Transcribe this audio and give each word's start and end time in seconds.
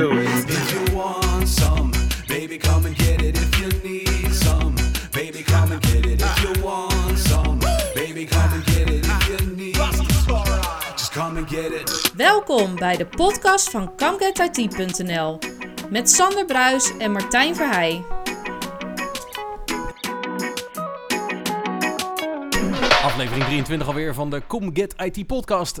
do 0.00 0.12
it. 0.12 0.48
If 0.48 0.72
you 0.72 0.96
want 0.96 1.48
some, 1.48 1.92
baby, 2.26 2.56
come 2.58 2.86
and 2.86 2.96
get 2.96 3.22
it. 3.22 3.36
If 3.36 3.60
you 3.60 3.68
need 3.88 4.32
some, 4.32 4.74
baby, 5.12 5.42
come 5.42 5.72
and 5.72 5.82
get 5.82 6.06
it. 6.06 6.22
If 6.22 6.42
you 6.42 6.62
want 6.64 7.18
some, 7.18 7.58
baby, 7.94 8.24
come 8.24 8.52
and 8.52 8.64
get 8.64 8.88
it. 8.88 9.04
If 9.04 9.28
you 9.28 9.56
need, 9.56 9.74
just 10.96 11.12
come 11.12 11.36
and 11.36 11.48
get 11.48 11.72
it. 11.72 12.12
Welkom 12.16 12.74
bij 12.74 12.96
de 12.96 13.06
podcast 13.06 13.70
van 13.70 13.96
ComeGetIT.nl 13.96 15.38
met 15.90 16.10
Sander 16.10 16.44
Bruis 16.44 16.96
en 16.98 17.12
Martijn 17.12 17.54
Verheij. 17.54 18.04
Aflevering 23.02 23.44
23 23.44 23.86
alweer 23.86 24.14
van 24.14 24.30
de 24.30 24.42
Come 24.46 24.70
Get 24.72 24.94
IT 24.96 25.26
podcast. 25.26 25.80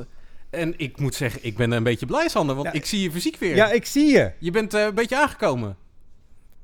En 0.50 0.74
ik 0.76 0.98
moet 1.00 1.14
zeggen, 1.14 1.40
ik 1.44 1.56
ben 1.56 1.70
een 1.70 1.82
beetje 1.82 2.06
blij, 2.06 2.28
Sander, 2.28 2.54
want 2.54 2.66
Ja. 2.66 2.72
ik 2.72 2.86
zie 2.86 3.00
je 3.02 3.10
fysiek 3.10 3.36
weer. 3.36 3.54
Ja, 3.56 3.70
ik 3.70 3.86
zie 3.86 4.12
je. 4.12 4.32
Je 4.38 4.50
bent 4.50 4.74
eh, 4.74 4.82
een 4.84 4.94
beetje 4.94 5.16
aangekomen. 5.20 5.76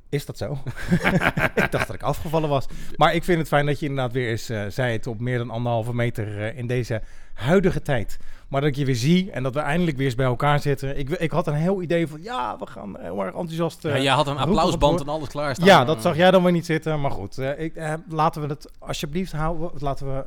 Is 0.08 0.26
dat 0.26 0.38
zo? 0.38 0.52
ik 1.54 1.70
dacht 1.70 1.86
dat 1.86 1.94
ik 1.94 2.02
afgevallen 2.02 2.48
was. 2.48 2.66
Maar 2.96 3.14
ik 3.14 3.24
vind 3.24 3.38
het 3.38 3.48
fijn 3.48 3.66
dat 3.66 3.80
je 3.80 3.86
inderdaad 3.86 4.12
weer 4.12 4.28
eens 4.30 4.48
eh, 4.48 4.64
zei 4.68 4.92
het 4.92 5.06
op 5.06 5.20
meer 5.20 5.38
dan 5.38 5.50
anderhalve 5.50 5.94
meter 5.94 6.42
eh, 6.42 6.58
in 6.58 6.66
deze 6.66 7.02
huidige 7.34 7.82
tijd. 7.82 8.18
Maar 8.48 8.60
dat 8.60 8.70
ik 8.70 8.76
je 8.76 8.84
weer 8.84 8.94
zie 8.94 9.30
en 9.30 9.42
dat 9.42 9.54
we 9.54 9.60
eindelijk 9.60 9.96
weer 9.96 10.06
eens 10.06 10.14
bij 10.14 10.26
elkaar 10.26 10.60
zitten. 10.60 10.98
Ik, 10.98 11.10
ik 11.10 11.30
had 11.30 11.46
een 11.46 11.54
heel 11.54 11.82
idee 11.82 12.06
van 12.06 12.22
ja, 12.22 12.56
we 12.58 12.66
gaan 12.66 12.96
heel 13.00 13.20
erg 13.24 13.34
enthousiast. 13.34 13.84
eh, 13.84 13.92
ja, 13.96 14.00
jij 14.02 14.12
had 14.12 14.26
een 14.26 14.36
applausband 14.38 15.00
en 15.00 15.08
alles 15.08 15.28
klaarstaan. 15.28 15.66
Ja, 15.66 15.84
dat 15.84 16.02
zag 16.02 16.16
jij 16.16 16.30
dan 16.30 16.42
weer 16.42 16.52
niet 16.52 16.66
zitten. 16.66 17.00
Maar 17.00 17.10
goed, 17.10 17.38
ik, 17.38 17.72
laten 18.08 18.42
we 18.42 18.48
het 18.48 18.70
alsjeblieft 18.78 19.32
houden. 19.32 19.70
Laten 19.78 20.06
we, 20.06 20.24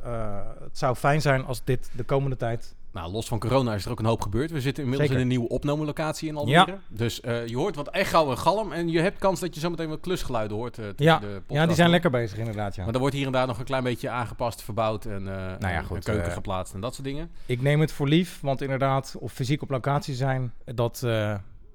het 0.62 0.78
zou 0.78 0.94
fijn 0.96 1.20
zijn 1.20 1.44
als 1.44 1.64
dit 1.64 1.90
de 1.96 2.02
komende 2.04 2.36
tijd... 2.36 2.74
Nou, 2.92 3.12
los 3.12 3.28
van 3.28 3.38
corona 3.38 3.74
is 3.74 3.84
er 3.84 3.90
ook 3.90 3.98
een 3.98 4.04
hoop 4.04 4.20
gebeurd. 4.22 4.50
We 4.50 4.60
zitten 4.60 4.82
inmiddels 4.84 5.08
Zeker. 5.10 5.24
in 5.24 5.30
een 5.30 5.36
nieuwe 5.38 5.54
opnamelocatie 5.54 6.28
in 6.28 6.36
Almere. 6.36 6.70
Ja. 6.70 6.78
Dus 6.88 7.20
eh, 7.20 7.46
je 7.46 7.56
hoort 7.56 7.76
wat 7.76 7.88
echo 7.88 8.30
en 8.30 8.38
galm. 8.38 8.72
En 8.72 8.88
je 8.88 9.00
hebt 9.00 9.18
kans 9.18 9.40
dat 9.40 9.54
je 9.54 9.60
zometeen 9.60 9.88
wat 9.88 10.00
klusgeluiden 10.00 10.56
hoort. 10.56 10.78
eh, 10.78 10.84
Ja, 10.96 11.18
de 11.18 11.42
ja, 11.48 11.66
die 11.66 11.74
zijn 11.74 11.90
lekker 11.90 12.10
bezig 12.10 12.38
inderdaad. 12.38 12.74
Ja. 12.74 12.84
Maar 12.84 12.94
er 12.94 13.00
wordt 13.00 13.14
hier 13.14 13.26
en 13.26 13.32
daar 13.32 13.46
nog 13.46 13.58
een 13.58 13.64
klein 13.64 13.82
beetje 13.82 14.08
aangepast, 14.10 14.62
verbouwd 14.62 15.04
en, 15.04 15.28
eh, 15.28 15.34
Nou 15.34 15.58
ja, 15.60 15.68
en 15.70 15.84
goed, 15.84 15.96
een 15.96 16.02
keuken 16.02 16.26
eh, 16.28 16.32
geplaatst 16.32 16.74
en 16.74 16.80
dat 16.80 16.94
soort 16.94 17.06
dingen. 17.06 17.30
Ik 17.46 17.62
neem 17.62 17.80
het 17.80 17.92
voor 17.92 18.08
lief, 18.08 18.40
want 18.40 18.62
inderdaad, 18.62 19.16
of 19.18 19.32
fysiek 19.32 19.62
op 19.62 19.70
locatie 19.70 20.14
zijn, 20.14 20.52
dat 20.64 21.02
eh, 21.02 21.34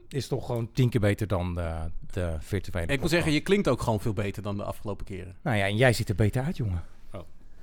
is 0.09 0.27
toch 0.27 0.45
gewoon 0.45 0.69
tien 0.73 0.89
keer 0.89 1.01
beter 1.01 1.27
dan 1.27 1.55
de, 1.55 1.71
de 2.11 2.35
virtuele 2.39 2.87
Ik 2.93 2.99
moet 3.01 3.09
zeggen, 3.09 3.31
je 3.31 3.39
klinkt 3.41 3.67
ook 3.69 3.81
gewoon 3.81 3.99
veel 3.99 4.13
beter 4.13 4.43
dan 4.43 4.57
de 4.57 4.63
afgelopen 4.63 5.05
keren. 5.05 5.35
Nou 5.43 5.57
ja, 5.57 5.65
en 5.65 5.75
jij 5.75 5.93
ziet 5.93 6.09
er 6.09 6.15
beter 6.15 6.43
uit, 6.43 6.57
jongen. 6.57 6.83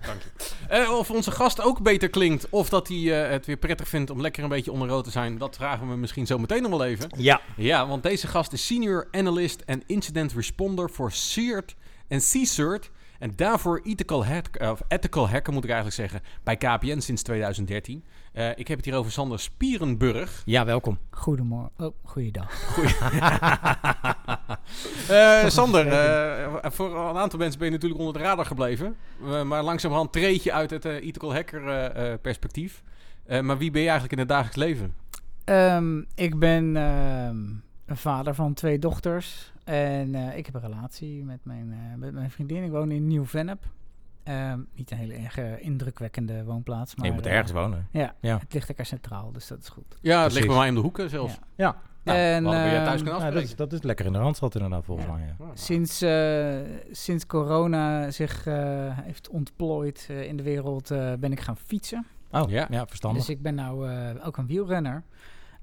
Dank 0.07 0.21
je. 0.23 0.29
Eh, 0.69 0.91
of 0.99 1.11
onze 1.11 1.31
gast 1.31 1.61
ook 1.61 1.83
beter 1.83 2.09
klinkt, 2.09 2.47
of 2.51 2.69
dat 2.69 2.89
hij 2.89 3.25
eh, 3.25 3.31
het 3.31 3.47
weer 3.47 3.57
prettig 3.57 3.89
vindt 3.89 4.11
om 4.11 4.21
lekker 4.21 4.43
een 4.43 4.49
beetje 4.49 4.73
onder 4.73 4.89
rood 4.89 5.05
te 5.05 5.11
zijn, 5.11 5.39
dat 5.39 5.57
vragen 5.57 5.89
we 5.89 5.97
misschien 5.97 6.27
zo 6.27 6.39
meteen 6.39 6.63
nog 6.63 6.71
wel 6.71 6.85
even. 6.85 7.11
Ja. 7.17 7.41
Ja, 7.57 7.87
want 7.87 8.03
deze 8.03 8.27
gast 8.27 8.53
is 8.53 8.67
Senior 8.67 9.09
Analyst 9.11 9.61
en 9.61 9.83
Incident 9.87 10.33
Responder 10.33 10.91
voor 10.91 11.13
CERT 11.13 11.75
en 12.09 12.19
CCERT. 12.19 12.91
En 13.19 13.33
daarvoor 13.37 13.81
ethical, 13.85 14.27
hack, 14.27 14.61
of 14.61 14.83
ethical 14.89 15.29
hacker, 15.29 15.53
moet 15.53 15.65
ik 15.65 15.71
eigenlijk 15.71 16.01
zeggen, 16.01 16.29
bij 16.43 16.57
KPN 16.57 16.99
sinds 16.99 17.23
2013. 17.23 18.05
Eh, 18.33 18.49
ik 18.55 18.69
heb 18.69 18.77
het 18.77 18.87
hier 18.87 18.95
over 18.95 19.13
Sander 19.13 19.41
Spierenburg. 19.41 20.43
Ja, 20.45 20.65
welkom. 20.65 20.99
Goedemorgen. 21.11 21.71
Oh, 21.77 21.95
goeiedag. 22.03 22.51
Eh, 25.09 25.49
Sander, 25.49 25.87
eh, 25.87 26.71
voor 26.71 27.09
een 27.09 27.17
aantal 27.17 27.39
mensen 27.39 27.59
ben 27.59 27.69
je 27.69 27.75
natuurlijk 27.75 28.01
onder 28.01 28.17
de 28.17 28.29
radar 28.29 28.47
gebleven. 28.47 28.97
Eh, 29.25 29.43
maar 29.43 29.63
langzamerhand 29.63 30.13
treed 30.13 30.43
je 30.43 30.53
uit 30.53 30.71
het 30.71 30.85
ethical 30.85 31.35
hacker 31.35 32.19
perspectief. 32.19 32.83
Eh, 33.27 33.41
maar 33.41 33.59
wie 33.59 33.71
ben 33.71 33.81
je 33.81 33.89
eigenlijk 33.89 34.13
in 34.13 34.19
het 34.19 34.29
dagelijks 34.29 34.57
leven? 34.57 34.95
Ehm, 35.45 36.03
ik 36.15 36.39
ben 36.39 36.77
ehm, 36.77 37.37
een 37.87 37.97
vader 37.97 38.35
van 38.35 38.55
twee 38.55 38.79
dochters. 38.79 39.53
En 39.65 40.15
eh, 40.15 40.37
ik 40.37 40.47
heb 40.47 40.55
een 40.55 40.61
relatie 40.61 41.25
met 41.25 41.39
mijn, 41.43 41.73
eh, 41.73 41.99
met 41.99 42.13
mijn 42.13 42.31
vriendin. 42.31 42.63
Ik 42.63 42.71
woon 42.71 42.91
in 42.91 43.07
Nieuw-Vennep. 43.07 43.65
Ehm, 44.23 44.61
niet 44.75 44.91
een 44.91 44.97
hele 44.97 45.15
erg 45.15 45.39
eh, 45.39 45.65
indrukwekkende 45.65 46.45
woonplaats. 46.45 46.95
Maar, 46.97 47.07
je 47.07 47.13
moet 47.13 47.27
eh, 47.27 47.33
ergens 47.33 47.53
wonen. 47.53 47.89
Ja, 47.91 48.15
Ja. 48.21 48.39
het 48.39 48.53
ligt 48.55 48.69
lekker 48.69 48.87
centraal, 48.87 49.33
dus 49.33 49.47
dat 49.47 49.59
is 49.59 49.69
goed. 49.69 49.85
Ja, 50.01 50.11
het 50.13 50.21
Precies. 50.21 50.35
ligt 50.35 50.47
bij 50.47 50.57
mij 50.57 50.69
om 50.69 50.75
de 50.75 50.81
hoeken 50.81 51.11
zelfs. 51.11 51.33
Ja. 51.55 51.77
Ja, 52.05 52.13
Nou, 52.13 52.19
En, 52.19 52.45
bij 52.45 52.73
jou 52.73 52.85
thuis 52.85 53.03
kunnen 53.03 53.21
ja 53.21 53.31
dat, 53.31 53.43
is, 53.43 53.57
dat 53.57 53.73
is 53.73 53.83
lekker 53.83 54.07
in 54.07 54.13
de 54.13 54.19
randstad 54.19 54.55
inderdaad, 54.55 54.85
volgens 54.85 55.07
Ja. 55.07 55.13
mij. 55.15 55.35
Sinds, 55.55 56.03
eh, 56.03 56.57
sinds 56.91 57.27
corona 57.27 58.11
zich 58.11 58.47
eh, 58.47 58.55
heeft 58.99 59.29
ontplooid 59.29 60.07
eh, 60.11 60.23
in 60.23 60.37
de 60.37 60.43
wereld, 60.43 60.91
eh, 60.91 61.13
ben 61.19 61.33
ik 61.33 61.41
gaan 61.41 61.57
fietsen. 61.57 62.07
Oh, 62.31 62.51
Ja. 62.51 62.67
ja, 62.71 62.87
verstandig. 62.87 63.21
Dus 63.27 63.35
ik 63.37 63.43
ben 63.43 63.55
nou 63.55 63.91
eh, 63.91 64.27
ook 64.27 64.37
een 64.37 64.47
wielrenner. 64.47 65.03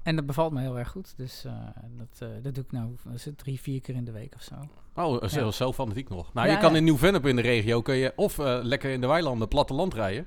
En 0.02 0.16
dat 0.16 0.26
bevalt 0.26 0.52
me 0.52 0.60
heel 0.60 0.78
erg 0.78 0.88
goed. 0.88 1.14
Dus 1.16 1.44
eh, 1.44 1.52
dat, 1.96 2.28
eh, 2.28 2.28
dat 2.42 2.54
doe 2.54 2.64
ik 2.64 2.72
nou 2.72 2.96
is 3.14 3.24
het, 3.24 3.38
drie, 3.38 3.60
vier 3.60 3.80
keer 3.80 3.94
in 3.94 4.04
de 4.04 4.12
week 4.12 4.34
of 4.34 4.42
zo. 4.42 4.54
Oh, 4.94 5.18
zelfs 5.24 5.34
Ja. 5.58 5.64
zo 5.64 5.72
fanatiek 5.72 6.08
nog. 6.08 6.32
Nou, 6.34 6.46
Ja, 6.46 6.52
je 6.52 6.58
kan 6.60 6.70
ja. 6.70 6.76
in 6.76 6.84
Nieuw-Vennep 6.84 7.26
in 7.26 7.36
de 7.36 7.42
regio 7.42 7.82
kun 7.82 7.94
je 7.94 8.12
of 8.16 8.38
eh, 8.38 8.58
lekker 8.62 8.90
in 8.90 9.00
de 9.00 9.06
weilanden 9.06 9.48
platteland 9.48 9.94
rijden, 9.94 10.26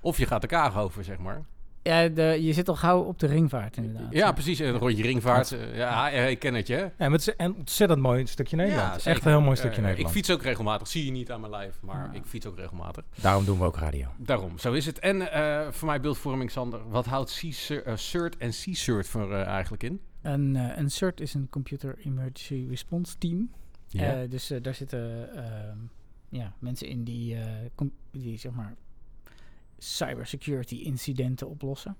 of 0.00 0.18
je 0.18 0.26
gaat 0.26 0.40
de 0.40 0.46
Kaag 0.46 0.76
over, 0.78 1.04
zeg 1.04 1.18
maar. 1.18 1.44
Ja, 1.84 2.08
de, 2.08 2.22
je 2.40 2.52
zit 2.52 2.68
al 2.68 2.76
gauw 2.76 3.00
op 3.02 3.18
de 3.18 3.26
ringvaart 3.26 3.76
inderdaad. 3.76 4.12
Ja, 4.12 4.32
precies. 4.32 4.60
En 4.60 4.68
een 4.68 4.78
rondje 4.78 5.02
ringvaart. 5.02 5.52
eh, 5.52 5.76
ja, 5.76 6.10
eh, 6.10 6.30
ik 6.30 6.38
ken 6.38 6.54
het 6.54 6.66
je. 6.66 6.74
Ja, 6.76 6.90
maar 6.98 7.10
het 7.10 7.20
is 7.20 7.34
een 7.36 7.54
ontzettend 7.54 8.00
mooi 8.00 8.26
stukje 8.26 8.56
Nederland. 8.56 9.02
Ja, 9.02 9.10
Echt 9.10 9.24
een 9.24 9.30
heel 9.30 9.40
mooi 9.40 9.56
stukje 9.56 9.76
Eh, 9.76 9.82
Nederland. 9.82 10.08
Ik 10.08 10.14
fiets 10.22 10.30
ook 10.30 10.42
regelmatig. 10.42 10.88
Zie 10.88 11.04
je 11.04 11.10
niet 11.10 11.30
aan 11.30 11.40
mijn 11.40 11.52
lijf, 11.52 11.78
maar 11.82 12.04
Ja. 12.12 12.18
ik 12.18 12.24
fiets 12.24 12.46
ook 12.46 12.56
regelmatig. 12.56 13.04
Daarom 13.20 13.44
doen 13.44 13.58
we 13.58 13.64
ook 13.64 13.76
radio. 13.76 14.06
Daarom, 14.18 14.58
zo 14.58 14.72
is 14.72 14.86
het. 14.86 14.98
En 14.98 15.32
eh, 15.32 15.70
voor 15.70 15.88
mij 15.88 16.00
beeldvorming, 16.00 16.50
Sander. 16.50 16.88
Wat 16.88 17.06
houdt 17.06 17.30
CERT 17.94 18.36
en 18.36 18.50
CCERT 18.50 19.06
voor 19.08 19.32
eigenlijk 19.34 19.82
in? 19.82 20.00
Een, 20.22 20.56
eh, 20.56 20.76
een 20.76 20.90
CERT 20.90 21.20
is 21.20 21.34
een 21.34 21.48
Computer 21.50 21.98
Emergency 22.04 22.66
Response 22.68 23.18
Team. 23.18 23.50
Ja. 23.86 24.02
Eh, 24.22 24.30
dus 24.30 24.52
daar 24.62 24.74
zitten 24.74 25.34
ehm, 25.36 25.78
ja, 26.28 26.52
mensen 26.58 26.88
in 26.88 27.04
die, 27.04 27.34
eh, 27.34 27.42
die 28.10 28.38
zeg 28.38 28.52
maar 28.52 28.74
cybersecurity 29.92 30.74
incidenten 30.74 31.48
oplossen. 31.48 31.96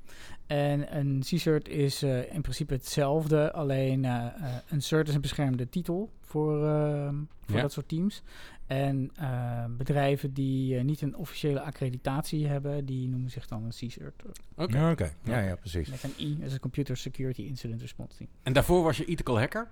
En 0.47 0.97
een 0.99 1.21
C-cert 1.21 1.69
is 1.69 2.03
eh, 2.03 2.33
in 2.35 2.41
principe 2.43 2.73
hetzelfde, 2.75 3.53
alleen 3.53 4.05
eh, 4.05 4.27
eh, 4.27 4.55
een 4.69 4.83
cert 4.83 5.09
is 5.09 5.15
een 5.15 5.21
beschermde 5.21 5.69
titel 5.69 6.11
voor, 6.21 6.65
ehm, 6.67 7.15
voor 7.47 7.57
Ja. 7.57 7.63
dat 7.63 7.73
soort 7.73 7.89
teams. 7.89 8.23
En 8.67 9.11
eh, 9.17 9.65
bedrijven 9.77 10.33
die 10.35 10.77
eh, 10.79 10.85
niet 10.85 11.01
een 11.01 11.17
officiële 11.17 11.61
accreditatie 11.61 12.47
hebben, 12.47 12.85
die 12.85 13.09
noemen 13.09 13.31
zich 13.31 13.47
dan 13.47 13.65
een 13.65 13.71
C-cert. 13.89 14.23
Oké. 14.57 14.77
Ja, 14.77 14.91
oké. 14.91 15.13
Ja, 15.25 15.41
ja, 15.41 15.55
precies. 15.57 15.89
Met 15.91 16.03
een 16.03 16.15
I, 16.27 16.37
dat 16.39 16.47
is 16.47 16.53
een 16.53 16.61
Computer 16.61 16.97
Security 16.97 17.43
Incident 17.43 17.81
Response 17.81 18.17
Team. 18.17 18.31
En 18.43 18.53
daarvoor 18.53 18.83
was 18.83 18.97
je 18.97 19.05
ethical 19.05 19.39
hacker? 19.39 19.69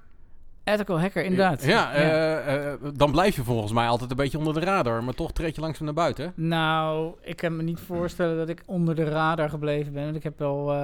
Ethical 0.65 1.01
hacker, 1.01 1.25
inderdaad. 1.25 1.65
Ja, 1.65 1.93
eh, 1.93 2.73
eh, 2.73 2.79
dan 2.95 3.11
blijf 3.11 3.37
je 3.37 3.43
volgens 3.45 3.73
mij 3.73 3.87
altijd 3.87 4.11
een 4.11 4.17
beetje 4.17 4.39
onder 4.39 4.55
de 4.55 4.61
radar. 4.61 5.05
Maar 5.05 5.15
toch 5.15 5.33
treed 5.33 5.55
je 5.55 5.61
langzaam 5.61 5.85
naar 5.85 5.95
buiten. 5.95 6.33
Nou, 6.37 7.15
ik 7.23 7.37
kan 7.37 7.57
me 7.57 7.63
niet 7.63 7.81
voorstellen 7.81 8.37
dat 8.37 8.49
ik 8.49 8.63
onder 8.67 8.95
de 8.95 9.05
radar 9.05 9.49
gebleven 9.51 9.93
ben. 9.93 10.05
Want 10.05 10.17
ik 10.17 10.23
heb 10.23 10.39
wel, 10.39 10.73
eh, 10.73 10.79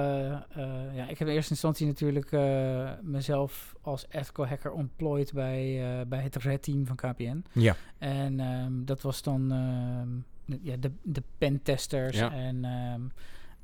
ja, 0.93 1.07
ik 1.07 1.19
heb 1.19 1.27
in 1.27 1.33
eerste 1.33 1.51
instantie 1.51 1.87
natuurlijk 1.87 2.31
mezelf 3.01 3.75
als 3.81 4.05
ethical 4.09 4.47
hacker 4.47 4.71
ontplooid 4.71 5.33
bij, 5.33 5.83
bij 6.07 6.21
het 6.21 6.35
Red 6.35 6.63
Team 6.63 6.85
van 6.85 6.95
KPN. 6.95 7.43
Ja. 7.51 7.75
En 7.97 8.39
ehm, 8.39 8.71
dat 8.85 9.01
was 9.01 9.21
dan 9.21 9.51
ehm, 9.51 10.07
de- 10.45 10.59
ja, 10.69 10.75
de, 10.79 10.91
de 11.01 11.23
pentesters 11.37 12.17
Ja. 12.17 12.31
en 12.31 12.65
ehm, 12.65 13.01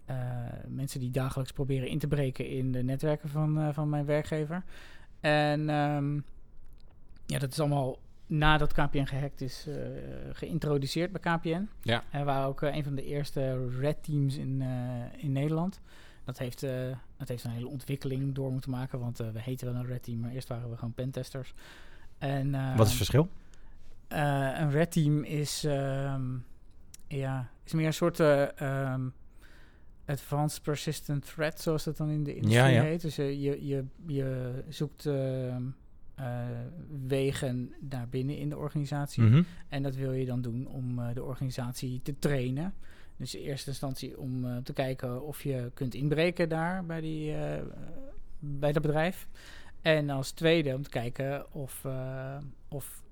eh, 0.05 0.15
mensen 0.67 0.99
die 0.99 1.11
dagelijks 1.11 1.51
proberen 1.51 1.87
in 1.87 1.99
te 1.99 2.07
breken 2.07 2.49
in 2.49 2.71
de 2.71 2.83
netwerken 2.83 3.29
van, 3.29 3.73
van 3.73 3.89
mijn 3.89 4.05
werkgever. 4.05 4.63
En 5.25 5.69
ehm, 5.69 6.13
ja, 7.25 7.39
dat 7.39 7.51
is 7.51 7.59
allemaal 7.59 7.97
nadat 8.25 8.73
KPN 8.73 9.05
gehackt 9.05 9.41
is 9.41 9.67
eh, 9.67 9.75
geïntroduceerd 10.31 11.11
bij 11.11 11.37
KPN. 11.37 11.67
Ja. 11.81 12.03
En 12.09 12.19
we 12.19 12.25
waren 12.25 12.47
ook 12.47 12.61
eh, 12.61 12.75
een 12.75 12.83
van 12.83 12.95
de 12.95 13.03
eerste 13.03 13.69
red 13.79 14.03
teams 14.03 14.37
in, 14.37 14.61
eh, 14.61 15.23
in 15.23 15.31
Nederland. 15.31 15.79
Dat 16.23 16.37
heeft, 16.37 16.61
dat 17.17 17.27
heeft 17.27 17.43
een 17.43 17.51
hele 17.51 17.67
ontwikkeling 17.67 18.35
door 18.35 18.51
moeten 18.51 18.71
maken, 18.71 18.99
want 18.99 19.17
we 19.17 19.41
heten 19.41 19.71
wel 19.71 19.81
een 19.81 19.87
red 19.87 20.03
team, 20.03 20.19
maar 20.19 20.31
eerst 20.31 20.47
waren 20.47 20.69
we 20.69 20.77
gewoon 20.77 20.93
pentesters. 20.93 21.53
En, 22.17 22.55
eh, 22.55 22.75
Wat 22.77 22.85
is 22.85 22.91
het 22.91 22.97
verschil? 22.97 23.29
een 24.07 24.71
red 24.71 24.91
team 24.91 25.23
is, 25.23 25.63
ehm, 25.63 26.23
ja, 27.07 27.49
is 27.63 27.73
meer 27.73 27.85
een 27.85 27.93
soort 27.93 28.19
ehm, 28.19 29.07
advanced 30.05 30.61
persistent 30.61 31.25
threat, 31.25 31.61
zoals 31.61 31.83
dat 31.83 31.97
dan 31.97 32.09
in 32.09 32.23
de 32.23 32.35
industrie 32.35 32.63
Ja, 32.63 32.67
ja. 32.67 32.83
heet. 32.83 33.01
Dus 33.01 33.17
eh, 33.17 33.43
je, 33.43 33.65
je, 33.65 33.85
je 34.07 34.63
zoekt 34.69 35.05
ehm, 35.05 35.63
eh, 36.15 36.45
wegen 37.07 37.73
naar 37.89 38.09
binnen 38.09 38.37
in 38.37 38.49
de 38.49 38.57
organisatie. 38.57 39.23
Mhm. 39.23 39.43
En 39.69 39.83
dat 39.83 39.95
wil 39.95 40.11
je 40.11 40.25
dan 40.25 40.41
doen 40.41 40.67
om 40.67 40.99
eh, 40.99 41.13
de 41.13 41.23
organisatie 41.23 42.01
te 42.01 42.19
trainen. 42.19 42.73
Dus 43.17 43.35
in 43.35 43.41
eerste 43.41 43.69
instantie 43.69 44.19
om 44.19 44.63
te 44.63 44.73
kijken 44.73 45.23
of 45.23 45.43
je 45.43 45.71
kunt 45.73 45.93
inbreken 45.93 46.49
daar 46.49 46.85
bij, 46.85 47.01
die, 47.01 47.33
bij 48.39 48.71
dat 48.71 48.81
bedrijf. 48.81 49.27
En 49.81 50.09
als 50.09 50.31
tweede 50.31 50.75
om 50.75 50.81
te 50.81 50.89
kijken 50.89 51.53
of, 51.53 51.85
of 52.67 53.03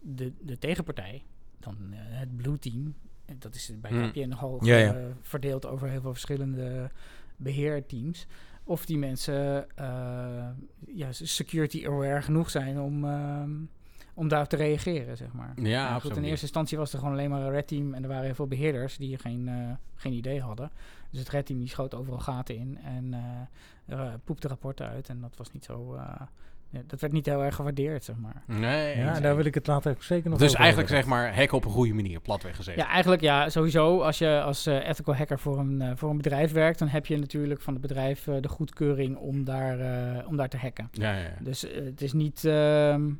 de, 0.00 0.32
de 0.40 0.58
tegenpartij, 0.58 1.22
dan 1.58 1.76
het 1.92 2.36
Blue 2.36 2.58
Team, 2.58 2.94
en 3.30 3.36
dat 3.38 3.54
is 3.54 3.72
bij 3.80 3.90
Hmm. 3.90 4.10
KPN 4.10 4.28
nogal 4.28 4.64
Ja, 4.64 4.76
ja. 4.76 4.94
eh, 4.94 5.04
verdeeld 5.22 5.66
over 5.66 5.88
heel 5.88 6.00
veel 6.00 6.12
verschillende 6.12 6.90
beheerteams, 7.36 8.26
of 8.64 8.86
die 8.86 8.98
mensen 8.98 9.70
eh, 9.76 10.48
ja, 10.86 11.12
security 11.12 11.86
aware 11.86 12.22
genoeg 12.22 12.50
zijn 12.50 12.80
om, 12.80 13.04
ehm, 13.04 13.50
om 14.14 14.28
daarop 14.28 14.48
te 14.48 14.56
reageren, 14.56 15.16
zeg 15.16 15.32
maar. 15.32 15.52
Ja, 15.62 15.88
Nou, 15.88 16.00
goed, 16.00 16.16
in 16.16 16.24
eerste 16.24 16.44
instantie 16.44 16.78
was 16.78 16.92
er 16.92 16.98
gewoon 16.98 17.14
alleen 17.14 17.30
maar 17.30 17.42
een 17.42 17.50
red 17.50 17.68
team 17.68 17.94
en 17.94 18.02
er 18.02 18.08
waren 18.08 18.24
heel 18.24 18.34
veel 18.34 18.46
beheerders 18.46 18.96
die 18.96 19.18
geen, 19.18 19.48
eh, 19.48 19.70
geen 19.94 20.12
idee 20.12 20.40
hadden. 20.40 20.70
Dus 21.10 21.18
het 21.20 21.28
red 21.28 21.46
team 21.46 21.58
die 21.58 21.68
schoot 21.68 21.94
overal 21.94 22.18
gaten 22.18 22.56
in 22.56 22.78
en 22.82 23.14
eh 23.14 23.20
eh, 23.86 24.12
poepte 24.24 24.48
rapporten 24.48 24.88
uit 24.88 25.08
en 25.08 25.20
dat 25.20 25.36
was 25.36 25.52
niet 25.52 25.64
zo... 25.64 25.98
ja, 26.70 26.80
dat 26.86 27.00
werd 27.00 27.12
niet 27.12 27.26
heel 27.26 27.44
erg 27.44 27.54
gewaardeerd, 27.54 28.04
zeg 28.04 28.16
maar. 28.16 28.42
Nee, 28.46 28.96
Ja, 28.98 29.20
daar 29.20 29.36
wil 29.36 29.44
ik 29.44 29.54
het 29.54 29.66
later 29.66 29.90
ook 29.92 30.02
zeker 30.02 30.30
nog 30.30 30.38
Dus 30.38 30.48
over 30.48 30.60
eigenlijk 30.60 30.90
hebben. 30.90 31.06
zeg 31.06 31.18
maar 31.18 31.36
hacken 31.36 31.56
op 31.56 31.64
een 31.64 31.70
goede 31.70 31.94
manier, 31.94 32.20
platweg 32.20 32.56
gezegd. 32.56 32.78
Ja, 32.78 32.88
eigenlijk 32.88 33.22
ja, 33.22 33.48
sowieso. 33.48 34.00
Als 34.00 34.18
je 34.18 34.42
als 34.42 34.66
eh, 34.66 34.88
ethical 34.88 35.14
hacker 35.16 35.38
voor 35.38 35.58
een, 35.58 35.80
eh, 35.82 35.90
voor 35.94 36.10
een 36.10 36.16
bedrijf 36.16 36.52
werkt, 36.52 36.78
dan 36.78 36.88
heb 36.88 37.06
je 37.06 37.16
natuurlijk 37.18 37.60
van 37.60 37.72
het 37.72 37.82
bedrijf 37.82 38.26
eh, 38.26 38.34
de 38.40 38.48
goedkeuring 38.48 39.16
om 39.16 39.44
daar, 39.44 39.80
eh, 39.80 40.28
om 40.28 40.36
daar 40.36 40.48
te 40.48 40.56
hacken. 40.58 40.88
ja, 40.92 41.12
ja, 41.12 41.18
ja. 41.20 41.34
Dus 41.40 41.62
het 41.62 42.00
is 42.02 42.12
niet. 42.12 42.44
ehm, 42.44 43.10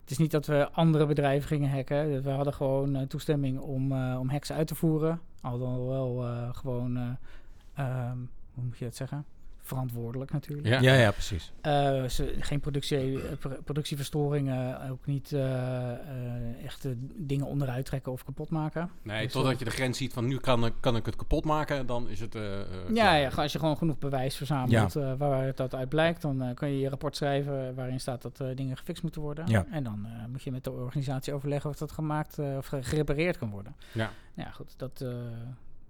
het 0.00 0.12
is 0.12 0.18
niet 0.18 0.30
dat 0.30 0.46
we 0.46 0.68
andere 0.72 1.06
bedrijven 1.06 1.48
gingen 1.48 1.70
hacken. 1.70 2.22
We 2.22 2.30
hadden 2.30 2.54
gewoon 2.54 3.06
toestemming 3.06 3.58
om, 3.58 3.92
eh, 3.92 4.16
om 4.20 4.28
hacks 4.30 4.52
uit 4.52 4.66
te 4.66 4.74
voeren. 4.74 5.20
Al 5.40 5.58
dan 5.58 5.86
wel 5.86 6.24
eh, 6.24 6.48
gewoon, 6.52 6.96
eh, 6.96 7.02
ehm, 7.74 8.16
hoe 8.54 8.64
moet 8.64 8.78
je 8.78 8.84
dat 8.84 8.96
zeggen? 8.96 9.24
Verantwoordelijk 9.66 10.32
natuurlijk. 10.32 10.66
Ja. 10.68 10.80
Ja, 10.80 10.94
ja, 10.94 11.10
precies. 11.10 11.52
Eh, 11.60 12.04
ze, 12.04 12.34
geen 12.40 12.60
productie, 12.60 13.22
eh, 13.22 13.36
pro- 13.38 13.56
productieverstoringen, 13.64 14.90
ook 14.90 15.06
niet 15.06 15.32
eh, 15.32 15.90
eh, 15.92 16.64
echte 16.64 16.94
dingen 17.16 17.46
onderuit 17.46 17.86
trekken 17.86 18.12
of 18.12 18.24
kapot 18.24 18.50
maken. 18.50 18.90
Nee, 19.02 19.22
Dus, 19.22 19.32
totdat 19.32 19.52
eh, 19.52 19.58
je 19.58 19.64
de 19.64 19.70
grens 19.70 19.98
ziet 19.98 20.12
van 20.12 20.26
nu 20.26 20.36
kan, 20.38 20.64
ik- 20.66 20.72
kan 20.80 20.96
ik 20.96 21.06
het 21.06 21.16
kapot 21.16 21.44
maken, 21.44 21.86
dan 21.86 22.08
is 22.08 22.20
het... 22.20 22.34
eh, 22.34 22.60
eh, 22.60 22.66
Ja, 22.94 23.14
ja, 23.14 23.28
als 23.36 23.52
je 23.52 23.58
gewoon 23.58 23.76
genoeg 23.76 23.98
bewijs 23.98 24.36
verzamelt 24.36 24.96
eh, 24.96 25.12
waar 25.18 25.44
het 25.46 25.56
dat 25.56 25.74
uit 25.74 25.88
blijkt, 25.88 26.22
dan 26.22 26.42
eh, 26.42 26.54
kun 26.54 26.68
je 26.68 26.78
je 26.78 26.88
rapport 26.88 27.16
schrijven 27.16 27.74
waarin 27.74 28.00
staat 28.00 28.22
dat 28.22 28.40
eh, 28.40 28.46
dingen 28.56 28.76
gefixt 28.76 29.02
moeten 29.02 29.20
worden. 29.20 29.46
Ja. 29.46 29.66
En 29.70 29.84
dan 29.84 30.06
eh, 30.06 30.26
moet 30.30 30.42
je 30.42 30.50
met 30.50 30.64
de 30.64 30.72
organisatie 30.72 31.32
overleggen 31.32 31.70
of 31.70 31.76
dat 31.76 31.92
gemaakt 31.92 32.38
eh, 32.38 32.56
of 32.56 32.70
gerepareerd 32.80 33.38
kan 33.38 33.50
worden. 33.50 33.74
Ja. 33.92 34.10
Nou 34.34 34.48
ja, 34.48 34.54
goed, 34.54 34.74
dat, 34.76 35.00
eh, 35.00 35.08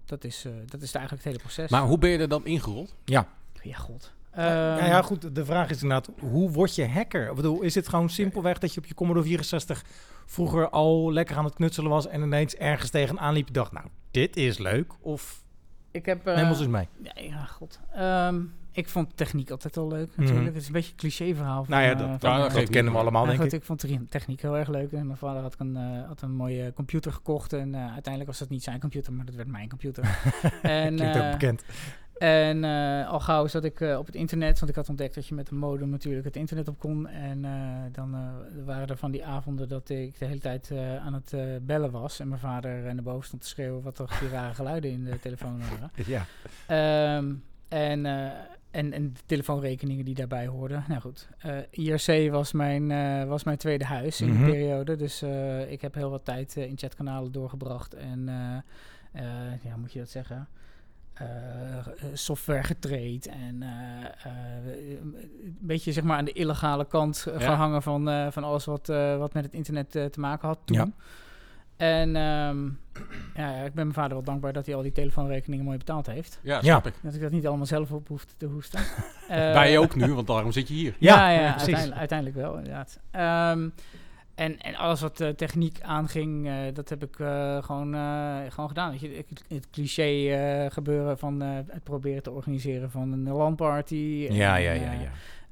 dat, 0.05 0.23
is, 0.23 0.45
eh, 0.45 0.51
dat 0.65 0.81
is 0.81 0.93
eigenlijk 0.93 1.23
het 1.23 1.33
hele 1.33 1.39
proces. 1.43 1.69
Maar 1.69 1.83
hoe 1.83 1.97
ben 1.97 2.09
je 2.09 2.17
er 2.17 2.27
dan 2.29 2.45
ingerold? 2.45 2.95
ja, 3.05 3.27
god. 3.73 4.13
ja, 4.35 4.77
Ehm, 4.77 4.85
ja, 4.85 5.01
goed. 5.01 5.35
De 5.35 5.45
vraag 5.45 5.69
is 5.69 5.81
inderdaad, 5.81 6.09
hoe 6.19 6.51
word 6.51 6.75
je 6.75 6.87
hacker? 6.87 7.29
Ik 7.29 7.35
bedoel, 7.35 7.61
is 7.61 7.75
het 7.75 7.87
gewoon 7.87 8.09
simpelweg 8.09 8.57
dat 8.57 8.73
je 8.73 8.79
op 8.79 8.85
je 8.85 8.93
Commodore 8.93 9.25
64 9.25 9.83
vroeger 10.25 10.69
al 10.69 11.13
lekker 11.13 11.35
aan 11.37 11.45
het 11.45 11.53
knutselen 11.53 11.89
was 11.89 12.07
en 12.07 12.21
ineens 12.21 12.55
ergens 12.55 12.89
tegenaan 12.89 13.33
liep 13.33 13.47
je 13.47 13.53
dacht, 13.53 13.71
nou, 13.71 13.85
dit 14.11 14.35
is 14.35 14.57
leuk? 14.57 14.93
Of 15.01 15.43
ik 15.91 16.05
heb... 16.05 16.27
eh, 16.27 16.35
neem 16.35 16.49
ons 16.49 16.59
eens 16.59 16.67
mee. 16.67 16.87
ja, 17.03 17.21
ja, 17.21 17.45
god. 17.45 17.79
Ehm, 17.93 18.41
ik 18.71 18.89
vond 18.89 19.17
techniek 19.17 19.49
altijd 19.49 19.75
wel 19.75 19.87
leuk, 19.87 20.09
Mhm. 20.09 20.21
natuurlijk. 20.21 20.47
Het 20.53 20.55
is 20.61 20.67
een 20.67 20.73
beetje 20.73 20.91
een 20.91 20.97
cliché 20.97 21.35
verhaal. 21.35 21.63
Van, 21.63 21.73
Nou 21.73 21.83
ja, 21.85 21.91
eh, 21.91 21.97
dat, 21.97 22.07
van, 22.19 22.29
Ja, 22.29 22.37
dat 22.37 22.45
eh, 22.47 22.53
geeft 22.53 22.65
dat 22.65 22.75
kennen 22.75 22.93
we 22.93 22.99
allemaal, 22.99 23.25
denk 23.25 23.37
goed, 23.41 23.53
ik. 23.53 23.59
ik 23.59 23.63
vond 23.65 23.85
techniek 24.09 24.41
heel 24.41 24.57
erg 24.57 24.67
leuk. 24.67 24.91
En 24.91 25.05
mijn 25.05 25.17
vader 25.17 25.41
had 25.41 25.55
een, 25.57 25.75
eh, 25.77 26.07
had 26.07 26.21
een 26.21 26.35
mooie 26.35 26.73
computer 26.73 27.11
gekocht. 27.11 27.53
En 27.53 27.75
eh, 27.75 27.81
uiteindelijk 27.81 28.25
was 28.27 28.39
dat 28.39 28.49
niet 28.49 28.63
zijn 28.63 28.79
computer, 28.79 29.13
maar 29.13 29.25
dat 29.25 29.35
werd 29.35 29.47
mijn 29.47 29.69
computer. 29.69 30.03
en 30.61 30.95
Klinkt 30.95 31.15
eh, 31.15 31.25
ook 31.25 31.31
bekend. 31.31 31.63
En 32.17 32.63
eh, 32.63 33.09
al 33.09 33.19
gauw 33.19 33.47
zat 33.47 33.63
ik 33.63 33.81
eh, 33.81 33.97
op 33.97 34.05
het 34.05 34.15
internet, 34.15 34.59
want 34.59 34.69
ik 34.71 34.77
had 34.77 34.89
ontdekt 34.89 35.15
dat 35.15 35.27
je 35.27 35.35
met 35.35 35.49
een 35.49 35.57
modem 35.57 35.89
natuurlijk 35.89 36.25
het 36.25 36.35
internet 36.35 36.67
op 36.67 36.79
kon. 36.79 37.07
En 37.07 37.45
eh, 37.45 37.51
dan 37.91 38.15
waren 38.65 38.87
er 38.87 38.97
van 38.97 39.11
die 39.11 39.25
avonden 39.25 39.67
dat 39.67 39.89
ik 39.89 40.19
de 40.19 40.25
hele 40.25 40.39
tijd 40.39 40.71
aan 41.05 41.13
het 41.13 41.35
bellen 41.65 41.91
was. 41.91 42.19
En 42.19 42.27
mijn 42.27 42.39
vader 42.39 42.95
de 42.95 43.01
boven 43.01 43.25
stond 43.25 43.41
te 43.41 43.47
schreeuwen 43.47 43.81
wat 43.83 43.95
toch 43.95 44.19
die 44.19 44.29
rare 44.29 44.53
geluiden 44.53 44.91
in 44.91 45.03
de 45.03 45.19
telefoon 45.19 45.59
waren. 45.59 45.91
Ja. 46.05 46.25
Ehm, 46.67 47.33
en, 47.67 48.05
en, 48.71 48.93
en 48.93 49.13
de 49.13 49.19
telefoonrekeningen 49.25 50.05
die 50.05 50.15
daarbij 50.15 50.47
hoorden. 50.47 50.83
Nou 50.87 51.01
goed, 51.01 51.27
IRC 51.69 52.31
was 52.31 52.51
mijn, 52.51 52.87
was 53.27 53.43
mijn 53.43 53.57
tweede 53.57 53.85
huis 53.85 54.21
in 54.21 54.29
Mhm. 54.29 54.43
die 54.43 54.51
periode. 54.53 54.95
Dus 54.95 55.23
ik 55.67 55.81
heb 55.81 55.93
heel 55.93 56.09
wat 56.09 56.25
tijd 56.25 56.55
in 56.55 56.77
chatkanalen 56.77 57.31
doorgebracht. 57.31 57.93
En 57.93 58.25
ja, 59.63 59.75
moet 59.77 59.93
je 59.93 59.99
dat 59.99 60.09
zeggen? 60.09 60.47
Eh, 61.15 61.25
software 62.13 62.63
getraind 62.63 63.27
en 63.27 63.63
eh, 63.63 64.05
eh, 64.31 64.99
een 65.01 65.57
beetje 65.59 65.91
zeg 65.91 66.03
maar 66.03 66.17
aan 66.17 66.25
de 66.25 66.31
illegale 66.31 66.85
kant 66.87 67.25
Ja. 67.31 67.39
gehangen 67.39 67.81
van, 67.81 68.09
eh, 68.09 68.27
van 68.31 68.43
alles 68.43 68.65
wat, 68.65 68.89
eh, 68.89 69.17
wat 69.17 69.33
met 69.33 69.43
het 69.43 69.53
internet 69.53 69.91
te 69.91 70.19
maken 70.19 70.47
had 70.47 70.59
toen. 70.65 70.77
Ja. 70.77 70.87
En 71.77 72.15
ehm, 72.15 72.65
ja, 73.35 73.53
ik 73.55 73.73
ben 73.73 73.83
mijn 73.83 73.93
vader 73.93 74.13
wel 74.13 74.23
dankbaar 74.23 74.53
dat 74.53 74.65
hij 74.65 74.75
al 74.75 74.81
die 74.81 74.91
telefoonrekeningen 74.91 75.65
mooi 75.65 75.77
betaald 75.77 76.05
heeft. 76.07 76.39
Ja, 76.43 76.53
Ja. 76.55 76.61
snap 76.61 76.87
ik. 76.87 76.93
Dat 77.01 77.13
ik 77.15 77.21
dat 77.21 77.31
niet 77.31 77.47
allemaal 77.47 77.65
zelf 77.65 77.91
op 77.91 78.07
hoefde 78.07 78.33
te 78.37 78.45
hoesten. 78.45 78.79
Eh, 79.29 79.37
Wij 79.37 79.77
ook 79.77 79.95
nu, 79.95 80.13
want 80.13 80.27
daarom 80.27 80.51
zit 80.51 80.67
je 80.67 80.73
hier. 80.73 80.95
Ja, 80.99 81.15
Ja, 81.15 81.29
ja, 81.29 81.39
ja, 81.41 81.51
precies. 81.51 81.65
uiteindelijk, 81.65 81.99
uiteindelijk 81.99 82.37
wel, 82.37 82.55
inderdaad. 82.57 82.99
Ehm, 83.11 83.69
en, 84.35 84.59
en 84.59 84.75
alles 84.75 85.01
wat 85.01 85.19
eh, 85.19 85.29
techniek 85.29 85.81
aanging, 85.81 86.47
eh, 86.47 86.55
dat 86.73 86.89
heb 86.89 87.03
ik 87.03 87.19
eh, 87.19 87.63
gewoon, 87.63 87.93
gewoon 88.51 88.67
gedaan. 88.67 88.91
Weet 88.91 88.99
je, 88.99 89.25
het 89.47 89.69
cliché 89.69 90.69
gebeuren 90.71 91.17
van 91.17 91.41
het 91.41 91.83
proberen 91.83 92.23
te 92.23 92.31
organiseren 92.31 92.91
van 92.91 93.11
een 93.11 93.29
LAN-party. 93.29 94.25
en, 94.29 94.35
Ja, 94.35 94.55
ja, 94.55 94.71
ja, 94.71 94.91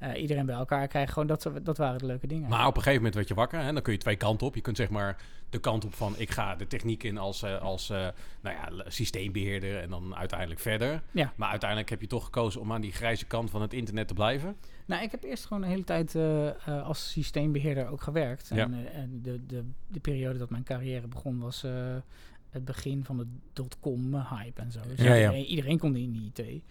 ja. 0.00 0.14
iedereen 0.14 0.46
bij 0.46 0.54
elkaar 0.54 0.88
krijgen, 0.88 1.12
gewoon 1.12 1.28
dat, 1.28 1.50
dat 1.62 1.76
waren 1.76 1.98
de 1.98 2.06
leuke 2.06 2.26
dingen. 2.26 2.48
Maar 2.48 2.66
op 2.66 2.76
een 2.76 2.82
gegeven 2.82 2.96
moment 2.96 3.14
werd 3.14 3.28
je 3.28 3.34
wakker. 3.34 3.60
Hè? 3.60 3.72
Dan 3.72 3.82
kun 3.82 3.92
je 3.92 3.98
twee 3.98 4.16
kanten 4.16 4.46
op. 4.46 4.54
Je 4.54 4.60
kunt 4.60 4.76
zeg 4.76 4.88
maar 4.90 5.16
de 5.54 5.60
kant 5.60 5.84
op 5.84 5.94
van 5.94 6.14
ik 6.16 6.30
ga 6.30 6.56
de 6.56 6.66
techniek 6.66 7.02
in 7.02 7.18
als, 7.18 7.42
eh, 7.42 7.60
als 7.62 7.90
eh, 7.90 7.98
nou 8.40 8.56
ja, 8.56 8.90
systeembeheerder 8.90 9.80
en 9.80 9.90
dan 9.90 10.16
uiteindelijk 10.16 10.60
verder. 10.60 11.02
Ja. 11.10 11.32
Maar 11.36 11.50
uiteindelijk 11.50 11.90
heb 11.90 12.00
je 12.00 12.06
toch 12.06 12.24
gekozen 12.24 12.60
om 12.60 12.72
aan 12.72 12.80
die 12.80 12.92
grijze 12.92 13.24
kant 13.24 13.50
van 13.50 13.62
het 13.62 13.72
internet 13.72 14.08
te 14.08 14.14
blijven. 14.14 14.56
Nou, 14.86 15.02
ik 15.02 15.10
heb 15.10 15.24
eerst 15.24 15.44
gewoon 15.46 15.62
de 15.62 15.68
hele 15.68 15.84
tijd 15.84 16.14
eh, 16.14 16.48
eh, 16.48 16.86
als 16.86 17.10
systeembeheerder 17.10 17.88
ook 17.88 18.00
gewerkt. 18.02 18.50
En, 18.50 18.74
eh, 18.74 18.98
en 18.98 19.20
de, 19.22 19.46
de, 19.46 19.64
de 19.86 20.00
periode 20.00 20.38
dat 20.38 20.50
mijn 20.50 20.64
carrière 20.64 21.06
begon 21.06 21.38
was 21.38 21.64
eh, 21.64 21.72
het 22.50 22.64
begin 22.64 23.04
van 23.04 23.16
de 23.16 23.26
dotcom-hype 23.52 24.60
en 24.60 24.72
zo. 24.72 24.80
Dus 24.88 24.98
Ja, 25.06 25.14
ja. 25.14 25.32
Iedereen, 25.32 25.78
kon 25.78 25.96
in 25.96 26.12
die 26.12 26.32
IT. 26.34 26.62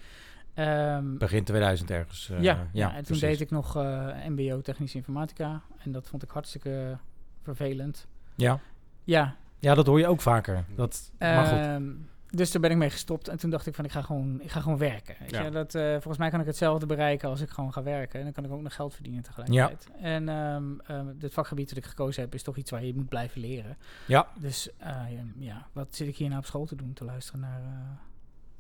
Ehm, 0.54 1.18
Begin 1.18 1.44
2000 1.44 1.92
ergens. 1.92 2.30
eh, 2.30 2.42
ja, 2.42 2.70
ja, 2.74 2.88
en 2.88 2.94
toen 2.96 3.04
precies. 3.04 3.22
deed 3.22 3.42
ik 3.42 3.50
nog 3.52 3.76
eh, 3.78 4.08
MBO 4.28 4.62
Technische 4.62 4.98
Informatica. 4.98 5.62
En 5.84 5.92
dat 5.92 6.08
vond 6.08 6.24
ik 6.24 6.30
hartstikke 6.30 6.98
vervelend. 7.42 8.08
Ja. 8.36 8.60
Ja, 9.04 9.36
ja, 9.60 9.74
dat 9.76 9.86
hoor 9.88 10.00
je 10.00 10.08
ook 10.08 10.22
vaker. 10.22 10.66
Dat, 10.76 11.12
maar 11.20 11.46
goed. 11.46 11.58
Ehm, 11.60 11.84
dus 12.30 12.52
daar 12.52 12.62
ben 12.62 12.72
ik 12.72 12.78
mee 12.78 12.90
gestopt. 12.90 13.28
En 13.28 13.38
toen 13.38 13.50
dacht 13.50 13.66
ik 13.68 13.76
van, 13.76 13.86
ik 13.86 13.92
ga 13.92 14.02
gewoon, 14.02 14.42
ik 14.42 14.52
ga 14.52 14.60
gewoon 14.60 14.78
werken. 14.78 15.16
Weet 15.20 15.30
Ja. 15.32 15.42
je? 15.44 15.50
Dat, 15.52 15.76
eh, 15.76 15.92
volgens 15.92 16.18
mij 16.18 16.30
kan 16.30 16.40
ik 16.40 16.46
hetzelfde 16.46 16.86
bereiken 16.86 17.30
als 17.30 17.42
ik 17.42 17.50
gewoon 17.50 17.74
ga 17.74 17.84
werken. 17.84 18.18
En 18.20 18.24
dan 18.26 18.34
kan 18.34 18.44
ik 18.46 18.52
ook 18.52 18.62
nog 18.62 18.76
geld 18.76 18.94
verdienen 18.94 19.24
tegelijkertijd. 19.24 19.88
En 20.02 20.30
ehm 20.30 20.80
ehm, 20.80 21.06
het 21.20 21.34
vakgebied 21.34 21.70
dat 21.70 21.78
ik 21.78 21.86
gekozen 21.86 22.22
heb, 22.22 22.34
is 22.34 22.44
toch 22.44 22.56
iets 22.58 22.72
waar 22.72 22.86
je 22.86 22.94
moet 22.96 23.10
blijven 23.10 23.42
leren. 23.42 23.78
Ja. 24.06 24.28
Dus 24.40 24.70
eh, 24.78 24.96
ja, 25.38 25.68
wat 25.74 25.88
zit 25.96 26.08
ik 26.08 26.18
hier 26.18 26.28
nou 26.28 26.40
op 26.40 26.46
school 26.46 26.66
te 26.66 26.76
doen? 26.76 26.94
Te 26.94 27.04
luisteren 27.06 27.40
naar... 27.42 27.62
eh, 27.62 27.70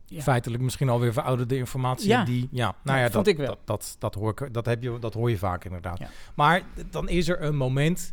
ja. 0.06 0.22
Feitelijk 0.22 0.64
misschien 0.64 0.90
alweer 0.90 1.14
verouderde 1.14 1.56
informatie. 1.58 2.08
Ja. 2.08 2.24
Die, 2.24 2.48
ja, 2.52 2.76
nou 2.84 3.00
Ja, 3.00 3.10
dat, 3.10 3.28
ik 3.28 3.38
wel. 3.38 3.46
Dat, 3.48 3.60
dat, 3.66 3.96
dat, 4.00 4.16
hoor 4.16 4.30
ik, 4.42 4.54
dat, 4.54 4.66
heb 4.66 4.84
je, 4.84 5.00
dat 5.00 5.14
hoor 5.14 5.30
je 5.30 5.38
vaak 5.38 5.66
inderdaad. 5.66 6.00
Ja. 6.00 6.08
Maar 6.36 6.62
dan 6.90 7.10
is 7.10 7.28
er 7.30 7.42
een 7.42 7.56
moment 7.56 8.12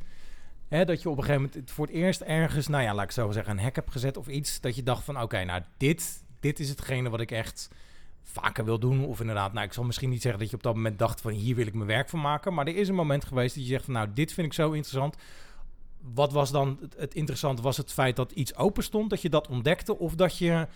hè, 0.70 0.84
dat 0.84 1.02
je 1.02 1.08
op 1.10 1.16
een 1.18 1.24
gegeven 1.24 1.50
moment 1.54 1.70
voor 1.70 1.86
het 1.86 1.94
eerst 1.94 2.20
ergens, 2.20 2.66
nou 2.68 2.82
ja, 2.82 2.94
laat 2.94 3.04
ik 3.04 3.10
zo 3.10 3.30
zeggen, 3.30 3.52
een 3.52 3.64
hek 3.64 3.74
hebt 3.74 3.90
gezet 3.90 4.16
of 4.16 4.28
iets. 4.28 4.60
Dat 4.60 4.76
je 4.76 4.82
dacht 4.82 5.04
van, 5.04 5.20
oké, 5.20 5.44
nou 5.44 5.62
dit, 5.76 6.22
dit 6.40 6.60
is 6.60 6.68
hetgene 6.68 7.10
wat 7.10 7.20
ik 7.20 7.30
echt 7.30 7.70
vaker 8.22 8.64
wil 8.64 8.78
doen. 8.78 9.04
Of 9.04 9.20
inderdaad, 9.20 9.52
nou 9.52 9.66
ik 9.66 9.72
zal 9.72 9.84
misschien 9.84 10.10
niet 10.10 10.22
zeggen 10.22 10.40
dat 10.40 10.50
je 10.50 10.56
op 10.56 10.62
dat 10.62 10.74
moment 10.74 10.98
dacht 10.98 11.20
van, 11.20 11.30
hier 11.32 11.54
wil 11.56 11.66
ik 11.66 11.74
mijn 11.74 11.86
werk 11.86 12.08
van 12.08 12.20
maken. 12.20 12.54
Maar 12.54 12.66
er 12.66 12.76
is 12.76 12.88
een 12.88 12.94
moment 12.94 13.24
geweest 13.24 13.54
dat 13.54 13.64
je 13.64 13.70
zegt 13.70 13.84
van, 13.84 13.94
nou 13.94 14.08
dit 14.14 14.32
vind 14.32 14.46
ik 14.46 14.52
zo 14.52 14.70
interessant. 14.70 15.16
Wat 16.14 16.32
was 16.32 16.50
dan 16.50 16.78
het, 16.96 17.14
interessante? 17.14 17.62
Was 17.62 17.76
het 17.76 17.92
feit 17.92 18.16
dat 18.16 18.32
iets 18.32 18.56
open 18.56 18.82
stond, 18.82 19.10
dat 19.10 19.22
je 19.22 19.28
dat 19.30 19.48
ontdekte? 19.48 19.98
Of 19.98 20.14
dat 20.14 20.38
je 20.38 20.66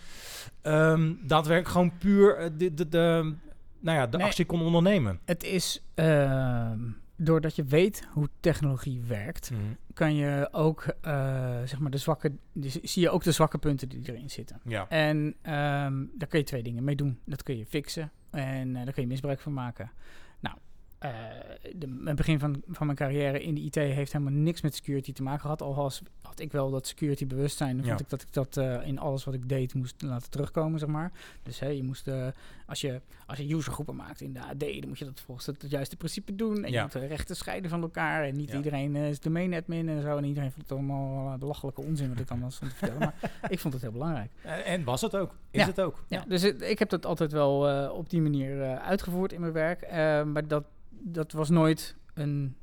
ehm, 0.61 1.13
daadwerkelijk 1.21 1.71
gewoon 1.71 1.97
puur 1.97 2.37
eh, 2.37 2.49
de, 2.57 2.73
de, 2.73 2.89
de, 2.89 3.33
nou 3.79 3.97
ja, 3.97 4.07
de 4.07 4.17
Nee. 4.17 4.25
actie 4.25 4.45
kon 4.45 4.61
ondernemen? 4.61 5.19
Het 5.25 5.43
is... 5.43 5.83
ehm, 5.93 6.79
doordat 7.17 7.55
je 7.55 7.63
weet 7.63 8.07
hoe 8.11 8.29
technologie 8.39 9.01
werkt, 9.01 9.51
kan 9.93 10.15
je 10.15 10.47
ook, 10.51 10.85
eh, 11.01 11.13
zeg 11.65 11.79
maar, 11.79 11.91
de 11.91 11.97
zwakke... 11.97 12.31
dus 12.53 12.73
zie 12.81 13.01
je 13.01 13.09
ook 13.09 13.23
de 13.23 13.31
zwakke 13.31 13.57
punten 13.57 13.89
die 13.89 14.01
erin 14.03 14.29
zitten. 14.29 14.59
Ja. 14.63 14.89
En 14.89 15.35
ehm, 15.41 16.05
daar 16.13 16.27
kun 16.27 16.39
je 16.39 16.45
twee 16.45 16.63
dingen 16.63 16.83
mee 16.83 16.95
doen. 16.95 17.19
Dat 17.25 17.43
kun 17.43 17.57
je 17.57 17.65
fixen 17.65 18.11
en 18.29 18.75
eh, 18.75 18.83
daar 18.83 18.93
kun 18.93 19.01
je 19.01 19.07
misbruik 19.09 19.39
van 19.39 19.53
maken. 19.53 19.91
Nou, 20.39 20.55
eh, 20.99 21.11
de, 21.75 22.01
het 22.03 22.15
begin 22.15 22.39
van, 22.39 22.61
van 22.67 22.85
mijn 22.85 22.97
carrière 22.97 23.43
in 23.43 23.55
de 23.55 23.61
IT 23.61 23.75
heeft 23.75 24.11
helemaal 24.13 24.33
niks 24.33 24.61
met 24.61 24.75
security 24.75 25.13
te 25.13 25.23
maken 25.23 25.41
gehad. 25.41 25.61
Al 25.61 25.75
was, 25.75 26.01
had 26.21 26.39
ik 26.39 26.51
wel 26.51 26.71
dat 26.71 26.87
security 26.87 27.27
bewustzijn. 27.27 27.75
Dan 27.77 27.85
Ja. 27.85 27.89
vond 27.89 28.01
ik 28.01 28.09
dat 28.09 28.21
ik 28.21 28.33
dat 28.33 28.57
in 28.85 28.99
alles 28.99 29.23
wat 29.23 29.33
ik 29.33 29.49
deed 29.49 29.73
moest 29.73 30.01
laten 30.01 30.29
terugkomen, 30.31 30.79
zeg 30.79 30.89
maar. 30.89 31.11
Dus 31.43 31.59
hè, 31.59 31.67
je 31.67 31.83
moest, 31.83 32.09
als, 32.65 32.81
je, 32.81 33.01
als 33.25 33.37
je 33.37 33.53
usergroepen 33.55 33.95
maakt 33.95 34.21
in 34.21 34.33
de 34.33 34.39
AD, 34.41 34.59
dan 34.59 34.87
moet 34.87 34.99
je 34.99 35.05
dat 35.05 35.19
volgens 35.19 35.45
het, 35.45 35.61
het 35.61 35.71
juiste 35.71 35.95
principe 35.97 36.35
doen. 36.35 36.63
En 36.63 36.71
Ja. 36.71 36.75
je 36.77 36.81
moet 36.81 36.91
de 36.91 37.05
rechten 37.07 37.35
scheiden 37.35 37.69
van 37.69 37.81
elkaar. 37.81 38.23
En 38.23 38.35
niet 38.35 38.49
Ja. 38.49 38.55
iedereen 38.57 38.95
eh, 38.95 39.09
is 39.09 39.19
domain 39.19 39.53
admin 39.53 39.89
en 39.89 40.01
zo. 40.01 40.17
En 40.17 40.23
iedereen 40.23 40.51
vond 40.51 40.61
het 40.69 40.71
allemaal 40.77 41.33
eh, 41.33 41.39
belachelijke 41.39 41.81
onzin 41.81 42.09
wat 42.09 42.19
ik 42.19 42.29
allemaal 42.29 42.51
stond 42.51 42.71
te 42.71 42.77
vertellen. 42.77 42.99
Maar 43.21 43.31
ik 43.49 43.59
vond 43.59 43.73
het 43.73 43.81
heel 43.83 43.91
belangrijk. 43.91 44.31
En, 44.65 44.83
was 44.83 45.01
het 45.01 45.15
ook? 45.15 45.35
Is 45.51 45.61
Ja. 45.61 45.67
het 45.67 45.81
ook? 45.81 46.03
Ja, 46.07 46.25
dus 46.27 46.41
het- 46.41 46.61
ik 46.61 46.79
heb 46.79 46.89
dat 46.89 47.05
altijd 47.05 47.31
wel 47.31 47.69
eh, 47.69 47.91
op 47.91 48.09
die 48.09 48.21
manier 48.21 48.61
eh, 48.61 48.75
uitgevoerd 48.75 49.33
in 49.33 49.39
mijn 49.41 49.53
werk. 49.53 49.81
Eh, 49.81 50.23
maar 50.23 50.47
dat, 50.47 50.63
dat 50.89 51.31
was 51.31 51.49
nooit 51.49 51.95
een 52.13 52.55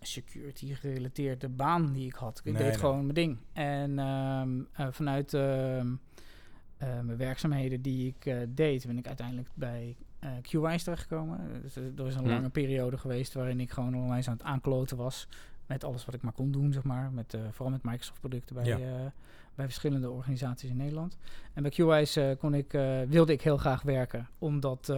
security 0.00 0.74
gerelateerde 0.74 1.48
baan 1.48 1.92
die 1.92 2.06
ik 2.06 2.14
had. 2.14 2.38
Ik 2.38 2.44
Nee, 2.44 2.54
deed 2.54 2.62
nee. 2.70 2.78
gewoon 2.78 3.00
mijn 3.02 3.14
ding. 3.14 3.38
En 3.52 3.98
ehm, 3.98 4.60
eh, 4.72 4.86
vanuit 4.90 5.34
ehm, 5.34 5.42
eh, 5.78 5.84
mijn 6.80 7.16
werkzaamheden 7.16 7.82
die 7.82 8.06
ik 8.16 8.26
eh, 8.26 8.36
deed, 8.48 8.86
ben 8.86 8.98
ik 8.98 9.06
uiteindelijk 9.06 9.48
bij 9.54 9.96
eh 10.18 10.30
QWise 10.42 10.84
terechtgekomen. 10.84 11.62
Dus, 11.62 11.76
eh, 11.76 11.98
er 11.98 12.06
is 12.06 12.14
een 12.14 12.26
lange 12.28 12.48
periode 12.50 12.98
geweest 12.98 13.32
waarin 13.34 13.60
ik 13.60 13.70
gewoon 13.70 13.94
onwijs 13.94 14.26
aan 14.28 14.32
het 14.36 14.42
aankloten 14.42 14.96
was 14.96 15.28
met 15.66 15.84
alles 15.84 16.04
wat 16.04 16.14
ik 16.14 16.22
maar 16.22 16.32
kon 16.32 16.50
doen, 16.50 16.72
zeg 16.72 16.82
maar. 16.82 17.10
Met, 17.12 17.34
eh, 17.34 17.40
vooral 17.50 17.70
met 17.72 17.82
Microsoft 17.82 18.20
producten 18.20 18.54
bij, 18.54 18.64
Ja. 18.64 18.78
eh, 18.78 19.06
bij 19.54 19.64
verschillende 19.64 20.10
organisaties 20.10 20.70
in 20.70 20.76
Nederland. 20.76 21.18
En 21.54 21.62
bij 21.62 21.70
QWise 21.72 22.20
eh, 22.30 22.36
kon 22.38 22.54
ik, 22.54 22.74
eh, 22.74 23.00
wilde 23.08 23.32
ik 23.32 23.42
heel 23.42 23.56
graag 23.56 23.82
werken, 23.82 24.28
omdat, 24.38 24.88
eh, 24.88 24.96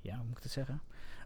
ja, 0.00 0.16
hoe 0.16 0.24
moet 0.26 0.36
ik 0.36 0.42
het 0.42 0.52
zeggen? 0.52 0.80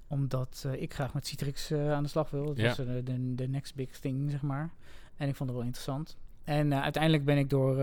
Omdat 0.07 0.63
eh, 0.67 0.83
ik 0.83 0.95
graag 0.95 1.15
met 1.15 1.27
Citrix 1.27 1.71
eh, 1.71 1.93
aan 1.93 2.03
de 2.03 2.09
slag 2.09 2.31
wil. 2.31 2.45
Dat 2.45 2.57
Ja. 2.57 2.67
was 2.69 2.79
eh, 2.79 2.87
de, 3.05 3.35
de 3.35 3.49
next 3.49 3.75
big 3.75 3.99
thing, 3.99 4.31
zeg 4.31 4.43
maar. 4.43 4.71
En 5.17 5.29
ik 5.29 5.35
vond 5.35 5.49
het 5.49 5.59
wel 5.59 5.67
interessant. 5.67 6.17
En 6.45 6.73
eh, 6.73 6.81
uiteindelijk 6.83 7.25
ben 7.25 7.39
ik 7.39 7.51
door, 7.51 7.77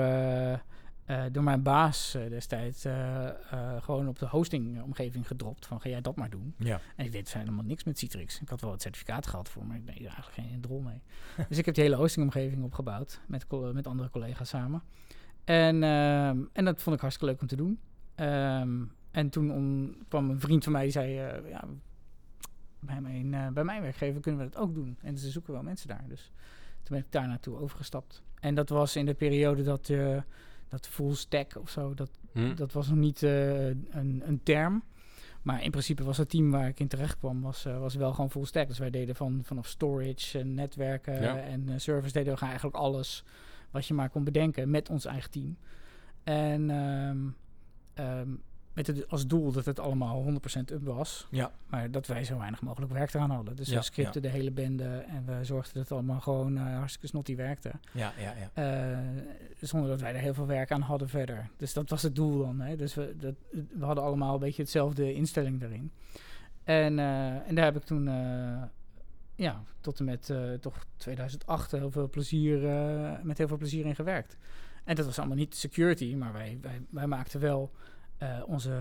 eh, 1.05 1.23
door 1.31 1.43
mijn 1.43 1.63
baas 1.63 2.13
eh, 2.13 2.29
destijds 2.29 2.85
eh, 2.85 3.29
gewoon 3.79 4.07
op 4.07 4.19
de 4.19 4.27
hostingomgeving 4.27 5.27
gedropt. 5.27 5.65
Van 5.65 5.81
ga 5.81 5.89
jij 5.89 6.01
dat 6.01 6.15
maar 6.15 6.29
doen. 6.29 6.55
Ja. 6.57 6.79
En 6.95 7.05
ik 7.05 7.11
deed 7.11 7.23
dus 7.23 7.33
helemaal 7.33 7.63
niks 7.63 7.83
met 7.83 7.99
Citrix. 7.99 8.41
Ik 8.41 8.49
had 8.49 8.61
wel 8.61 8.71
het 8.71 8.81
certificaat 8.81 9.27
gehad 9.27 9.49
voor, 9.49 9.65
maar 9.65 9.77
ik 9.77 9.85
deed 9.85 9.95
er 9.95 10.01
eigenlijk 10.01 10.33
geen 10.33 10.61
drol 10.61 10.79
mee. 10.79 11.01
dus 11.49 11.57
ik 11.57 11.65
heb 11.65 11.75
die 11.75 11.83
hele 11.83 11.95
hostingomgeving 11.95 12.63
opgebouwd 12.63 13.21
met, 13.27 13.45
met 13.73 13.87
andere 13.87 14.09
collega's 14.09 14.49
samen. 14.49 14.81
En, 15.43 15.83
ehm, 15.83 16.39
en 16.53 16.65
dat 16.65 16.81
vond 16.81 16.95
ik 16.95 17.01
hartstikke 17.01 17.31
leuk 17.31 17.41
om 17.41 17.47
te 17.47 17.55
doen. 17.55 17.79
Ehm, 18.15 18.83
en 19.11 19.29
toen 19.29 19.51
om, 19.51 19.95
kwam 20.07 20.29
een 20.29 20.39
vriend 20.39 20.63
van 20.63 20.73
mij 20.73 20.83
die 20.83 20.91
zei, 20.91 21.11
ja, 21.49 21.63
bij 22.79 23.01
mijn, 23.01 23.53
bij 23.53 23.63
mijn 23.63 23.81
werkgever 23.81 24.21
kunnen 24.21 24.45
we 24.45 24.51
dat 24.51 24.61
ook 24.61 24.73
doen. 24.73 24.97
En 25.01 25.17
ze 25.17 25.29
zoeken 25.29 25.53
wel 25.53 25.63
mensen 25.63 25.87
daar. 25.87 26.05
Dus 26.07 26.31
toen 26.83 26.95
ben 26.95 27.05
ik 27.05 27.11
daar 27.11 27.27
naartoe 27.27 27.57
overgestapt. 27.57 28.23
En 28.39 28.55
dat 28.55 28.69
was 28.69 28.95
in 28.95 29.05
de 29.05 29.13
periode 29.13 29.63
dat, 29.63 29.89
eh 29.89 30.17
dat 30.69 30.87
full 30.87 31.13
stack 31.13 31.55
of 31.59 31.69
zo, 31.69 31.93
dat 31.93 32.09
Hm. 32.31 32.55
dat 32.55 32.71
was 32.71 32.87
nog 32.87 32.97
niet 32.97 33.23
eh, 33.23 33.67
een, 33.67 34.21
een 34.25 34.39
term. 34.43 34.83
Maar 35.41 35.63
in 35.63 35.71
principe 35.71 36.03
was 36.03 36.17
het 36.17 36.29
team 36.29 36.51
waar 36.51 36.67
ik 36.67 36.79
in 36.79 36.87
terecht 36.87 37.17
kwam, 37.17 37.41
was, 37.41 37.65
eh, 37.65 37.79
was 37.79 37.95
wel 37.95 38.13
gewoon 38.13 38.31
full 38.31 38.45
stack. 38.45 38.67
Dus 38.67 38.77
wij 38.79 38.89
deden 38.89 39.15
van, 39.15 39.39
vanaf 39.43 39.67
storage 39.67 40.39
en 40.39 40.53
netwerken 40.53 41.21
Ja. 41.21 41.37
en 41.37 41.69
eh, 41.69 41.77
service 41.77 42.13
deden 42.13 42.33
we 42.35 42.45
eigenlijk 42.45 42.75
alles 42.75 43.23
wat 43.71 43.85
je 43.87 43.93
maar 43.93 44.09
kon 44.09 44.23
bedenken 44.23 44.69
met 44.69 44.89
ons 44.89 45.05
eigen 45.05 45.31
team. 45.31 45.57
En 46.23 46.69
ehm, 47.93 48.27
met 48.75 48.87
het 48.87 49.09
als 49.09 49.27
doel 49.27 49.51
dat 49.51 49.65
het 49.65 49.79
allemaal 49.79 50.23
100% 50.23 50.27
up 50.71 50.83
was. 50.83 51.27
Ja. 51.29 51.51
Maar 51.67 51.91
dat 51.91 52.07
wij 52.07 52.23
zo 52.23 52.37
weinig 52.37 52.61
mogelijk 52.61 52.91
werk 52.91 53.13
eraan 53.13 53.29
hadden. 53.29 53.55
Dus 53.55 53.69
Ja, 53.69 53.77
we 53.77 53.83
scripten 53.83 54.21
de 54.21 54.27
hele 54.27 54.51
bende 54.51 55.05
en 55.07 55.25
we 55.25 55.43
zorgden 55.43 55.73
dat 55.73 55.83
het 55.83 55.91
allemaal 55.91 56.21
gewoon 56.21 56.57
eh, 56.57 56.63
hartstikke 56.63 57.07
snotty 57.07 57.35
werkte. 57.35 57.71
Ja, 57.91 58.13
ja, 58.19 58.33
ja. 58.33 58.49
Eh, 58.53 58.99
zonder 59.59 59.89
dat 59.89 60.01
wij 60.01 60.13
er 60.13 60.19
heel 60.19 60.33
veel 60.33 60.45
werk 60.45 60.71
aan 60.71 60.81
hadden 60.81 61.09
verder. 61.09 61.49
Dus 61.57 61.73
dat 61.73 61.89
was 61.89 62.01
het 62.01 62.15
doel 62.15 62.39
dan. 62.39 62.59
Hè? 62.59 62.75
Dus 62.75 62.93
we, 62.93 63.15
dat, 63.19 63.35
we 63.51 63.85
hadden 63.85 64.03
allemaal 64.03 64.33
een 64.33 64.39
beetje 64.39 64.61
hetzelfde 64.61 65.13
instelling 65.13 65.59
daarin. 65.59 65.91
En, 66.63 66.99
eh, 66.99 67.47
en 67.47 67.55
daar 67.55 67.65
heb 67.65 67.75
ik 67.75 67.83
toen, 67.83 68.09
ja, 69.35 69.63
tot 69.81 69.99
en 69.99 70.05
met 70.05 70.33
toch 70.61 70.85
2008 70.97 71.71
heel 71.71 71.91
veel 71.91 72.09
plezier, 72.09 72.59
met 73.23 73.37
heel 73.37 73.47
veel 73.47 73.57
plezier 73.57 73.85
in 73.85 73.95
gewerkt. 73.95 74.37
En 74.83 74.95
dat 74.95 75.05
was 75.05 75.19
allemaal 75.19 75.37
niet 75.37 75.55
security, 75.55 76.15
maar 76.15 76.33
wij, 76.33 76.57
wij, 76.61 76.81
wij 76.89 77.07
maakten 77.07 77.39
wel 77.39 77.71
eh, 78.17 78.41
onze, 78.45 78.71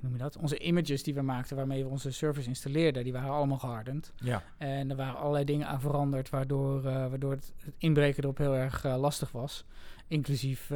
noem 0.00 0.12
je 0.12 0.18
dat? 0.18 0.36
Onze 0.36 0.58
images 0.58 1.02
die 1.02 1.14
we 1.14 1.22
maakten, 1.22 1.56
waarmee 1.56 1.84
we 1.84 1.90
onze 1.90 2.10
servers 2.10 2.46
installeerden, 2.46 3.04
die 3.04 3.12
waren 3.12 3.30
allemaal 3.30 3.58
gehardened. 3.58 4.12
Ja, 4.16 4.42
En 4.56 4.90
er 4.90 4.96
waren 4.96 5.16
allerlei 5.16 5.44
dingen 5.44 5.66
aan 5.66 5.80
veranderd, 5.80 6.30
waardoor, 6.30 6.78
eh, 6.78 7.08
waardoor 7.08 7.30
het, 7.30 7.52
inbreken 7.78 8.22
erop 8.22 8.38
heel 8.38 8.56
erg 8.56 8.84
eh, 8.84 8.96
lastig 8.96 9.32
was. 9.32 9.64
Inclusief 10.06 10.72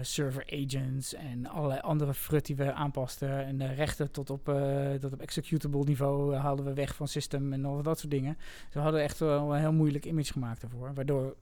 server 0.00 0.44
agents 0.52 1.14
en 1.14 1.46
allerlei 1.46 1.80
andere 1.80 2.14
frut 2.14 2.46
die 2.46 2.56
we 2.56 2.72
aanpasten. 2.72 3.44
En 3.44 3.58
de 3.58 3.66
rechten 3.66 4.10
tot 4.10 4.30
op, 4.30 4.44
tot 5.00 5.12
op 5.12 5.20
executable 5.20 5.84
niveau 5.84 6.34
haalden 6.34 6.64
we 6.64 6.72
weg 6.72 6.94
van 6.94 7.08
system 7.08 7.52
en 7.52 7.64
al 7.64 7.82
dat 7.82 7.98
soort 7.98 8.10
dingen. 8.10 8.36
Dus 8.36 8.74
we 8.74 8.80
hadden 8.80 9.02
echt 9.02 9.18
wel 9.18 9.54
een 9.54 9.60
heel 9.60 9.72
moeilijk 9.72 10.04
image 10.04 10.32
gemaakt 10.32 10.60
daarvoor. 10.60 10.94
Waardoor 10.94 11.36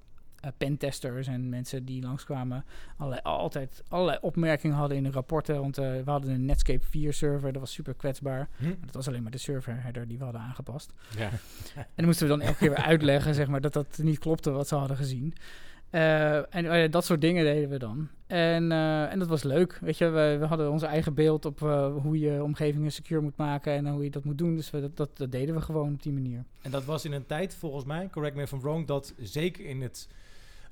pentesters 0.57 1.27
en 1.27 1.49
mensen 1.49 1.85
die 1.85 2.03
langskwamen 2.03 2.65
allerlei, 2.97 3.23
altijd 3.23 3.83
allerlei 3.89 4.19
opmerkingen 4.21 4.77
hadden 4.77 4.97
in 4.97 5.03
de 5.03 5.11
rapporten. 5.11 5.61
Want 5.61 5.79
eh, 5.79 5.85
we 6.05 6.11
hadden 6.11 6.31
een 6.31 6.45
Netscape 6.45 6.85
4 6.85 7.13
server, 7.13 7.53
dat 7.53 7.61
was 7.61 7.73
super 7.73 7.95
kwetsbaar. 7.95 8.49
Hm? 8.57 8.75
Dat 8.85 8.95
was 8.95 9.09
alleen 9.09 9.23
maar 9.23 9.33
de 9.33 9.39
serverheader 9.39 10.09
die 10.09 10.19
we 10.19 10.25
hadden 10.25 10.43
aangepast. 10.43 10.93
Ja. 11.17 11.31
En 11.75 11.87
dan 11.95 12.05
moesten 12.05 12.27
we 12.27 12.33
dan 12.33 12.47
elke 12.47 12.59
keer 12.59 12.69
weer 12.69 12.85
uitleggen, 12.85 13.35
zeg 13.35 13.49
maar, 13.49 13.61
dat 13.61 13.73
dat 13.73 13.99
niet 14.03 14.19
klopte 14.19 14.51
wat 14.51 14.69
ze 14.69 14.75
hadden 14.75 14.97
gezien. 14.97 15.35
Eh, 15.93 16.37
en 16.37 16.67
eh, 16.67 16.91
dat 16.91 17.05
soort 17.05 17.21
dingen 17.21 17.45
deden 17.45 17.69
we 17.69 17.79
dan. 17.79 18.09
En, 18.27 18.73
eh, 18.73 19.13
en 19.13 19.19
dat 19.19 19.29
was 19.29 19.43
leuk. 19.43 19.79
Weet 19.81 19.99
je, 19.99 20.09
we, 20.09 20.37
we 20.41 20.47
hadden 20.47 20.71
onze 20.71 20.87
eigen 20.87 21.15
beeld 21.15 21.45
op 21.45 21.63
eh, 21.63 21.95
hoe 21.97 22.19
je 22.19 22.43
omgevingen 22.43 22.93
secure 22.93 23.21
moet 23.21 23.37
maken 23.37 23.73
en 23.73 23.89
hoe 23.89 24.05
je 24.05 24.11
dat 24.11 24.25
moet 24.25 24.39
doen. 24.39 24.57
Dus 24.57 24.71
we, 24.71 24.81
dat, 24.81 24.97
dat, 24.97 25.17
dat 25.17 25.33
deden 25.33 25.55
we 25.55 25.61
gewoon 25.61 25.93
op 25.93 26.03
die 26.03 26.13
manier. 26.13 26.45
En 26.63 26.71
dat 26.71 26.85
was 26.85 27.05
in 27.05 27.13
een 27.13 27.27
tijd, 27.27 27.55
volgens 27.55 27.85
mij, 27.85 28.09
correct 28.11 28.37
me 28.37 28.43
if 28.43 28.53
I'm 28.53 28.61
wrong, 28.61 28.87
dat 28.87 29.15
zeker 29.19 29.65
in 29.65 29.83
het 29.83 30.09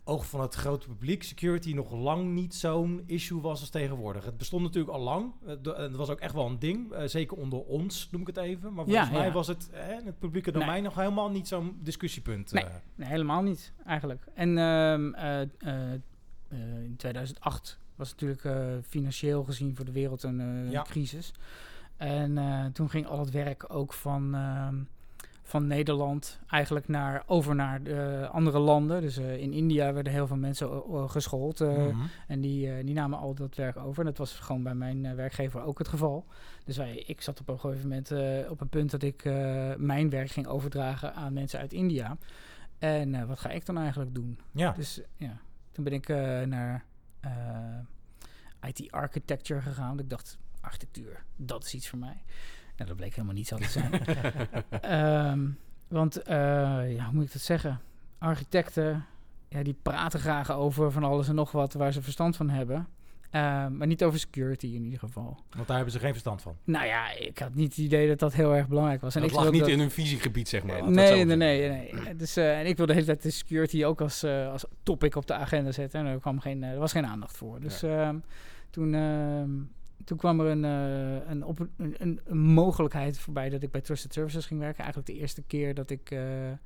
oog 0.04 0.26
van 0.26 0.40
het 0.40 0.54
grote 0.54 0.86
publiek 0.86 1.22
security 1.22 1.72
nog 1.74 1.92
lang 1.92 2.32
niet 2.34 2.54
zo'n 2.54 3.02
issue 3.06 3.40
was 3.40 3.60
als 3.60 3.68
tegenwoordig. 3.70 4.24
Het 4.24 4.36
bestond 4.36 4.62
natuurlijk 4.62 4.92
al 4.94 5.00
lang. 5.00 5.32
Het 5.44 5.64
do- 5.64 5.74
Het 5.74 5.96
was 5.96 6.08
ook 6.10 6.20
echt 6.20 6.34
wel 6.34 6.46
een 6.46 6.58
ding. 6.58 6.92
eh, 6.92 7.06
zeker 7.08 7.36
onder 7.36 7.58
ons, 7.60 8.08
noem 8.10 8.20
ik 8.20 8.26
het 8.26 8.36
even. 8.36 8.74
Maar 8.74 8.84
volgens 8.84 9.08
Ja, 9.08 9.12
mij 9.16 9.26
ja. 9.26 9.32
was 9.32 9.46
het 9.46 9.70
eh, 9.70 9.98
in 9.98 10.06
het 10.06 10.18
publieke 10.18 10.50
Nee. 10.50 10.60
domein 10.60 10.82
nog 10.82 10.94
helemaal 10.94 11.30
niet 11.30 11.48
zo'n 11.48 11.78
discussiepunt. 11.82 12.52
Nee. 12.52 12.64
eh. 12.64 12.74
Nee, 12.94 13.08
helemaal 13.08 13.42
niet, 13.42 13.72
eigenlijk. 13.86 14.24
En 14.34 14.58
ehm, 14.58 15.12
eh, 15.14 15.40
eh, 15.42 15.92
eh, 16.48 16.82
in 16.84 16.94
2008 16.96 17.78
was 17.96 18.10
het 18.10 18.20
natuurlijk 18.20 18.44
eh, 18.44 18.76
financieel 18.88 19.44
gezien 19.44 19.76
voor 19.76 19.84
de 19.84 19.92
wereld 19.92 20.22
een 20.22 20.40
eh, 20.40 20.70
Ja. 20.72 20.82
crisis. 20.82 21.32
En 21.96 22.38
eh, 22.38 22.64
toen 22.66 22.90
ging 22.90 23.06
al 23.06 23.18
het 23.18 23.30
werk 23.30 23.64
ook 23.74 23.92
van, 23.92 24.34
ehm, 24.34 24.76
van 25.50 25.66
Nederland 25.66 26.40
eigenlijk 26.46 26.88
naar, 26.88 27.22
over 27.26 27.54
naar 27.54 27.82
de 27.82 28.28
andere 28.32 28.58
landen. 28.58 29.00
Dus 29.00 29.16
eh, 29.16 29.36
in 29.36 29.52
India 29.52 29.92
werden 29.92 30.12
heel 30.12 30.26
veel 30.26 30.36
mensen 30.36 30.70
eh, 30.70 31.08
geschoold. 31.08 31.58
Mhm. 31.60 31.96
en 32.26 32.40
die, 32.40 32.84
die 32.84 32.94
namen 32.94 33.18
al 33.18 33.34
dat 33.34 33.54
werk 33.54 33.76
over. 33.76 34.00
En 34.00 34.06
dat 34.06 34.18
was 34.18 34.32
gewoon 34.32 34.62
bij 34.62 34.74
mijn 34.74 35.16
werkgever 35.16 35.62
ook 35.62 35.78
het 35.78 35.88
geval. 35.88 36.26
Dus 36.64 36.76
wij, 36.76 36.96
ik 36.96 37.20
zat 37.20 37.40
op 37.40 37.48
een 37.48 37.58
gegeven 37.58 37.88
moment 37.88 38.10
op 38.50 38.60
een 38.60 38.68
punt 38.68 38.90
dat 38.90 39.02
ik 39.02 39.24
mijn 39.76 40.10
werk 40.10 40.30
ging 40.30 40.46
overdragen 40.46 41.14
aan 41.14 41.32
mensen 41.32 41.60
uit 41.60 41.72
India. 41.72 42.16
En 42.78 43.26
wat 43.26 43.38
ga 43.38 43.50
ik 43.50 43.66
dan 43.66 43.78
eigenlijk 43.78 44.14
doen? 44.14 44.38
Ja. 44.50 44.72
Dus 44.72 45.00
ja, 45.16 45.40
toen 45.72 45.84
ben 45.84 45.92
ik 45.92 46.08
naar 46.46 46.84
IT 48.62 48.92
architecture 48.92 49.60
gegaan. 49.60 49.88
Want 49.88 50.00
ik 50.00 50.10
dacht, 50.10 50.38
architectuur, 50.60 51.24
dat 51.36 51.64
is 51.64 51.74
iets 51.74 51.88
voor 51.88 51.98
mij. 51.98 52.22
Nou, 52.80 52.92
dat 52.92 52.96
bleek 52.96 53.14
helemaal 53.14 53.34
niet 53.34 53.46
zo 53.48 53.56
te 53.56 53.68
zijn. 53.78 53.92
Ehm, 54.80 55.40
want, 55.88 56.22
eh, 56.22 56.36
ja, 56.94 57.04
hoe 57.04 57.12
moet 57.14 57.24
ik 57.24 57.32
dat 57.32 57.42
zeggen? 57.42 57.80
Architecten, 58.18 59.04
ja, 59.48 59.62
die 59.62 59.76
praten 59.82 60.20
graag 60.20 60.50
over 60.52 60.92
van 60.92 61.04
alles 61.04 61.28
en 61.28 61.34
nog 61.34 61.52
wat 61.52 61.72
waar 61.72 61.92
ze 61.92 62.02
verstand 62.02 62.36
van 62.36 62.50
hebben. 62.50 62.88
Ehm, 63.30 63.76
maar 63.76 63.86
niet 63.86 64.04
over 64.04 64.18
security 64.18 64.66
in 64.66 64.84
ieder 64.84 64.98
geval. 64.98 65.38
Want 65.56 65.66
daar 65.66 65.76
hebben 65.76 65.94
ze 65.94 65.98
geen 66.00 66.10
verstand 66.10 66.42
van. 66.42 66.56
Nou 66.64 66.86
ja, 66.86 67.10
ik 67.18 67.38
had 67.38 67.54
niet 67.54 67.68
het 67.68 67.78
idee 67.84 68.08
dat 68.08 68.18
dat 68.18 68.32
heel 68.34 68.54
erg 68.54 68.68
belangrijk 68.68 69.00
was. 69.00 69.14
En 69.14 69.20
dat 69.20 69.30
ik 69.30 69.36
lag 69.36 69.50
niet 69.50 69.60
dat- 69.60 69.68
in 69.68 69.78
hun 69.78 69.90
visiegebied, 69.90 70.48
zeg 70.48 70.62
maar. 70.64 70.90
Nee, 70.90 71.24
nee, 71.24 71.36
nee, 71.36 71.68
nee. 72.02 72.16
Dus, 72.16 72.36
eh, 72.36 72.58
en 72.60 72.66
ik 72.66 72.76
wilde 72.76 72.92
de 72.92 72.98
hele 73.00 73.06
tijd 73.12 73.22
de 73.22 73.30
security 73.30 73.84
ook 73.84 74.00
als, 74.00 74.22
eh, 74.22 74.50
als 74.50 74.64
topic 74.82 75.14
op 75.16 75.26
de 75.26 75.34
agenda 75.34 75.72
zetten. 75.72 76.00
En 76.00 76.06
er, 76.06 76.20
kwam 76.20 76.40
geen, 76.40 76.62
er 76.62 76.78
was 76.78 76.92
geen 76.92 77.06
aandacht 77.06 77.36
voor. 77.36 77.60
Dus 77.60 77.82
ehm, 77.82 78.16
toen, 78.70 78.94
toen 80.04 80.18
kwam 80.18 80.40
er 80.40 80.46
een, 80.46 80.64
eh, 80.64 81.30
een, 81.30 81.68
een, 81.76 82.20
een, 82.24 82.38
mogelijkheid 82.38 83.18
voorbij 83.18 83.48
dat 83.48 83.62
ik 83.62 83.70
bij 83.70 83.80
Trusted 83.80 84.12
Services 84.12 84.46
ging 84.46 84.60
werken. 84.60 84.78
Eigenlijk 84.78 85.12
de 85.12 85.18
eerste 85.18 85.42
keer 85.42 85.74
dat 85.74 85.90
ik, 85.90 86.10
eh, 86.10 86.50
eh, 86.50 86.58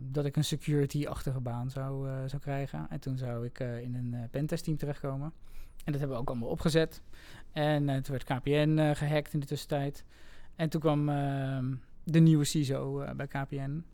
dat 0.00 0.24
ik 0.24 0.36
een 0.36 0.44
security-achtige 0.44 1.40
baan 1.40 1.70
zou, 1.70 2.08
zou 2.28 2.42
krijgen. 2.42 2.86
En 2.90 3.00
toen 3.00 3.18
zou 3.18 3.44
ik 3.44 3.58
in 3.58 3.94
een 3.94 4.14
eh, 4.14 4.20
pentest-team 4.30 4.76
terechtkomen. 4.76 5.32
En 5.84 5.92
dat 5.92 6.00
hebben 6.00 6.16
we 6.16 6.22
ook 6.22 6.28
allemaal 6.28 6.48
opgezet. 6.48 7.02
En 7.52 7.86
toen 7.86 8.16
werd 8.16 8.24
KPN 8.24 8.78
eh, 8.78 8.94
gehackt 8.94 9.32
in 9.32 9.40
de 9.40 9.46
tussentijd. 9.46 10.04
En 10.56 10.68
toen 10.68 10.80
kwam 10.80 11.08
ehm, 11.08 11.74
de 12.04 12.18
nieuwe 12.18 12.44
CISO 12.44 13.04
bij 13.16 13.26
KPN. 13.26 13.84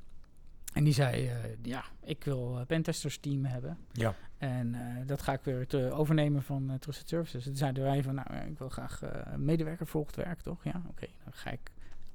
En 0.73 0.85
die 0.85 0.93
zei, 0.93 1.27
eh, 1.27 1.35
ja, 1.63 1.85
ik 2.05 2.25
wil 2.25 2.57
een 2.59 2.67
pentesters 2.67 3.19
team 3.19 3.45
hebben. 3.45 3.79
Ja. 3.93 4.15
En 4.39 4.75
eh, 4.75 5.07
dat 5.07 5.23
ga 5.23 5.33
ik 5.33 5.41
weer 5.43 5.67
te 5.67 5.91
overnemen 5.93 6.43
van 6.43 6.77
Trusted 6.79 7.09
Services. 7.09 7.45
Toen 7.45 7.57
zeiden 7.57 7.83
wij 7.83 8.03
van, 8.03 8.15
nou, 8.15 8.27
ik 8.51 8.59
wil 8.59 8.69
graag 8.69 9.01
medewerker 9.37 9.87
volgt 9.87 10.17
werk, 10.17 10.41
toch? 10.41 10.65
Ja, 10.65 10.83
oké, 10.89 11.07
dan 11.25 11.33
ga 11.33 11.51
ik 11.51 11.61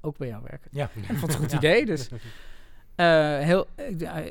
ook 0.00 0.16
bij 0.18 0.28
jou 0.28 0.42
werken. 0.42 0.70
Ja. 0.72 0.90
Ik 0.94 1.04
vond 1.06 1.20
het 1.20 1.30
een 1.30 1.36
goed 1.36 1.52
idee, 1.52 1.86
dus 1.86 2.08
heel, 2.94 3.66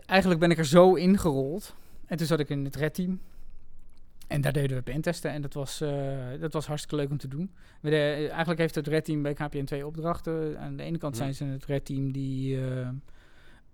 eigenlijk 0.05 0.39
ben 0.39 0.51
ik 0.51 0.58
er 0.58 0.65
zo 0.65 0.94
ingerold. 0.94 1.75
En 2.05 2.17
toen 2.17 2.27
zat 2.27 2.39
ik 2.39 2.50
in 2.50 2.65
het 2.65 2.75
red 2.75 2.94
team. 2.94 3.20
En 4.27 4.41
daar 4.41 4.53
deden 4.53 4.77
we 4.77 4.84
pentesten 4.84 5.32
en 5.32 5.41
dat 5.41 5.53
was, 5.53 5.77
dat 6.39 6.53
was 6.53 6.65
hartstikke 6.67 6.96
leuk 6.96 7.10
om 7.10 7.17
te 7.17 7.27
doen. 7.27 7.51
We 7.82 7.89
de- 7.89 8.27
eigenlijk 8.29 8.60
heeft 8.60 8.75
het 8.75 8.88
red 8.88 9.05
team 9.05 9.22
bij 9.22 9.34
KPN 9.34 9.63
twee 9.63 9.86
opdrachten. 9.86 10.60
Aan 10.60 10.75
de 10.75 10.84
ene 10.84 10.98
kant 10.98 11.13
Hm. 11.13 11.20
zijn 11.22 11.34
ze 11.34 11.44
het 11.46 11.65
red 11.65 11.86
team 11.86 12.12
die, 12.12 12.60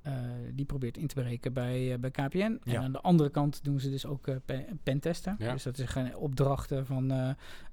eh, 0.02 0.14
die 0.54 0.66
probeert 0.66 0.98
in 0.98 1.08
te 1.08 1.16
breken 1.16 1.54
bij, 1.54 1.94
eh, 1.94 2.00
bij 2.00 2.12
KPN. 2.12 2.60
En 2.64 2.82
aan 2.82 2.92
de 2.92 3.02
andere 3.02 3.30
kant 3.30 3.64
doen 3.64 3.80
ze 3.80 3.90
dus 3.90 4.06
ook 4.06 4.30
pe- 4.46 4.66
pentesten. 4.84 5.36
Ja. 5.40 5.52
Dus 5.52 5.64
dat 5.64 5.78
is 5.78 5.90
geen 5.90 6.16
opdrachten 6.18 6.86
van 6.86 7.08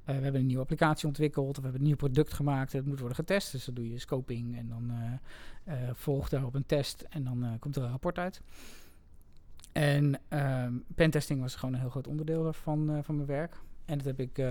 we 0.05 0.13
hebben 0.13 0.41
een 0.41 0.47
nieuwe 0.47 0.63
applicatie 0.63 1.09
ontwikkeld 1.09 1.49
of 1.49 1.57
we 1.57 1.63
hebben 1.63 1.81
een 1.81 1.87
nieuw 1.87 1.97
product 1.97 2.33
gemaakt. 2.33 2.73
Het 2.73 2.87
moet 2.87 2.99
worden 2.99 3.17
getest. 3.17 3.53
Dus 3.53 3.65
dan 3.65 3.75
doe 3.75 3.91
je 3.91 3.99
scoping 3.99 4.57
en 4.59 4.69
dan 4.69 4.93
volgt 5.93 6.31
daarop 6.31 6.55
een 6.55 6.67
test 6.67 7.05
en 7.09 7.25
dan 7.25 7.57
komt 7.59 7.77
er 7.77 7.83
een 7.83 7.91
rapport 7.91 8.19
uit. 8.19 8.41
En 9.73 10.21
ehm 10.29 10.73
pentesting 10.95 11.41
was 11.41 11.55
gewoon 11.55 11.75
een 11.75 11.81
heel 11.81 11.91
groot 11.91 12.07
onderdeel 12.07 12.53
van, 12.53 13.01
van 13.03 13.15
mijn 13.15 13.27
werk. 13.29 13.57
En 13.89 13.97
dat 13.97 14.07
heb 14.07 14.21
ik 14.21 14.39
eh, 14.39 14.47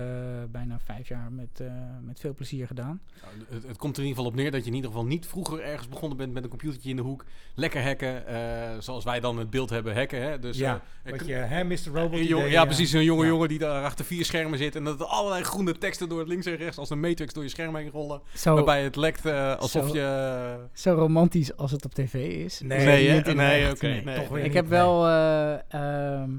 bijna 0.50 0.78
vijf 0.84 1.08
jaar 1.08 1.32
met, 1.32 1.60
eh, 1.60 1.66
met 2.02 2.20
veel 2.20 2.34
plezier 2.34 2.66
gedaan. 2.66 3.00
Nou, 3.22 3.34
het, 3.48 3.68
het 3.68 3.76
komt 3.76 3.96
er 3.96 4.02
in 4.02 4.08
ieder 4.08 4.22
geval 4.22 4.24
op 4.24 4.34
neer 4.34 4.50
dat 4.50 4.60
je 4.60 4.68
in 4.68 4.74
ieder 4.74 4.90
geval 4.90 5.06
niet 5.06 5.26
vroeger 5.26 5.60
ergens 5.60 5.88
begonnen 5.88 6.18
bent 6.18 6.32
met 6.32 6.42
een 6.42 6.48
computertje 6.48 6.90
in 6.90 6.96
de 6.96 7.02
hoek. 7.02 7.24
Lekker 7.54 7.82
hacken, 7.82 8.26
eh, 8.26 8.78
zoals 8.78 9.04
wij 9.04 9.20
dan 9.20 9.38
het 9.38 9.50
beeld 9.50 9.70
hebben 9.70 9.94
hacken. 9.94 10.22
Hè? 10.22 10.38
Dus, 10.38 10.58
ja, 10.58 10.82
wat 11.04 11.26
je, 11.26 11.32
hè, 11.32 11.64
Mr. 11.64 11.76
Robot 11.92 12.20
idee, 12.20 12.50
ja, 12.50 12.64
precies. 12.64 12.92
Een 12.92 13.04
jonge 13.04 13.22
ja. 13.22 13.28
jongen 13.28 13.48
die 13.48 13.58
daar 13.58 13.84
achter 13.84 14.04
vier 14.04 14.24
schermen 14.24 14.58
zit. 14.58 14.76
En 14.76 14.84
dat 14.84 15.00
er 15.00 15.06
allerlei 15.06 15.42
groene 15.42 15.78
teksten 15.78 16.08
door 16.08 16.18
het 16.18 16.28
links 16.28 16.46
en 16.46 16.56
rechts 16.56 16.78
als 16.78 16.90
een 16.90 17.00
matrix 17.00 17.32
door 17.32 17.42
je 17.42 17.48
scherm 17.48 17.76
heen 17.76 17.90
rollen. 17.90 18.20
Zo, 18.34 18.54
Waarbij 18.54 18.82
het 18.82 18.96
lekt 18.96 19.26
alsof 19.58 19.88
Zo. 19.88 19.94
je... 19.94 20.56
zo 20.72 20.94
romantisch 20.94 21.56
als 21.56 21.70
het 21.70 21.84
op 21.84 21.94
tv 21.94 22.14
is. 22.14 22.60
Nee, 22.60 22.86
Nee, 22.86 23.34
Nee, 23.34 23.70
oké, 23.70 23.86
nee. 23.86 24.02
Weer 24.04 24.38
Ik 24.38 24.42
niet, 24.42 24.54
heb 24.54 24.68
nee. 24.68 24.78
wel, 24.78 25.06
eh, 25.06 25.58
ehm, 25.68 26.30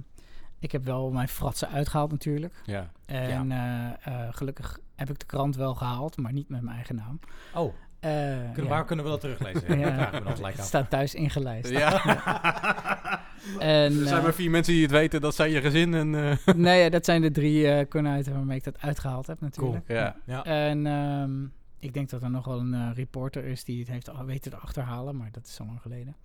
ik 0.59 0.71
heb 0.71 0.85
wel 0.85 1.11
mijn 1.11 1.27
fratsen 1.27 1.69
uitgehaald 1.69 2.11
natuurlijk. 2.11 2.53
Ja. 2.65 2.91
En 3.05 3.51
eh, 3.51 3.85
eh, 4.03 4.33
gelukkig 4.33 4.79
heb 4.95 5.09
ik 5.09 5.19
de 5.19 5.25
krant 5.25 5.55
wel 5.55 5.75
gehaald, 5.75 6.17
maar 6.17 6.33
niet 6.33 6.49
met 6.49 6.61
mijn 6.61 6.75
eigen 6.75 6.95
naam. 6.95 7.19
Oh, 7.53 7.73
Eh, 7.99 8.09
kunnen, 8.09 8.63
ja. 8.63 8.69
waar 8.69 8.85
kunnen 8.85 9.05
we 9.05 9.11
dat 9.11 9.19
teruglezen? 9.21 9.79
Ja. 9.79 10.11
We 10.23 10.35
gelijk 10.35 10.55
Het 10.55 10.65
staat 10.65 10.89
thuis 10.89 11.15
ingelijst. 11.15 11.69
ja. 11.71 12.01
En, 13.59 13.99
er 13.99 14.07
zijn 14.07 14.23
maar 14.23 14.33
vier 14.33 14.49
mensen 14.49 14.73
die 14.73 14.81
het 14.81 14.91
weten. 14.91 15.21
Dat 15.21 15.35
zijn 15.35 15.51
je 15.51 15.61
gezin 15.61 15.93
en... 15.93 16.37
nee, 16.55 16.89
dat 16.89 17.05
zijn 17.05 17.21
de 17.21 17.31
drie 17.31 17.67
eh 17.67 17.89
kornuiten 17.89 18.33
waarmee 18.33 18.57
ik 18.57 18.63
dat 18.63 18.81
uitgehaald 18.81 19.27
heb 19.27 19.41
natuurlijk. 19.41 19.87
ja. 19.87 20.15
Ja. 20.25 20.43
En 20.43 20.87
ehm, 20.87 21.43
ik 21.79 21.93
denk 21.93 22.09
dat 22.09 22.21
er 22.21 22.29
nog 22.29 22.45
wel 22.45 22.59
een 22.59 22.93
reporter 22.93 23.45
is 23.45 23.63
die 23.63 23.79
het 23.79 23.87
heeft 23.87 24.09
al 24.09 24.25
weten 24.25 24.51
te 24.51 24.57
achterhalen, 24.57 25.17
maar 25.17 25.29
dat 25.31 25.45
is 25.47 25.59
al 25.59 25.65
lang 25.65 25.81
geleden. 25.81 26.15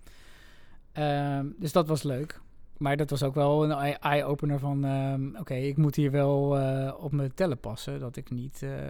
Ehm, 0.91 1.45
dus 1.59 1.71
dat 1.71 1.87
was 1.87 2.03
leuk. 2.03 2.41
Maar 2.77 2.97
dat 2.97 3.09
was 3.09 3.23
ook 3.23 3.35
wel 3.35 3.63
een 3.63 3.71
eye- 3.71 3.97
eye-opener 4.01 4.59
van... 4.59 4.85
ehm, 4.85 5.35
oké, 5.35 5.53
ik 5.53 5.77
moet 5.77 5.95
hier 5.95 6.11
wel 6.11 6.57
eh, 6.59 6.93
op 6.99 7.11
mijn 7.11 7.33
tellen 7.33 7.57
passen. 7.59 7.99
Dat 7.99 8.15
ik 8.15 8.29
niet 8.31 8.61
eh, 8.63 8.87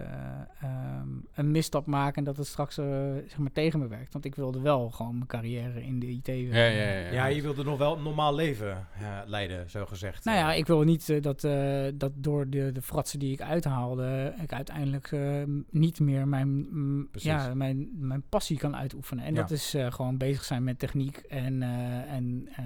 ehm, 0.62 1.08
een 1.34 1.50
misstap 1.50 1.86
maak 1.86 2.16
en 2.16 2.24
dat 2.24 2.36
het 2.36 2.46
straks 2.46 2.78
eh, 2.78 2.86
zeg 3.28 3.38
maar 3.38 3.52
tegen 3.52 3.78
me 3.78 3.86
werkt. 3.88 4.12
Want 4.12 4.24
ik 4.24 4.34
wilde 4.34 4.60
wel 4.60 4.90
gewoon 4.90 5.14
mijn 5.14 5.26
carrière 5.26 5.82
in 5.84 5.98
de 6.00 6.06
IT... 6.06 6.26
Ja, 6.26 6.34
ja, 6.34 6.66
ja, 6.66 6.98
ja. 6.98 7.12
Ja, 7.12 7.26
je 7.26 7.42
wilde 7.42 7.64
nog 7.64 7.78
wel 7.78 7.96
een 7.96 8.02
normaal 8.02 8.34
leven 8.34 8.70
eh, 8.70 9.18
leiden, 9.26 9.70
zo 9.70 9.86
gezegd. 9.86 10.24
Nou 10.24 10.38
ja, 10.38 10.52
ik 10.52 10.66
wil 10.66 10.82
niet 10.82 11.22
dat, 11.22 11.44
eh, 11.44 11.84
dat 11.94 12.12
door 12.14 12.48
de, 12.50 12.72
de 12.72 12.82
fratsen 12.82 13.18
die 13.18 13.32
ik 13.32 13.40
uithaalde, 13.40 14.34
ik 14.42 14.52
uiteindelijk 14.52 15.12
eh, 15.12 15.42
niet 15.70 16.00
meer 16.00 16.28
mijn, 16.28 16.48
mm, 16.70 17.08
ja, 17.12 17.54
mijn, 17.54 17.88
mijn 17.98 18.22
passie 18.28 18.58
kan 18.58 18.76
uitoefenen. 18.76 19.24
En 19.24 19.34
Ja. 19.34 19.40
dat 19.40 19.50
is 19.50 19.74
eh, 19.74 19.92
gewoon 19.92 20.16
bezig 20.16 20.44
zijn 20.44 20.64
met 20.64 20.78
techniek 20.78 21.16
en, 21.16 21.62
eh, 21.62 22.12
en 22.12 22.48
eh, 22.56 22.64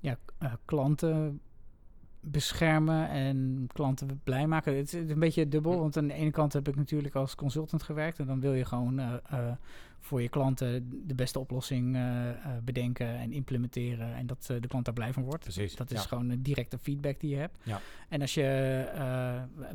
ja, 0.00 0.16
eh, 0.38 0.52
klanten 0.64 1.40
beschermen 2.20 3.08
en 3.08 3.68
klanten 3.72 4.20
blij 4.24 4.46
maken. 4.46 4.76
Het 4.76 4.92
is 4.94 5.10
een 5.10 5.18
beetje 5.18 5.48
dubbel, 5.48 5.78
want 5.78 5.96
aan 5.96 6.06
de 6.06 6.14
ene 6.14 6.30
kant 6.30 6.52
heb 6.52 6.68
ik 6.68 6.76
natuurlijk 6.76 7.14
als 7.14 7.34
consultant 7.34 7.82
gewerkt 7.82 8.18
en 8.18 8.26
dan 8.26 8.40
wil 8.40 8.52
je 8.52 8.64
gewoon 8.64 8.98
eh, 8.98 9.14
eh, 9.30 9.52
voor 10.06 10.22
je 10.22 10.28
klanten 10.28 10.88
de 11.06 11.14
beste 11.14 11.38
oplossing 11.38 11.94
eh, 11.94 12.28
eh, 12.28 12.36
bedenken 12.64 13.06
en 13.06 13.32
implementeren 13.32 14.14
en 14.14 14.26
dat 14.26 14.46
eh, 14.50 14.60
de 14.60 14.68
klant 14.68 14.84
daar 14.84 14.94
blij 14.94 15.12
van 15.12 15.22
wordt. 15.22 15.42
Precies. 15.42 15.76
Dat 15.76 15.90
is 15.90 16.02
ja. 16.02 16.08
gewoon 16.08 16.30
een 16.30 16.42
directe 16.42 16.78
feedback 16.78 17.20
die 17.20 17.30
je 17.30 17.36
hebt. 17.36 17.58
Ja. 17.62 17.80
En 18.08 18.20
als 18.20 18.34
je, 18.34 18.44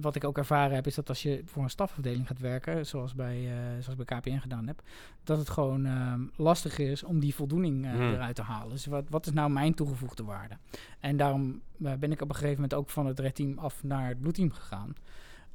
wat 0.01 0.15
ik 0.15 0.23
ook 0.23 0.38
ervaren 0.38 0.75
heb, 0.75 0.88
is 0.88 0.95
dat 0.95 1.10
als 1.10 1.21
je 1.21 1.41
voor 1.45 1.63
een 1.63 1.69
stafafdeling 1.69 2.27
gaat 2.27 2.39
werken, 2.39 2.86
zoals 2.86 3.15
bij, 3.15 3.49
zoals 3.79 4.06
bij 4.06 4.17
KPN 4.17 4.38
gedaan 4.38 4.67
heb, 4.67 4.82
dat 5.23 5.38
het 5.38 5.49
gewoon 5.49 5.86
ehm, 5.86 6.21
lastig 6.36 6.77
is 6.77 7.03
om 7.03 7.19
die 7.19 7.36
voldoening 7.36 7.86
Hmm. 7.86 8.13
eruit 8.13 8.36
te 8.36 8.41
halen. 8.41 8.69
Dus 8.69 8.86
wat, 8.86 9.03
wat 9.10 9.25
is 9.25 9.34
nou 9.34 9.51
mijn 9.51 9.73
toegevoegde 9.73 10.23
waarde? 10.23 10.58
En 10.99 11.17
daarom 11.17 11.62
ben 11.77 12.12
ik 12.12 12.21
op 12.21 12.29
een 12.29 12.36
gegeven 12.36 12.56
moment 12.56 12.73
ook 12.73 12.89
van 12.89 13.06
het 13.06 13.19
red 13.19 13.36
team 13.36 13.58
af 13.58 13.84
naar 13.84 14.08
het 14.08 14.19
bloedteam 14.19 14.51
gegaan 14.51 14.95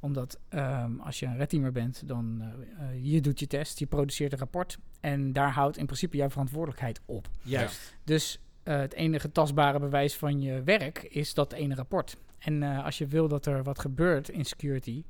omdat 0.00 0.38
ehm, 0.48 1.00
als 1.00 1.18
je 1.18 1.26
een 1.26 1.36
redteamer 1.36 1.72
bent, 1.72 2.08
dan 2.08 2.38
uh, 2.40 2.46
uh, 2.46 3.12
je 3.12 3.20
doet 3.20 3.40
je 3.40 3.46
test, 3.46 3.78
je 3.78 3.86
produceert 3.86 4.32
een 4.32 4.38
rapport 4.38 4.78
en 5.00 5.32
daar 5.32 5.50
houdt 5.52 5.76
in 5.76 5.86
principe 5.86 6.16
jouw 6.16 6.30
verantwoordelijkheid 6.30 7.00
op. 7.04 7.28
Juist. 7.42 7.96
Dus 8.04 8.40
uh, 8.64 8.76
het 8.76 8.94
enige 8.94 9.32
tastbare 9.32 9.78
bewijs 9.78 10.16
van 10.16 10.40
je 10.40 10.62
werk 10.62 11.02
is 11.02 11.34
dat 11.34 11.52
ene 11.52 11.74
rapport. 11.74 12.16
En 12.38 12.62
uh, 12.62 12.84
als 12.84 12.98
je 12.98 13.06
wil 13.06 13.28
dat 13.28 13.46
er 13.46 13.62
wat 13.62 13.78
gebeurt 13.78 14.28
in 14.28 14.44
security, 14.44 15.04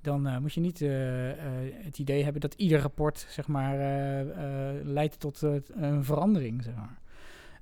dan 0.00 0.26
uh, 0.26 0.38
moet 0.38 0.52
je 0.52 0.60
niet 0.60 0.80
uh, 0.80 0.90
het 1.84 1.98
idee 1.98 2.22
hebben 2.22 2.40
dat 2.40 2.54
ieder 2.54 2.80
rapport 2.80 3.26
zeg 3.28 3.46
maar, 3.46 3.74
uh, 3.74 4.80
leidt 4.82 5.20
tot 5.20 5.42
een 5.72 6.04
verandering. 6.04 6.62
Zeg 6.62 6.74
maar. 6.74 7.00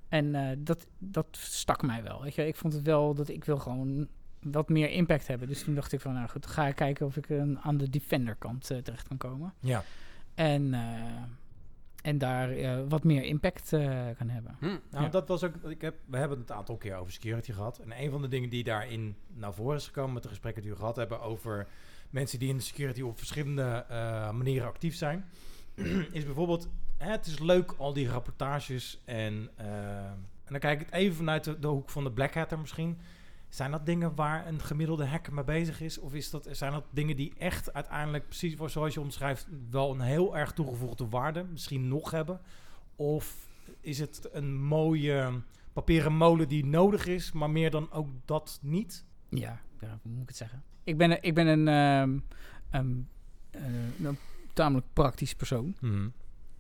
En 0.09 0.59
dat, 0.65 0.87
dat 0.99 1.27
stak 1.31 1.83
mij 1.83 2.03
wel. 2.03 2.23
Weet 2.23 2.35
je? 2.35 2.47
Ik 2.47 2.57
vond 2.57 2.73
het 2.73 2.83
wel 2.83 3.15
dat 3.15 3.29
ik 3.29 3.45
wil 3.45 3.59
gewoon 3.59 4.09
wat 4.41 4.69
meer 4.69 4.91
impact 4.91 5.27
hebben. 5.27 5.49
Dus 5.49 5.63
toen 5.65 5.75
dacht 5.75 5.93
ik 5.93 6.01
van, 6.01 6.15
nou 6.15 6.29
goed, 6.29 6.47
ga 6.47 6.67
ik 6.67 6.77
kijken 6.77 7.07
of 7.07 7.17
ik 7.17 7.29
een, 7.29 7.59
aan 7.59 7.77
de 7.77 7.91
defender 7.91 8.35
kant 8.35 8.67
terecht 8.67 9.09
kan 9.09 9.17
komen. 9.17 9.55
Ja. 9.61 9.85
En 10.35 10.75
en 12.03 12.19
daar 12.19 12.59
uh, 12.59 12.81
wat 12.89 13.05
meer 13.05 13.23
impact 13.23 13.73
uh, 13.73 14.07
kan 14.19 14.29
hebben. 14.29 14.57
Hm. 14.59 14.67
Nou, 14.67 15.05
ja. 15.05 15.09
dat 15.09 15.29
was 15.29 15.45
ook. 15.45 15.55
Ik 15.55 15.81
heb, 15.81 15.95
we 16.07 16.17
hebben 16.17 16.39
het 16.39 16.51
een 16.51 16.57
aantal 16.57 16.77
keer 16.77 16.97
over 16.97 17.13
security 17.13 17.53
gehad. 17.53 17.79
En 17.79 18.03
een 18.03 18.11
van 18.11 18.23
de 18.23 18.29
dingen 18.29 18.51
die 18.51 18.65
daarin 18.65 19.17
naar 19.35 19.55
voren 19.55 19.77
is 19.77 19.87
gekomen 19.87 20.13
met 20.13 20.23
de 20.23 20.29
gesprekken 20.29 20.63
die 20.63 20.71
we 20.71 20.77
gehad 20.77 20.97
hebben 20.97 21.21
over 21.21 21.67
mensen 22.11 22.39
die 22.39 22.49
in 22.49 22.57
de 22.57 22.63
security 22.63 23.01
op 23.01 23.19
verschillende 23.19 23.85
uh, 23.91 24.31
manieren 24.31 24.69
actief 24.69 24.95
zijn, 24.95 25.25
is 26.13 26.25
bijvoorbeeld: 26.25 26.69
hè, 26.97 27.11
het 27.11 27.27
is 27.27 27.39
leuk 27.39 27.75
al 27.79 27.93
die 27.93 28.09
rapportages 28.09 29.01
en, 29.05 29.51
uh, 29.61 29.67
en 30.07 30.49
dan 30.49 30.59
kijk 30.59 30.81
ik 30.81 30.87
het 30.87 30.95
even 30.95 31.17
vanuit 31.17 31.45
de, 31.45 31.59
de 31.59 31.69
hoek 31.69 31.91
van 31.91 32.05
de 32.05 32.13
black 32.13 32.35
hatter 32.35 32.59
misschien. 32.59 32.99
Zijn 33.51 33.71
dat 33.71 33.87
dingen 33.87 34.15
waar 34.15 34.47
een 34.47 34.61
gemiddelde 34.61 35.07
hacker 35.07 35.35
mee 35.35 35.45
bezig 35.45 35.81
is? 35.81 35.99
Of 35.99 36.15
is 36.15 36.31
dat, 36.31 36.49
zijn 36.51 36.73
dat 36.73 36.85
dingen 36.91 37.17
die 37.17 37.33
echt 37.39 37.73
uiteindelijk, 37.73 38.27
precies 38.27 38.57
zoals 38.65 38.95
je 38.95 39.01
omschrijft, 39.01 39.47
wel 39.71 39.91
een 39.91 40.01
heel 40.01 40.37
erg 40.37 40.53
toegevoegde 40.53 41.09
waarde 41.09 41.45
misschien 41.45 41.89
nog 41.89 42.11
hebben? 42.11 42.41
Of 42.97 43.49
is 43.81 43.99
het 43.99 44.29
een 44.33 44.63
mooie 44.63 45.43
papieren 45.73 46.13
molen 46.13 46.49
die 46.49 46.65
nodig 46.65 47.07
is, 47.07 47.33
maar 47.33 47.51
meer 47.51 47.71
dan 47.71 47.93
ook 47.93 48.09
dat 48.25 48.59
niet? 48.63 49.05
Ja, 49.29 49.61
ja 49.81 49.99
hoe 50.03 50.13
moet 50.13 50.23
ik 50.23 50.29
het 50.29 50.37
zeggen? 50.37 50.63
Ik 50.85 50.97
ben, 50.97 51.23
ik 51.23 51.35
ben 51.35 51.47
een, 51.47 51.69
um, 51.69 52.25
um, 52.75 53.09
uh, 53.57 54.07
een 54.07 54.19
tamelijk 54.53 54.87
praktisch 54.93 55.35
persoon. 55.35 55.77
Mm-hmm. 55.81 56.13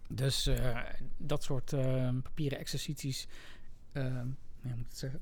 Dus 0.08 0.46
uh, 0.46 0.78
dat 1.16 1.42
soort 1.42 1.72
uh, 1.72 2.08
papieren 2.22 2.58
exercities, 2.58 3.28
ja, 3.92 4.24
moet 4.62 4.78
ik 4.78 4.84
het 4.88 4.98
zeggen? 4.98 5.20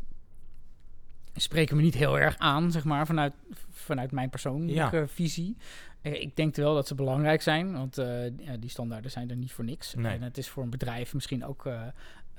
Spreken 1.41 1.77
me 1.77 1.83
niet 1.83 1.95
heel 1.95 2.19
erg 2.19 2.39
aan, 2.39 2.71
zeg 2.71 2.85
maar, 2.85 3.07
vanuit, 3.07 3.33
vanuit 3.71 4.13
mijn 4.13 4.31
persoonlijke 4.31 4.97
ja. 4.97 5.09
visie. 5.09 5.57
Ik 6.03 6.37
denk 6.37 6.57
wel 6.57 6.75
dat 6.75 6.87
ze 6.87 6.95
belangrijk 6.95 7.43
zijn, 7.43 7.73
want 7.73 7.99
uh, 7.99 8.25
ja, 8.39 8.57
die 8.57 8.71
standaarden 8.71 9.11
zijn 9.11 9.31
er 9.31 9.37
niet 9.37 9.53
voor 9.53 9.65
niks. 9.65 9.95
Nee. 9.95 10.15
En 10.15 10.23
het 10.23 10.39
is 10.39 10.49
voor 10.49 10.63
een 10.63 10.71
bedrijf 10.71 11.15
misschien 11.15 11.45
ook 11.45 11.67
uh, 11.67 11.83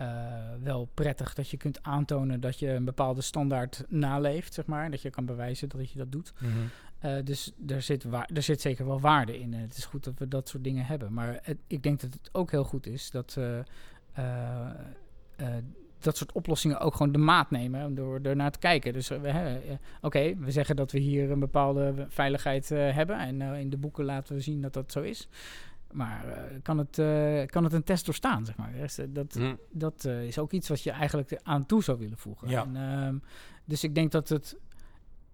uh, 0.02 0.08
wel 0.64 0.90
prettig 0.94 1.34
dat 1.34 1.50
je 1.50 1.58
kunt 1.58 1.84
aantonen 1.84 2.40
dat 2.40 2.60
je 2.60 2.70
een 2.70 2.86
bepaalde 2.86 3.22
standaard 3.22 3.84
naleeft, 3.88 4.54
zeg 4.54 4.66
maar. 4.66 4.92
Dat 4.92 5.02
je 5.02 5.10
kan 5.10 5.26
bewijzen 5.26 5.70
dat 5.70 5.92
je 5.92 5.98
dat 5.98 6.12
doet. 6.12 6.34
Mm-hmm. 6.40 7.26
dus 7.26 7.52
er 7.68 7.82
zit, 7.82 8.04
er 8.34 8.42
zit 8.44 8.62
zeker 8.62 8.86
wel 8.86 9.00
waarde 9.00 9.40
in. 9.40 9.54
En 9.54 9.62
het 9.62 9.78
is 9.78 9.86
goed 9.86 10.04
dat 10.04 10.18
we 10.18 10.28
dat 10.28 10.50
soort 10.50 10.64
dingen 10.64 10.86
hebben. 10.86 11.14
Maar 11.14 11.40
het, 11.42 11.58
ik 11.68 11.84
denk 11.84 12.02
dat 12.02 12.14
het 12.14 12.30
ook 12.32 12.52
heel 12.52 12.64
goed 12.64 12.88
is 12.88 13.12
dat 13.12 13.38
dat 16.00 16.18
soort 16.18 16.32
oplossingen 16.32 16.80
ook 16.80 16.96
gewoon 16.96 17.12
de 17.12 17.18
maat 17.18 17.52
nemen 17.52 17.96
door 17.96 18.20
er 18.24 18.36
naar 18.36 18.52
te 18.52 18.60
kijken. 18.60 18.94
Dus 18.94 19.12
uh, 19.12 19.18
oké, 19.18 19.80
okay, 20.02 20.38
we 20.38 20.52
zeggen 20.52 20.76
dat 20.76 20.92
we 20.92 21.00
hier 21.00 21.32
een 21.32 21.40
bepaalde 21.40 22.06
veiligheid 22.10 22.72
uh, 22.72 22.94
hebben 22.94 23.20
en 23.20 23.42
uh, 23.42 23.60
in 23.60 23.70
de 23.70 23.78
boeken 23.78 24.06
laten 24.06 24.36
we 24.36 24.42
zien 24.42 24.62
dat 24.62 24.74
dat 24.74 24.92
zo 24.92 25.02
is. 25.02 25.30
Maar 25.92 26.28
eh, 26.28 26.62
kan, 26.64 26.78
het, 26.78 27.00
eh, 27.00 27.46
kan 27.46 27.64
het 27.64 27.74
een 27.74 27.84
test 27.84 28.06
doorstaan, 28.06 28.46
zeg 28.46 28.58
maar? 28.58 28.74
Dus, 28.74 28.98
eh, 28.98 29.06
Dat, 29.10 29.34
Hm. 29.34 29.56
dat 29.72 30.06
eh, 30.06 30.24
is 30.24 30.40
ook 30.40 30.52
iets 30.52 30.70
wat 30.70 30.82
je 30.82 30.92
eigenlijk 30.92 31.40
aan 31.44 31.66
toe 31.66 31.84
zou 31.84 31.98
willen 32.00 32.18
voegen. 32.18 32.50
Ja. 32.50 32.64
En, 32.64 32.76
ehm, 32.76 33.18
dus 33.66 33.84
ik 33.84 33.96
denk 33.96 34.12
dat 34.12 34.30
het, 34.30 34.58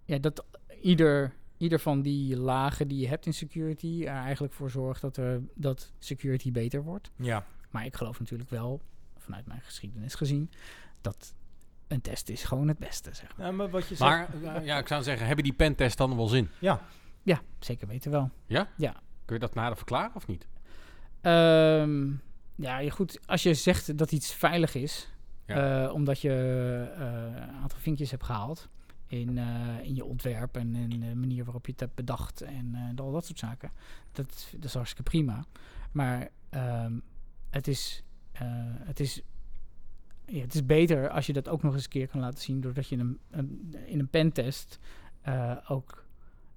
ja, 0.05 0.17
dat 0.17 0.45
ieder, 0.81 1.33
ieder 1.57 1.79
van 1.79 2.01
die 2.01 2.37
lagen 2.37 2.87
die 2.87 2.99
je 2.99 3.07
hebt 3.07 3.25
in 3.25 3.33
security 3.33 4.01
er 4.01 4.07
eigenlijk 4.21 4.53
voor 4.53 4.69
zorgt 4.69 5.01
dat, 5.01 5.17
er, 5.17 5.41
dat 5.53 5.91
security 5.99 6.51
beter 6.51 6.83
wordt. 6.83 7.11
Ja. 7.15 7.45
Maar 7.69 7.85
ik 7.85 7.95
geloof 7.95 8.19
natuurlijk 8.19 8.49
wel, 8.49 8.81
vanuit 9.25 9.45
mijn 9.45 9.61
geschiedenis 9.61 10.15
gezien, 10.15 10.51
dat 11.01 11.33
een 11.87 12.01
test 12.01 12.29
is 12.29 12.43
gewoon 12.43 12.67
het 12.67 12.77
beste, 12.77 13.13
zeg 13.13 13.37
maar. 13.37 13.45
Ja, 13.45 13.51
maar 13.51 13.69
wat 13.69 13.87
je 13.87 13.95
zegt... 13.95 14.41
Maar 14.41 14.55
eh, 14.55 14.65
ja, 14.65 14.77
ik 14.77 14.87
zou 14.87 15.03
zeggen, 15.03 15.25
hebben 15.27 15.43
die 15.43 15.53
pentest 15.53 15.97
dan 15.97 16.15
wel 16.15 16.27
zin? 16.27 16.49
Ja, 16.59 16.81
Ja, 17.23 17.41
zeker 17.59 17.87
weten 17.87 18.11
wel. 18.11 18.29
Kun 19.25 19.35
je 19.35 19.39
dat 19.41 19.53
nader 19.55 19.77
verklaren 19.77 20.15
of 20.15 20.27
niet? 20.27 20.47
Ehm, 21.21 22.11
ja, 22.55 22.77
je 22.77 22.91
goed, 22.91 23.19
als 23.27 23.43
je 23.43 23.53
zegt 23.53 23.97
dat 23.97 24.11
iets 24.11 24.33
veilig 24.33 24.75
is, 24.75 25.09
Ja. 25.45 25.85
eh, 25.85 25.93
omdat 25.93 26.21
je 26.21 26.31
eh, 26.97 27.03
een 27.47 27.55
aantal 27.61 27.79
vinkjes 27.79 28.11
hebt 28.11 28.23
gehaald 28.23 28.69
in, 29.07 29.37
eh, 29.37 29.79
in 29.83 29.95
je 29.95 30.05
ontwerp 30.05 30.55
en 30.55 30.75
in 30.75 30.89
de 30.99 31.15
manier 31.15 31.43
waarop 31.43 31.65
je 31.65 31.71
het 31.71 31.79
hebt 31.81 31.95
bedacht 31.95 32.41
en 32.41 32.71
eh, 32.95 33.05
al 33.05 33.11
dat 33.11 33.25
soort 33.25 33.39
zaken, 33.39 33.71
dat, 34.11 34.47
dat 34.55 34.63
is 34.63 34.73
hartstikke 34.73 35.03
prima. 35.09 35.45
Maar 35.91 36.29
ehm, 36.49 36.93
het, 37.49 37.67
is, 37.67 38.03
het, 38.83 38.99
is, 38.99 39.21
ja, 40.25 40.41
het 40.41 40.53
is 40.53 40.65
beter 40.65 41.09
als 41.09 41.25
je 41.25 41.33
dat 41.33 41.49
ook 41.49 41.63
nog 41.63 41.73
eens 41.73 41.83
een 41.83 41.89
keer 41.89 42.07
kan 42.07 42.19
laten 42.19 42.39
zien, 42.41 42.61
doordat 42.61 42.87
je 42.87 42.97
een, 42.97 43.19
een, 43.29 43.75
in 43.85 43.99
een 43.99 44.09
pentest 44.09 44.79
eh 45.21 45.57
ook 45.67 46.03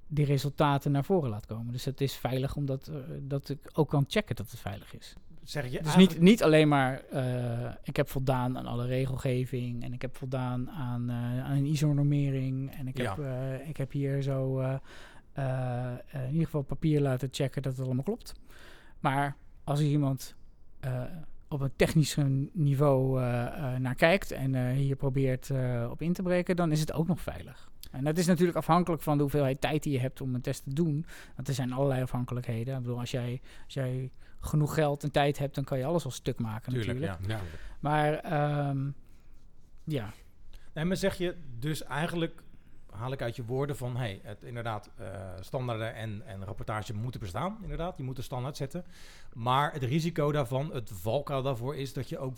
die 0.07 0.25
resultaten 0.25 0.93
naar 0.93 1.05
voren 1.05 1.31
laat 1.31 1.47
komen. 1.47 1.73
Dus 1.73 1.85
het 1.85 2.01
is 2.01 2.15
veilig 2.17 2.57
omdat 2.57 2.87
eh, 2.89 2.97
dat 3.21 3.49
ik 3.49 3.71
ook 3.73 3.89
kan 3.89 4.05
checken 4.09 4.37
dat 4.37 4.51
het 4.51 4.61
veilig 4.61 4.95
is. 4.95 5.15
zeg 5.43 5.71
je 5.71 5.83
Dus 5.83 5.97
niet, 5.97 6.21
niet 6.21 6.43
alleen 6.43 6.69
maar, 6.69 7.05
eh, 7.05 7.73
ik 7.83 7.97
heb 7.97 8.09
voldaan 8.09 8.59
aan 8.59 8.67
alle 8.67 8.87
regelgeving 8.87 9.83
en 9.83 9.93
ik 9.93 10.03
heb 10.03 10.17
voldaan 10.17 10.71
aan, 10.71 11.11
eh, 11.11 11.45
aan 11.45 11.57
een 11.57 11.67
ISO-normering 11.67 12.75
en 12.75 12.89
ik, 12.89 12.97
heb, 12.97 13.19
eh, 13.19 13.69
ik 13.69 13.77
heb 13.77 13.93
hier 13.93 14.23
zo 14.23 14.59
eh, 14.61 14.75
eh, 15.33 15.93
eh, 15.93 16.23
in 16.23 16.31
ieder 16.31 16.45
geval 16.45 16.63
papier 16.63 17.01
laten 17.01 17.29
checken 17.33 17.63
dat 17.63 17.77
het 17.77 17.85
allemaal 17.87 18.05
klopt. 18.05 18.35
Maar 19.01 19.37
als 19.65 19.81
er 19.81 19.87
iemand 19.87 20.35
eh, 20.81 21.03
op 21.49 21.61
een 21.61 21.77
technisch 21.77 22.17
niveau 22.53 23.23
eh, 23.23 23.47
eh, 23.47 23.81
naar 23.81 23.95
kijkt 23.95 24.31
en 24.31 24.55
eh, 24.55 24.73
hier 24.73 24.97
probeert 24.97 25.51
eh, 25.51 25.89
op 25.91 26.03
in 26.03 26.13
te 26.13 26.23
breken, 26.23 26.57
dan 26.57 26.73
is 26.73 26.81
het 26.81 26.93
ook 26.93 27.07
nog 27.07 27.21
veilig. 27.21 27.71
En 27.91 28.05
dat 28.05 28.19
is 28.19 28.27
natuurlijk 28.27 28.59
afhankelijk 28.59 29.03
van 29.03 29.17
de 29.17 29.23
hoeveelheid 29.23 29.61
tijd 29.61 29.83
die 29.83 29.93
je 29.93 29.99
hebt 29.99 30.21
om 30.21 30.35
een 30.35 30.41
test 30.41 30.63
te 30.63 30.73
doen. 30.73 31.07
Want 31.37 31.49
er 31.49 31.55
zijn 31.55 31.73
allerlei 31.73 32.03
afhankelijkheden. 32.03 32.77
Ik 32.77 32.83
bedoel, 32.83 32.99
als 32.99 33.11
jij, 33.11 33.41
als 33.65 33.75
jij 33.75 34.11
genoeg 34.41 34.75
geld 34.75 35.03
en 35.03 35.11
tijd 35.13 35.39
hebt, 35.39 35.55
dan 35.55 35.65
kan 35.65 35.79
je 35.79 35.85
alles 35.85 36.05
al 36.05 36.11
stuk 36.11 36.39
maken 36.39 36.73
Tuurlijk, 36.73 36.99
natuurlijk. 37.01 37.29
ja. 37.29 37.37
Ja. 37.37 37.43
Maar 37.81 38.15
ehm, 38.15 38.91
ja, 39.85 40.13
Nee, 40.79 40.87
maar 40.87 40.97
zeg 40.97 41.19
je 41.19 41.35
dus 41.59 41.85
eigenlijk, 41.85 42.43
haal 42.91 43.13
ik 43.13 43.23
uit 43.23 43.37
je 43.37 43.45
woorden 43.45 43.77
van, 43.77 43.97
hey, 43.97 44.21
het 44.23 44.43
inderdaad, 44.43 44.91
eh, 44.97 45.07
standaarden 45.41 45.95
en, 45.95 46.23
en 46.27 46.45
rapportage 46.45 46.95
moeten 46.95 47.21
bestaan, 47.21 47.59
inderdaad, 47.63 47.97
je 47.97 48.03
moet 48.03 48.17
de 48.17 48.23
standaard 48.23 48.57
zetten. 48.57 48.85
Maar 49.33 49.73
het 49.73 49.83
risico 49.83 50.33
daarvan, 50.33 50.73
het 50.73 50.91
valkuil 50.95 51.43
daarvoor 51.43 51.77
is 51.77 51.93
dat 51.93 52.09
je 52.09 52.19
ook 52.19 52.35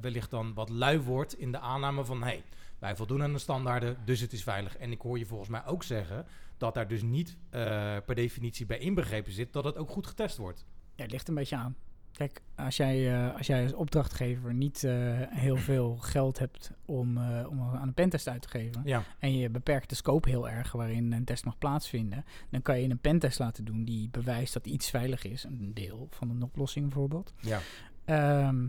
wellicht 0.00 0.30
dan 0.30 0.54
wat 0.54 0.68
lui 0.68 1.00
wordt 1.00 1.38
in 1.38 1.52
de 1.52 1.58
aanname 1.58 2.04
van, 2.04 2.22
hey, 2.22 2.44
wij 2.78 2.96
voldoen 2.96 3.22
aan 3.22 3.32
de 3.32 3.38
standaarden, 3.38 3.96
dus 4.04 4.20
het 4.20 4.32
is 4.32 4.42
veilig. 4.42 4.76
En 4.76 4.92
ik 4.92 5.00
hoor 5.00 5.18
je 5.18 5.26
volgens 5.26 5.50
mij 5.50 5.66
ook 5.66 5.82
zeggen 5.82 6.26
dat 6.56 6.74
daar 6.74 6.88
dus 6.88 7.02
niet 7.02 7.36
eh, 7.50 7.60
per 8.06 8.14
definitie 8.14 8.66
bij 8.66 8.78
inbegrepen 8.78 9.32
zit 9.32 9.52
dat 9.52 9.64
het 9.64 9.76
ook 9.76 9.90
goed 9.90 10.06
getest 10.06 10.36
wordt. 10.36 10.64
ja, 10.94 11.02
het 11.02 11.12
ligt 11.12 11.28
een 11.28 11.34
beetje 11.34 11.56
aan. 11.56 11.76
Kijk, 12.16 12.42
als 12.54 12.76
jij, 12.76 13.14
eh, 13.14 13.36
als 13.36 13.46
jij 13.46 13.62
als 13.62 13.72
opdrachtgever 13.72 14.54
niet 14.54 14.84
eh, 14.84 14.92
heel 15.30 15.56
veel 15.56 15.96
geld 15.96 16.38
hebt 16.38 16.70
om, 16.84 17.16
eh, 17.16 17.46
om 17.48 17.60
aan 17.60 17.88
een 17.88 17.94
pentest 17.94 18.28
uit 18.28 18.42
te 18.42 18.48
geven, 18.48 18.82
Ja, 18.84 19.02
en 19.18 19.36
je 19.36 19.50
beperkt 19.50 19.88
de 19.88 19.94
scope 19.94 20.28
heel 20.28 20.48
erg 20.48 20.72
waarin 20.72 21.12
een 21.12 21.24
test 21.24 21.44
mag 21.44 21.58
plaatsvinden, 21.58 22.24
dan 22.50 22.62
kan 22.62 22.80
je 22.80 22.88
een 22.88 22.98
pentest 22.98 23.38
laten 23.38 23.64
doen 23.64 23.84
die 23.84 24.08
bewijst 24.08 24.52
dat 24.52 24.66
iets 24.66 24.90
veilig 24.90 25.24
is, 25.24 25.44
een 25.44 25.70
deel 25.74 26.06
van 26.10 26.30
een 26.30 26.42
oplossing 26.42 26.86
bijvoorbeeld. 26.86 27.34
ja. 27.40 27.60
Ehm, 28.04 28.66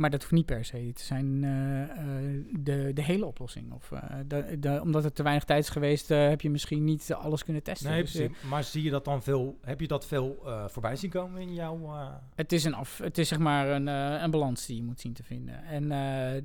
maar 0.00 0.10
dat 0.10 0.20
hoeft 0.20 0.32
niet 0.34 0.46
per 0.46 0.64
se 0.64 0.90
te 0.94 1.04
zijn 1.04 1.44
eh, 1.44 1.82
eh, 1.82 2.44
de, 2.60 2.90
de 2.94 3.02
hele 3.02 3.26
oplossing. 3.26 3.72
Of, 3.72 3.92
eh, 3.92 4.02
de, 4.26 4.56
de- 4.58 4.80
omdat 4.82 5.04
er 5.04 5.12
te 5.12 5.22
weinig 5.22 5.44
tijd 5.44 5.62
is 5.64 5.68
geweest, 5.68 6.08
heb 6.08 6.40
je 6.40 6.50
misschien 6.50 6.84
niet 6.84 7.12
alles 7.12 7.44
kunnen 7.44 7.62
testen. 7.62 7.90
Nee, 7.90 8.02
Dus, 8.02 8.12
precies. 8.12 8.42
Maar 8.48 8.64
zie 8.64 8.82
je 8.82 8.90
dat 8.90 9.04
dan 9.04 9.22
veel, 9.22 9.58
heb 9.60 9.80
je 9.80 9.86
dat 9.86 10.06
veel 10.06 10.42
voorbij 10.66 10.96
zien 10.96 11.10
komen 11.10 11.40
in 11.40 11.54
jouw... 11.54 11.90
Het 12.34 12.52
is, 12.52 12.64
een 12.64 12.74
af, 12.74 12.98
het 12.98 13.18
is 13.18 13.28
zeg 13.28 13.38
maar 13.38 13.68
een, 13.68 13.86
een 13.86 14.30
balans 14.30 14.66
die 14.66 14.76
je 14.76 14.82
moet 14.82 15.00
zien 15.00 15.12
te 15.12 15.22
vinden. 15.22 15.64
En 15.64 15.88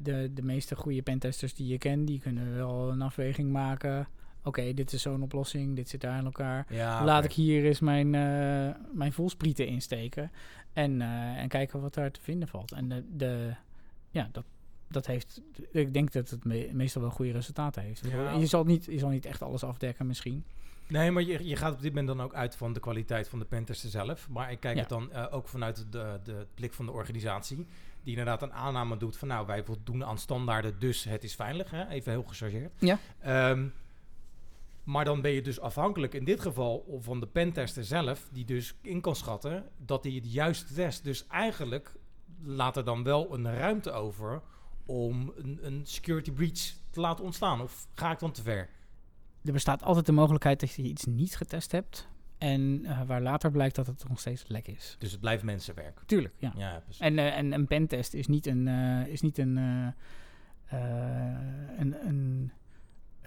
de, 0.03 0.31
de 0.33 0.41
meeste 0.43 0.75
goede 0.75 1.01
pentesters 1.01 1.53
die 1.53 1.67
je 1.67 1.77
kent, 1.77 2.07
die 2.07 2.19
kunnen 2.19 2.55
wel 2.55 2.89
een 2.91 3.01
afweging 3.01 3.51
maken. 3.51 4.07
Oké, 4.43 4.73
dit 4.73 4.93
is 4.93 5.01
zo'n 5.01 5.21
oplossing, 5.23 5.75
dit 5.75 5.89
zit 5.89 6.01
daar 6.01 6.17
in 6.19 6.25
elkaar. 6.25 6.65
ja, 6.69 7.03
Laat 7.03 7.23
ik 7.23 7.31
hier 7.31 7.65
eens 7.65 7.79
mijn, 7.79 8.09
mijn 8.91 9.13
voelsprieten 9.13 9.67
insteken. 9.67 10.31
En, 10.75 11.01
eh, 11.01 11.07
en 11.41 11.47
kijken 11.47 11.81
wat 11.81 11.93
daar 11.93 12.11
te 12.11 12.21
vinden 12.21 12.47
valt. 12.47 12.71
En 12.71 12.89
de, 12.89 13.03
de, 13.15 13.55
ja, 14.09 14.29
dat, 14.31 14.43
dat 14.87 15.05
heeft. 15.05 15.41
Ik 15.71 15.93
denk 15.93 16.11
dat 16.11 16.29
het 16.29 16.43
me- 16.45 16.69
meestal 16.73 17.01
wel 17.01 17.11
goede 17.11 17.31
resultaten 17.31 17.81
heeft. 17.81 18.05
Ja. 18.09 18.31
Je, 18.31 18.45
zal 18.45 18.63
niet, 18.63 18.85
je 18.85 18.99
zal 18.99 19.09
niet 19.09 19.25
echt 19.25 19.41
alles 19.41 19.63
afdekken, 19.63 20.07
misschien. 20.07 20.43
Nee, 20.87 21.11
maar 21.11 21.23
je, 21.23 21.47
je 21.47 21.55
gaat 21.55 21.73
op 21.73 21.81
dit 21.81 21.89
moment 21.89 22.07
dan 22.07 22.21
ook 22.21 22.33
uit 22.33 22.55
van 22.55 22.73
de 22.73 22.79
kwaliteit 22.79 23.29
van 23.29 23.39
de 23.39 23.45
pentester 23.45 23.89
zelf. 23.89 24.29
Maar 24.29 24.51
ik 24.51 24.59
kijk 24.59 24.73
Ja. 24.75 24.79
het 24.81 24.89
dan 24.89 25.11
eh, 25.11 25.25
ook 25.33 25.47
vanuit 25.47 25.85
de, 25.91 26.19
de 26.23 26.47
blik 26.53 26.73
van 26.73 26.85
de 26.85 26.91
organisatie. 26.91 27.57
Die 28.03 28.17
inderdaad 28.17 28.41
een 28.41 28.53
aanname 28.53 28.97
doet 28.97 29.17
van 29.17 29.27
nou, 29.27 29.45
wij 29.47 29.63
voldoen 29.63 30.05
aan 30.05 30.17
standaarden, 30.17 30.79
dus 30.79 31.03
het 31.03 31.23
is 31.23 31.35
veilig. 31.35 31.71
Hè? 31.71 31.87
Even 31.87 32.11
heel 32.11 32.23
gechargeerd. 32.23 32.71
Ja. 32.79 32.99
Ehm, 33.19 33.67
maar 34.85 35.05
dan 35.05 35.21
ben 35.21 35.31
je 35.31 35.41
dus 35.41 35.59
afhankelijk 35.59 36.13
in 36.13 36.23
dit 36.25 36.39
geval 36.41 36.97
van 36.99 37.19
de 37.19 37.27
pentester 37.27 37.83
zelf, 37.83 38.29
die 38.31 38.45
dus 38.45 38.75
in 38.81 39.01
kan 39.01 39.15
schatten 39.15 39.65
dat 39.77 40.03
hij 40.03 40.13
het 40.13 40.33
juiste 40.33 40.73
test. 40.73 41.03
Dus 41.03 41.27
eigenlijk 41.27 41.95
laat 42.43 42.77
er 42.77 42.83
dan 42.85 43.03
wel 43.03 43.33
een 43.33 43.53
ruimte 43.57 43.91
over 43.91 44.41
om 44.85 45.33
een, 45.35 45.59
een 45.61 45.81
security 45.85 46.31
breach 46.31 46.73
te 46.89 46.99
laten 46.99 47.23
ontstaan. 47.25 47.61
Of 47.61 47.87
ga 47.93 48.11
ik 48.11 48.19
dan 48.19 48.31
te 48.31 48.41
ver? 48.41 48.69
Er 49.43 49.51
bestaat 49.51 49.83
altijd 49.83 50.05
de 50.05 50.11
mogelijkheid 50.11 50.59
dat 50.59 50.73
je 50.73 50.81
iets 50.83 51.05
niet 51.05 51.35
getest 51.35 51.71
hebt. 51.71 52.07
En 52.37 52.81
eh, 52.85 53.01
waar 53.05 53.21
later 53.21 53.51
blijkt 53.51 53.75
dat 53.75 53.87
het 53.87 54.05
nog 54.09 54.19
steeds 54.19 54.47
lek 54.47 54.67
is. 54.67 54.95
Dus 54.99 55.11
het 55.11 55.19
blijft 55.19 55.43
mensenwerk. 55.43 56.01
Tuurlijk, 56.05 56.33
ja. 56.37 56.53
Ja, 56.57 56.79
precies. 56.79 57.01
En, 57.01 57.17
eh, 57.17 57.37
en 57.37 57.51
een 57.53 57.67
pentest 57.67 58.13
is 58.13 58.27
niet 58.27 58.45
een. 58.45 58.67
eh, 58.67 59.07
is 59.07 59.21
niet 59.21 59.37
een. 59.37 59.57
een, 61.77 62.07
een, 62.07 62.51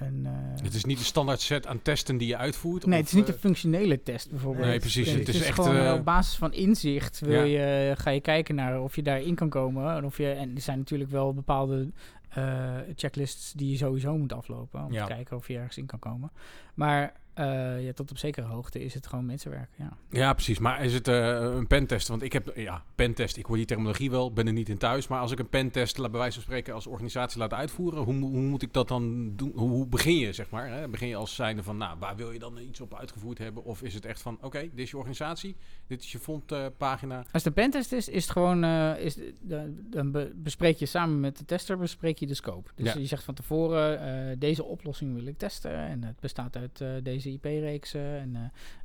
eh, 0.00 0.32
Het 0.64 0.74
is 0.74 0.84
niet 0.84 0.98
de 0.98 1.04
standaard 1.04 1.40
set 1.40 1.66
aan 1.66 1.82
testen 1.82 2.16
die 2.16 2.28
je 2.28 2.36
uitvoert. 2.36 2.86
Nee, 2.86 2.94
of, 2.94 2.98
het 3.00 3.08
is 3.08 3.14
niet 3.14 3.28
eh, 3.28 3.34
een 3.34 3.40
functionele 3.40 4.02
test 4.02 4.30
bijvoorbeeld. 4.30 4.66
Nee, 4.66 4.78
precies. 4.78 5.08
Het, 5.10 5.18
Het 5.18 5.28
is 5.28 5.34
is 5.34 5.46
echt, 5.46 5.54
gewoon 5.54 5.76
eh, 5.76 5.92
op 5.92 6.04
basis 6.04 6.36
van 6.36 6.52
inzicht 6.52 7.20
wil 7.20 7.44
Ja. 7.44 7.88
je, 7.88 7.94
ga 7.96 8.10
je 8.10 8.20
kijken 8.20 8.54
naar 8.54 8.80
of 8.82 8.96
je 8.96 9.02
daarin 9.02 9.34
kan 9.34 9.48
komen. 9.48 9.96
En, 9.96 10.04
of 10.04 10.16
je, 10.18 10.30
en 10.30 10.54
er 10.54 10.60
zijn 10.60 10.78
natuurlijk 10.78 11.10
wel 11.10 11.34
bepaalde 11.34 11.90
eh, 12.28 12.74
checklists 12.96 13.52
die 13.52 13.70
je 13.70 13.76
sowieso 13.76 14.18
moet 14.18 14.32
aflopen. 14.32 14.84
Om 14.84 14.92
Ja. 14.92 15.06
te 15.06 15.12
kijken 15.12 15.36
of 15.36 15.48
je 15.48 15.56
ergens 15.56 15.78
in 15.78 15.86
kan 15.86 15.98
komen. 15.98 16.30
Maar 16.74 17.12
eh, 17.38 17.84
ja, 17.84 17.92
tot 17.92 18.10
op 18.10 18.18
zekere 18.18 18.46
hoogte 18.46 18.84
is 18.84 18.94
het 18.94 19.06
gewoon 19.06 19.26
mensenwerk. 19.26 19.70
Ja. 19.76 19.96
Ja, 20.10 20.32
precies. 20.32 20.58
Maar 20.58 20.84
is 20.84 20.94
het 20.94 21.08
eh, 21.08 21.28
een 21.40 21.66
pentest? 21.66 22.08
Want 22.08 22.22
ik 22.22 22.32
heb, 22.32 22.52
ja, 22.56 22.84
pentest, 22.94 23.36
ik 23.36 23.46
hoor 23.46 23.56
die 23.56 23.64
terminologie 23.66 24.10
wel, 24.10 24.32
ben 24.32 24.46
er 24.46 24.52
niet 24.52 24.68
in 24.68 24.78
thuis. 24.78 25.08
Maar 25.08 25.20
als 25.20 25.32
ik 25.32 25.38
een 25.38 25.48
pentest, 25.48 25.98
laat 25.98 26.10
bij 26.10 26.20
wijze 26.20 26.34
van 26.34 26.42
spreken, 26.42 26.74
als 26.74 26.86
organisatie 26.86 27.38
laat 27.38 27.52
uitvoeren, 27.52 28.02
hoe, 28.02 28.14
hoe 28.14 28.40
moet 28.40 28.62
ik 28.62 28.72
dat 28.72 28.88
dan 28.88 29.32
doen? 29.36 29.52
Hoe, 29.54 29.86
begin 29.86 30.16
je, 30.16 30.32
zeg 30.32 30.50
maar? 30.50 30.68
Hè? 30.70 30.88
Begin 30.88 31.08
je 31.08 31.16
als 31.16 31.34
zijnde 31.34 31.62
van, 31.62 31.76
nou, 31.76 31.98
waar 31.98 32.16
wil 32.16 32.32
je 32.32 32.38
dan 32.38 32.58
iets 32.58 32.80
op 32.80 32.94
uitgevoerd 32.94 33.38
hebben? 33.38 33.64
Of 33.64 33.82
is 33.82 33.94
het 33.94 34.04
echt 34.04 34.22
van, 34.22 34.38
oké, 34.42 34.60
dit 34.60 34.70
is 34.78 34.90
je 34.90 34.96
organisatie, 34.96 35.56
dit 35.86 36.02
is 36.02 36.12
je 36.12 36.18
fondpagina. 36.18 37.16
Als 37.18 37.26
het 37.32 37.46
een 37.46 37.52
pentest 37.52 37.92
is, 37.92 38.08
is 38.08 38.22
het 38.22 38.32
gewoon, 38.32 38.64
eh, 38.64 38.98
is, 38.98 39.14
de- 39.40 39.82
dan 39.90 40.10
be- 40.10 40.32
bespreek 40.34 40.76
je 40.76 40.86
samen 40.86 41.20
met 41.20 41.38
de 41.38 41.44
tester 41.44 41.78
bespreek 41.78 42.18
je 42.18 42.26
de 42.26 42.34
scope. 42.34 42.70
Dus 42.74 42.92
Ja. 42.92 43.00
je 43.00 43.06
zegt 43.06 43.24
van 43.24 43.34
tevoren, 43.34 44.00
eh, 44.30 44.36
deze 44.38 44.64
oplossing 44.64 45.14
wil 45.14 45.26
ik 45.26 45.38
testen 45.38 45.72
en 45.76 46.02
het 46.04 46.20
bestaat 46.20 46.56
uit 46.56 46.80
eh, 46.80 46.88
deze 47.32 47.48
IP-reeksen 47.58 48.18
en 48.18 48.36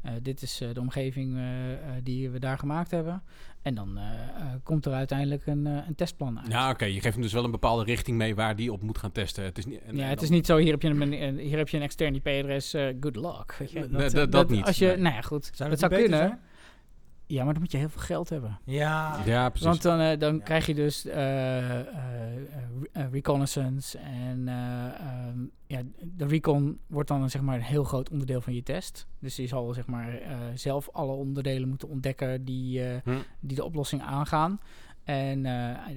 eh, 0.01 0.11
eh, 0.15 0.19
dit 0.23 0.41
is 0.41 0.61
eh, 0.61 0.69
de 0.73 0.79
omgeving 0.79 1.37
die 2.03 2.29
we 2.29 2.39
daar 2.39 2.57
gemaakt 2.57 2.91
hebben. 2.91 3.23
En 3.61 3.75
dan 3.75 3.97
eh, 3.97 4.03
eh, 4.03 4.45
komt 4.63 4.85
er 4.85 4.93
uiteindelijk 4.93 5.45
een, 5.45 5.67
eh, 5.67 5.77
een 5.87 5.95
testplan 5.95 6.39
uit. 6.39 6.47
Ja, 6.51 6.69
oké, 6.69 6.85
je 6.85 7.01
geeft 7.01 7.13
hem 7.13 7.21
dus 7.23 7.33
wel 7.33 7.43
een 7.43 7.51
bepaalde 7.51 7.83
richting 7.83 8.17
mee 8.17 8.35
waar 8.35 8.55
die 8.55 8.71
op 8.71 8.81
moet 8.81 8.97
gaan 8.97 9.11
testen. 9.11 9.43
Het 9.43 9.57
is 9.57 9.65
niet, 9.65 9.81
en- 9.81 9.95
ja, 9.95 10.03
en 10.03 10.07
het 10.09 10.15
dan- 10.15 10.23
is 10.23 10.29
niet 10.33 10.45
zo, 10.45 10.57
hier 10.57 10.71
heb 10.71 10.81
je 10.81 10.87
een, 10.89 11.37
hier 11.37 11.57
heb 11.57 11.69
je 11.69 11.77
een 11.77 11.83
extern 11.83 12.15
IP-adres, 12.15 12.73
eh, 12.73 12.87
good 12.99 13.15
luck. 13.15 13.55
Weet 13.59 13.71
je? 13.71 13.79
Nee, 13.89 14.09
dat- 14.09 14.31
dat 14.31 14.49
niet, 14.49 14.65
Als 14.65 14.77
je, 14.77 14.85
nee. 14.85 14.97
nou 14.97 15.15
ja, 15.15 15.21
goed, 15.21 15.49
Zou 15.53 15.69
dat 15.69 15.79
dat 15.79 15.91
zou 15.91 16.01
kunnen. 16.01 16.39
Ja, 17.33 17.43
maar 17.43 17.53
dan 17.53 17.61
moet 17.61 17.71
je 17.71 17.77
heel 17.77 17.89
veel 17.89 18.01
geld 18.01 18.29
hebben. 18.29 18.59
Ja. 18.65 19.21
Ja, 19.25 19.49
precies. 19.49 19.67
Want 19.67 19.81
dan, 19.81 19.99
eh, 19.99 20.19
dan 20.19 20.35
Ja. 20.35 20.43
krijg 20.43 20.65
je 20.65 20.73
dus 20.73 21.05
eh, 21.05 21.57
eh, 21.57 21.79
eh, 21.79 21.85
eh, 22.91 23.11
reconnaissance. 23.11 23.97
En 23.97 24.47
eh, 24.47 24.85
ehm, 24.99 25.39
ja, 25.67 25.81
de 26.03 26.25
recon 26.27 26.79
wordt 26.87 27.07
dan 27.09 27.29
zeg 27.29 27.41
maar 27.41 27.55
een 27.55 27.61
heel 27.61 27.83
groot 27.83 28.09
onderdeel 28.09 28.41
van 28.41 28.53
je 28.53 28.63
test. 28.63 29.07
Dus 29.19 29.35
je 29.35 29.47
zal 29.47 29.73
zeg 29.73 29.85
maar 29.87 30.13
eh, 30.17 30.37
zelf 30.53 30.89
alle 30.91 31.11
onderdelen 31.13 31.69
moeten 31.69 31.89
ontdekken 31.89 32.45
die, 32.45 32.83
eh, 32.85 32.97
Hm. 33.03 33.17
die 33.39 33.55
de 33.55 33.63
oplossing 33.63 34.01
aangaan. 34.01 34.59
En 35.03 35.45
eh, 35.45 35.51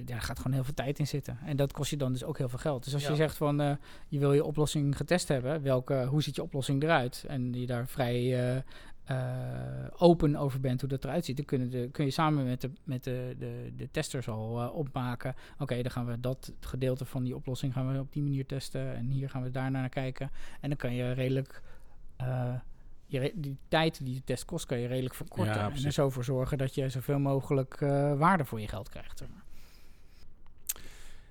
daar 0.05 0.21
gaat 0.21 0.37
gewoon 0.37 0.53
heel 0.53 0.63
veel 0.63 0.73
tijd 0.73 0.99
in 0.99 1.07
zitten. 1.07 1.37
En 1.45 1.57
dat 1.57 1.71
kost 1.73 1.89
je 1.89 1.97
dan 1.97 2.11
dus 2.11 2.23
ook 2.23 2.37
heel 2.37 2.49
veel 2.49 2.59
geld. 2.59 2.83
Dus 2.83 2.93
als 2.93 3.03
Ja. 3.03 3.09
je 3.09 3.15
zegt 3.15 3.37
van 3.37 3.61
eh, 3.61 3.71
je 4.07 4.19
wil 4.19 4.33
je 4.33 4.43
oplossing 4.43 4.97
getest 4.97 5.27
hebben, 5.27 5.61
welke, 5.61 6.05
hoe 6.05 6.21
ziet 6.23 6.35
je 6.35 6.43
oplossing 6.43 6.83
eruit? 6.83 7.25
En 7.27 7.53
je 7.53 7.65
daar 7.65 7.87
vrij 7.87 8.63
open 9.97 10.35
over 10.35 10.59
bent 10.59 10.79
hoe 10.81 10.89
dat 10.89 11.03
eruit 11.03 11.25
ziet, 11.25 11.37
dan 11.37 11.45
kunnen 11.45 11.69
de, 11.69 11.89
kun 11.91 12.05
je 12.05 12.11
samen 12.11 12.45
met 12.45 12.61
de, 12.61 12.71
met 12.83 13.03
de, 13.03 13.35
de, 13.39 13.71
de 13.75 13.91
testers 13.91 14.27
al 14.27 14.61
eh, 14.61 14.75
opmaken. 14.75 15.35
Oké, 15.59 15.81
dan 15.81 15.91
gaan 15.91 16.05
we 16.05 16.19
dat 16.19 16.53
gedeelte 16.59 17.05
van 17.05 17.23
die 17.23 17.35
oplossing 17.35 17.73
gaan 17.73 17.91
we 17.91 17.99
op 17.99 18.13
die 18.13 18.23
manier 18.23 18.45
testen. 18.45 18.95
En 18.95 19.09
hier 19.09 19.29
gaan 19.29 19.43
we 19.43 19.51
daarna 19.51 19.79
naar 19.79 19.89
kijken. 19.89 20.31
En 20.61 20.69
dan 20.69 20.77
kan 20.77 20.93
je 20.93 21.11
redelijk. 21.11 21.61
eh, 22.17 22.53
je 23.05 23.31
die 23.35 23.57
tijd 23.67 24.05
die 24.05 24.15
de 24.15 24.23
test 24.23 24.45
kost, 24.45 24.65
kan 24.65 24.79
je 24.79 24.87
redelijk 24.87 25.15
verkorten. 25.15 25.55
Ja, 25.55 25.71
en 25.71 25.85
er 25.85 25.91
zo 25.91 26.09
voor 26.09 26.23
zorgen 26.23 26.57
dat 26.57 26.75
je 26.75 26.89
zoveel 26.89 27.19
mogelijk 27.19 27.81
eh, 27.81 28.17
waarde 28.17 28.45
voor 28.45 28.61
je 28.61 28.67
geld 28.67 28.89
krijgt. 28.89 29.17
zeg 29.17 29.27
maar. 29.29 29.43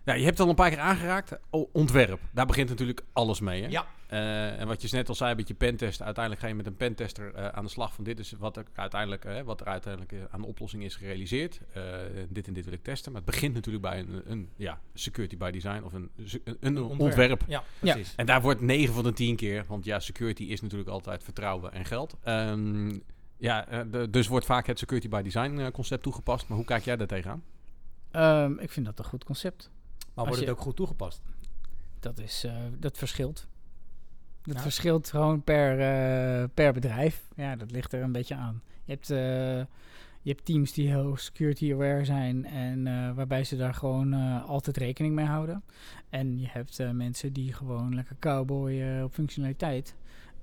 Ja, 0.06 0.14
je 0.14 0.24
hebt 0.24 0.30
het 0.38 0.40
al 0.40 0.48
een 0.48 0.54
paar 0.54 0.70
keer 0.70 0.78
aangeraakt. 0.78 1.38
O- 1.50 1.68
ontwerp. 1.72 2.20
Daar 2.30 2.46
begint 2.46 2.68
natuurlijk 2.68 3.02
alles 3.12 3.40
mee. 3.40 3.62
Hè? 3.62 3.68
Ja. 3.68 3.86
Eh, 4.06 4.60
en 4.60 4.66
wat 4.66 4.82
je 4.82 4.88
net 4.96 5.08
al 5.08 5.14
zei 5.14 5.34
met 5.34 5.48
je 5.48 5.54
pentest. 5.54 6.02
Uiteindelijk 6.02 6.42
ga 6.44 6.48
je 6.50 6.54
met 6.56 6.66
een 6.66 6.76
pentester 6.76 7.34
eh, 7.34 7.48
aan 7.48 7.64
de 7.64 7.70
slag 7.70 7.94
van 7.94 8.04
dit 8.04 8.18
is 8.18 8.32
wat 8.38 8.56
er 8.56 8.64
uiteindelijk, 8.74 9.24
eh, 9.24 9.40
wat 9.42 9.60
er 9.60 9.66
uiteindelijk 9.66 10.14
aan 10.30 10.40
de 10.40 10.46
oplossing 10.46 10.82
is 10.84 10.96
gerealiseerd. 10.96 11.60
Eh, 11.72 11.82
dit 12.28 12.46
en 12.46 12.52
dit 12.52 12.64
wil 12.64 12.74
ik 12.74 12.82
testen. 12.82 13.12
Maar 13.12 13.20
het 13.20 13.30
begint 13.30 13.54
natuurlijk 13.54 13.84
bij 13.84 13.98
een, 13.98 14.22
een 14.26 14.48
ja, 14.56 14.80
security 14.94 15.36
by 15.36 15.50
design 15.50 15.82
of 15.84 15.92
een, 15.92 16.10
een, 16.44 16.56
een 16.60 16.78
ontwerp. 16.78 17.42
Ja, 17.46 17.62
precies. 17.78 18.12
En 18.16 18.26
daar 18.26 18.42
wordt 18.42 18.60
9 18.60 18.94
van 18.94 19.04
de 19.04 19.12
10 19.12 19.36
keer, 19.36 19.64
want 19.68 19.84
ja, 19.84 19.98
security 20.00 20.42
is 20.42 20.60
natuurlijk 20.60 20.90
altijd 20.90 21.22
vertrouwen 21.24 21.72
en 21.72 21.84
geld. 21.84 22.16
Ehm, 22.22 22.98
ja, 23.36 23.84
de- 23.90 24.10
dus 24.10 24.26
wordt 24.28 24.46
vaak 24.46 24.66
het 24.66 24.78
security 24.78 25.08
by 25.08 25.22
design 25.22 25.70
concept 25.72 26.02
toegepast. 26.02 26.48
Maar 26.48 26.56
hoe 26.56 26.66
kijk 26.66 26.84
jij 26.84 26.96
daar 26.96 27.06
tegenaan? 27.06 27.42
Ehm, 28.10 28.52
ik 28.58 28.70
vind 28.70 28.86
dat 28.86 28.98
een 28.98 29.04
goed 29.04 29.24
concept. 29.24 29.70
Maar 30.16 30.24
wordt 30.24 30.40
het 30.40 30.50
ook 30.50 30.61
goed 30.61 30.76
toegepast? 30.76 31.22
Dat, 32.00 32.18
is, 32.18 32.44
eh, 32.44 32.55
dat 32.79 32.98
verschilt. 32.98 33.46
Dat 34.42 34.55
Ja. 34.55 34.61
verschilt 34.61 35.11
gewoon 35.11 35.42
per, 35.42 35.70
eh, 35.81 36.48
per 36.55 36.72
bedrijf. 36.72 37.29
Ja, 37.37 37.57
dat 37.57 37.70
ligt 37.70 37.92
er 37.92 38.02
een 38.02 38.12
beetje 38.12 38.35
aan. 38.35 38.62
Je 38.85 38.92
hebt, 38.92 39.11
eh, 39.11 39.59
je 40.22 40.33
hebt 40.33 40.44
teams 40.44 40.72
die 40.72 40.88
heel 40.88 41.16
security 41.16 41.72
aware 41.72 42.05
zijn 42.05 42.44
en 42.46 42.85
waarbij 43.14 43.44
ze 43.44 43.57
daar 43.57 43.74
gewoon 43.74 44.12
altijd 44.42 44.76
rekening 44.76 45.14
mee 45.14 45.26
houden. 45.26 45.62
En 46.09 46.38
je 46.38 46.46
hebt 46.48 46.92
mensen 46.92 47.33
die 47.33 47.52
gewoon 47.52 47.94
lekker 47.94 48.16
cowboyen 48.18 49.05
op 49.05 49.14
functionaliteit. 49.14 49.94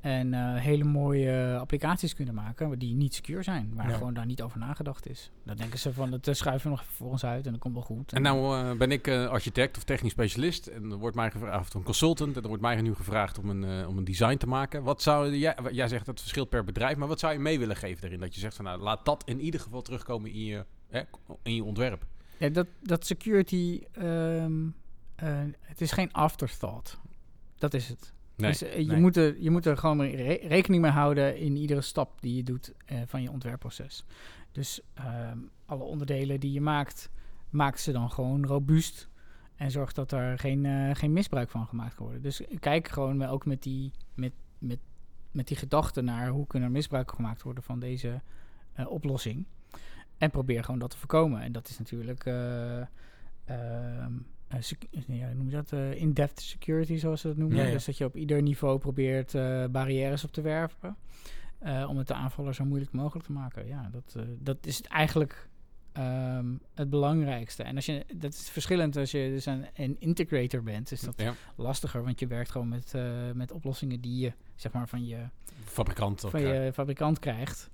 En 0.03 0.33
eh, 0.33 0.55
hele 0.61 0.83
mooie 0.83 1.57
applicaties 1.59 2.13
kunnen 2.15 2.33
maken 2.33 2.79
die 2.79 2.93
niet 2.95 3.13
secure 3.13 3.43
zijn. 3.43 3.71
Waar 3.75 3.89
Ja. 3.89 3.95
gewoon 3.97 4.13
daar 4.13 4.25
niet 4.25 4.41
over 4.41 4.59
nagedacht 4.59 5.07
is. 5.09 5.31
Dan 5.43 5.55
denken 5.55 5.79
ze 5.79 5.93
van, 5.93 6.11
het 6.11 6.27
eh, 6.27 6.33
schuiven 6.33 6.63
we 6.63 6.75
nog 6.75 6.81
even 6.81 6.93
voor 6.95 7.09
ons 7.09 7.25
uit 7.25 7.45
en 7.45 7.51
dat 7.51 7.61
komt 7.61 7.73
wel 7.73 7.83
goed. 7.83 8.13
En 8.13 8.21
nou 8.21 8.57
eh, 8.57 8.77
ben 8.77 8.91
ik 8.91 9.07
architect 9.07 9.77
of 9.77 9.83
technisch 9.83 10.11
specialist 10.11 10.67
en 10.67 10.91
er 10.91 10.97
wordt 10.97 11.15
mij 11.15 11.31
gevraagd, 11.31 11.67
of 11.67 11.73
een 11.73 11.83
consultant, 11.83 12.35
en 12.35 12.41
er 12.41 12.47
wordt 12.47 12.61
mij 12.63 12.81
nu 12.81 12.95
gevraagd 12.95 13.39
om 13.39 13.49
een, 13.49 13.87
om 13.87 13.97
een 13.97 14.03
design 14.03 14.37
te 14.37 14.47
maken. 14.47 14.83
Wat 14.83 15.01
zou 15.01 15.35
jij, 15.35 15.55
jij 15.71 15.87
zegt 15.87 16.05
dat 16.05 16.13
het 16.13 16.19
verschilt 16.19 16.49
per 16.49 16.63
bedrijf, 16.63 16.97
maar 16.97 17.07
wat 17.07 17.19
zou 17.19 17.33
je 17.33 17.39
mee 17.39 17.59
willen 17.59 17.75
geven 17.75 18.01
daarin? 18.01 18.19
Dat 18.19 18.33
je 18.33 18.39
zegt 18.39 18.55
van 18.55 18.65
nou, 18.65 18.81
laat 18.81 19.05
dat 19.05 19.23
in 19.25 19.39
ieder 19.39 19.59
geval 19.59 19.81
terugkomen 19.81 20.31
in 20.31 20.43
je, 20.45 20.65
hè, 20.89 21.01
in 21.43 21.55
je 21.55 21.63
ontwerp. 21.63 22.05
Ja, 22.37 22.49
dat, 22.49 22.67
dat 22.81 23.05
security, 23.05 23.81
ehm, 23.91 24.67
eh, 25.15 25.39
het 25.61 25.81
is 25.81 25.91
geen 25.91 26.13
afterthought. 26.13 26.97
Dat 27.57 27.73
is 27.73 27.87
het. 27.89 28.13
Nee, 28.35 28.51
dus, 28.51 28.61
eh, 28.61 28.77
je, 28.77 28.85
nee. 28.85 28.99
moet 28.99 29.17
er, 29.17 29.41
je 29.41 29.49
moet 29.49 29.65
er 29.65 29.77
gewoon 29.77 30.01
re- 30.01 30.39
rekening 30.47 30.81
mee 30.81 30.91
houden 30.91 31.37
in 31.37 31.55
iedere 31.55 31.81
stap 31.81 32.21
die 32.21 32.35
je 32.35 32.43
doet 32.43 32.73
eh, 32.85 32.97
van 33.05 33.21
je 33.21 33.31
ontwerpproces. 33.31 34.05
Dus 34.51 34.81
ehm, 34.93 35.37
alle 35.65 35.83
onderdelen 35.83 36.39
die 36.39 36.51
je 36.51 36.61
maakt, 36.61 37.09
maak 37.49 37.77
ze 37.77 37.91
dan 37.91 38.11
gewoon 38.11 38.45
robuust. 38.45 39.09
En 39.55 39.71
zorg 39.71 39.93
dat 39.93 40.11
er 40.11 40.39
geen, 40.39 40.65
eh, 40.65 40.95
geen 40.95 41.13
misbruik 41.13 41.49
van 41.49 41.67
gemaakt 41.67 41.95
kan 41.95 42.05
worden. 42.05 42.23
Dus 42.23 42.41
kijk 42.59 42.87
gewoon 42.87 43.25
ook 43.25 43.45
met 43.45 43.63
die, 43.63 43.91
met, 44.13 44.33
met, 44.57 44.79
met 45.31 45.47
die 45.47 45.57
gedachte 45.57 46.01
naar 46.01 46.27
hoe 46.27 46.47
kunnen 46.47 46.69
er 46.69 46.75
misbruik 46.75 47.11
gemaakt 47.11 47.41
worden 47.41 47.63
van 47.63 47.79
deze 47.79 48.21
oplossing. 48.87 49.45
En 50.17 50.29
probeer 50.29 50.63
gewoon 50.63 50.79
dat 50.79 50.89
te 50.89 50.97
voorkomen. 50.97 51.41
En 51.41 51.51
dat 51.51 51.69
is 51.69 51.77
natuurlijk 51.77 52.25
eh, 52.25 52.77
ehm, 52.77 52.87
eh, 53.45 54.05
ja, 55.07 55.25
hoe 55.25 55.33
noem 55.35 55.45
je 55.49 55.55
dat? 55.55 55.71
Eh, 55.71 55.93
in-depth 55.93 56.41
security, 56.41 56.97
zoals 56.97 57.21
ze 57.21 57.27
dat 57.27 57.37
noemen. 57.37 57.57
Ja, 57.57 57.63
ja. 57.63 57.71
Dus 57.71 57.85
dat 57.85 57.97
je 57.97 58.05
op 58.05 58.15
ieder 58.15 58.41
niveau 58.41 58.79
probeert 58.79 59.33
eh, 59.35 59.65
barrières 59.71 60.23
op 60.23 60.31
te 60.31 60.41
werpen. 60.41 60.95
eh, 61.59 61.85
om 61.89 61.97
het 61.97 62.07
de 62.07 62.13
aanvaller 62.13 62.53
zo 62.53 62.65
moeilijk 62.65 62.91
mogelijk 62.91 63.25
te 63.25 63.31
maken. 63.31 63.67
Ja, 63.67 63.89
dat, 63.91 64.13
eh, 64.17 64.23
dat 64.39 64.57
is 64.65 64.77
het 64.77 64.87
eigenlijk 64.87 65.49
ehm, 65.93 66.45
het 66.73 66.89
belangrijkste. 66.89 67.63
En 67.63 67.75
als 67.75 67.85
je, 67.85 68.05
dat 68.15 68.33
is 68.33 68.49
verschillend 68.49 68.97
als 68.97 69.11
je 69.11 69.29
dus 69.33 69.45
een, 69.45 69.65
een 69.73 69.95
integrator 69.99 70.63
bent. 70.63 70.91
Is 70.91 71.01
dat 71.01 71.13
Ja, 71.21 71.33
lastiger, 71.55 72.03
want 72.03 72.19
je 72.19 72.27
werkt 72.27 72.51
gewoon 72.51 72.67
met, 72.67 72.93
eh, 72.93 73.31
met 73.33 73.51
oplossingen 73.51 74.01
die 74.01 74.19
je 74.19 74.33
zeg 74.55 74.71
maar 74.71 74.87
van 74.87 75.05
je 75.05 75.17
fabrikant. 75.63 76.23
of, 76.23 76.31
van 76.31 76.41
ja. 76.41 76.53
je 76.53 76.73
fabrikant 76.73 77.19
krijgt. 77.19 77.69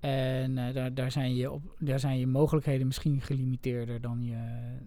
En 0.00 0.58
eh, 0.58 0.74
daar, 0.74 0.94
daar, 0.94 1.10
zijn 1.10 1.34
je 1.34 1.50
op, 1.50 1.76
daar 1.78 2.00
zijn 2.00 2.18
je 2.18 2.26
mogelijkheden 2.26 2.86
misschien 2.86 3.20
gelimiteerder 3.20 4.00
dan 4.00 4.24
je, 4.24 4.34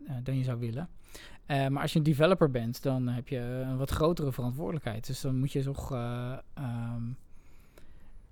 eh, 0.08 0.16
dan 0.24 0.38
je 0.38 0.44
zou 0.44 0.60
willen. 0.60 0.90
Eh, 1.46 1.68
maar 1.68 1.82
als 1.82 1.92
je 1.94 1.98
een 1.98 2.06
developer 2.06 2.52
bent, 2.52 2.84
dan 2.84 3.08
heb 3.08 3.28
je 3.28 3.38
een 3.38 3.78
wat 3.78 3.90
grotere 3.90 4.32
verantwoordelijkheid. 4.32 5.08
Dus 5.08 5.22
dan 5.22 5.40
moet 5.40 5.52
je 5.52 5.64
toch, 5.64 5.92
eh, 5.92 6.38
ehm, 6.54 7.04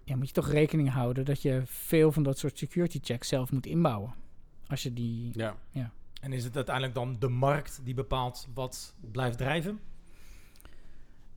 ja, 0.04 0.16
moet 0.16 0.28
je 0.28 0.34
toch 0.34 0.50
rekening 0.50 0.90
houden 0.90 1.26
dat 1.26 1.42
je 1.42 1.62
veel 1.66 2.12
van 2.12 2.24
dat 2.24 2.38
soort 2.38 2.58
security 2.58 3.00
checks 3.02 3.28
zelf 3.28 3.52
moet 3.52 3.66
inbouwen. 3.66 4.14
Als 4.68 4.84
je 4.84 4.94
die. 4.94 5.32
Ja. 5.34 5.56
En 6.22 6.34
is 6.34 6.44
het 6.44 6.56
uiteindelijk 6.56 6.96
dan 6.96 7.16
de 7.20 7.28
markt 7.28 7.82
die 7.84 7.94
bepaalt 7.94 8.48
wat 8.54 8.96
blijft 9.12 9.38
drijven? 9.38 9.80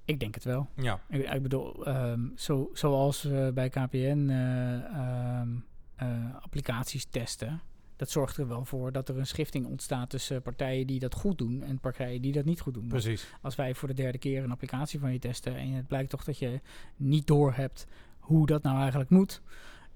Ik 0.07 0.21
denk 0.21 0.35
het 0.35 0.45
wel. 0.45 0.69
Ja. 0.77 1.01
Ik, 1.09 1.31
ik 1.31 1.43
bedoel, 1.43 1.87
ehm, 1.87 2.21
zo, 2.35 2.71
zoals 2.73 3.23
we 3.23 3.51
bij 3.55 3.69
KPN 3.69 4.27
eh, 4.29 4.85
ehm, 4.85 5.49
eh, 5.97 6.35
applicaties 6.41 7.05
testen, 7.05 7.61
dat 7.97 8.11
zorgt 8.11 8.37
er 8.37 8.49
wel 8.49 8.65
voor 8.65 8.93
dat 8.93 9.09
er 9.09 9.19
een 9.19 9.27
schifting 9.27 9.67
ontstaat 9.67 10.11
tussen 10.11 10.43
partijen 10.43 10.87
die 10.87 10.99
dat 10.99 11.15
goed 11.15 11.39
doen 11.39 11.63
en 11.63 11.79
partijen 11.79 12.23
die 12.23 12.33
dat 12.33 12.45
niet 12.45 12.61
goed 12.61 12.75
doen. 12.75 12.87
Precies. 12.87 13.27
Als 13.43 13.55
wij 13.55 13.75
voor 13.75 13.89
de 13.89 13.95
derde 13.95 14.19
keer 14.19 14.45
een 14.45 14.51
applicatie 14.51 15.01
van 15.01 15.13
je 15.13 15.19
testen 15.19 15.57
en 15.57 15.73
het 15.73 15.87
blijkt 15.87 16.11
toch 16.11 16.25
dat 16.25 16.39
je 16.39 16.61
niet 16.97 17.27
door 17.27 17.53
hebt 17.53 17.87
hoe 18.19 18.47
dat 18.47 18.63
nou 18.63 18.79
eigenlijk 18.79 19.11
moet, 19.11 19.41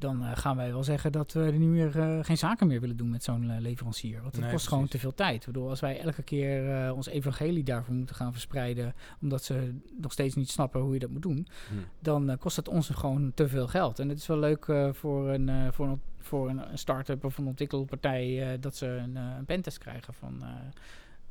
dan 0.00 0.24
eh, 0.24 0.30
gaan 0.34 0.56
wij 0.56 0.72
wel 0.72 0.84
zeggen 0.84 1.12
dat 1.12 1.32
we 1.32 1.40
er 1.40 1.58
nu 1.58 1.66
meer 1.66 1.98
eh, 1.98 2.18
geen 2.22 2.38
zaken 2.38 2.66
meer 2.66 2.80
willen 2.80 2.96
doen 2.96 3.10
met 3.10 3.24
zo'n 3.24 3.50
eh, 3.50 3.60
leverancier. 3.60 4.20
Want 4.20 4.34
het 4.34 4.44
Nee, 4.44 4.52
kost 4.52 4.68
gewoon 4.68 4.88
te 4.88 4.98
veel 4.98 5.14
tijd. 5.14 5.40
Ik 5.40 5.46
bedoel, 5.46 5.68
als 5.68 5.80
wij 5.80 6.00
elke 6.00 6.22
keer 6.22 6.92
ons 6.94 7.06
evangelie 7.06 7.62
daarvoor 7.62 7.94
moeten 7.94 8.16
gaan 8.16 8.32
verspreiden, 8.32 8.94
omdat 9.20 9.44
ze 9.44 9.74
nog 10.00 10.12
steeds 10.12 10.34
niet 10.34 10.50
snappen 10.50 10.80
hoe 10.80 10.92
je 10.92 10.98
dat 10.98 11.10
moet 11.10 11.22
doen, 11.22 11.46
Hm. 11.68 11.74
dan 11.98 12.36
kost 12.38 12.56
het 12.56 12.68
ons 12.68 12.88
gewoon 12.88 13.32
te 13.34 13.48
veel 13.48 13.66
geld. 13.66 13.98
En 13.98 14.08
het 14.08 14.18
is 14.18 14.26
wel 14.26 14.38
leuk 14.38 14.64
voor, 14.92 15.28
een, 15.28 15.72
voor, 15.72 15.86
een, 15.86 16.00
voor 16.18 16.48
een, 16.48 16.78
start-up 16.78 17.24
of 17.24 17.38
een 17.38 17.46
ontwikkelpartij 17.46 18.56
dat 18.60 18.76
ze 18.76 18.86
een, 18.86 19.16
een 19.16 19.44
pentest 19.44 19.78
krijgen 19.78 20.14
van, 20.14 20.42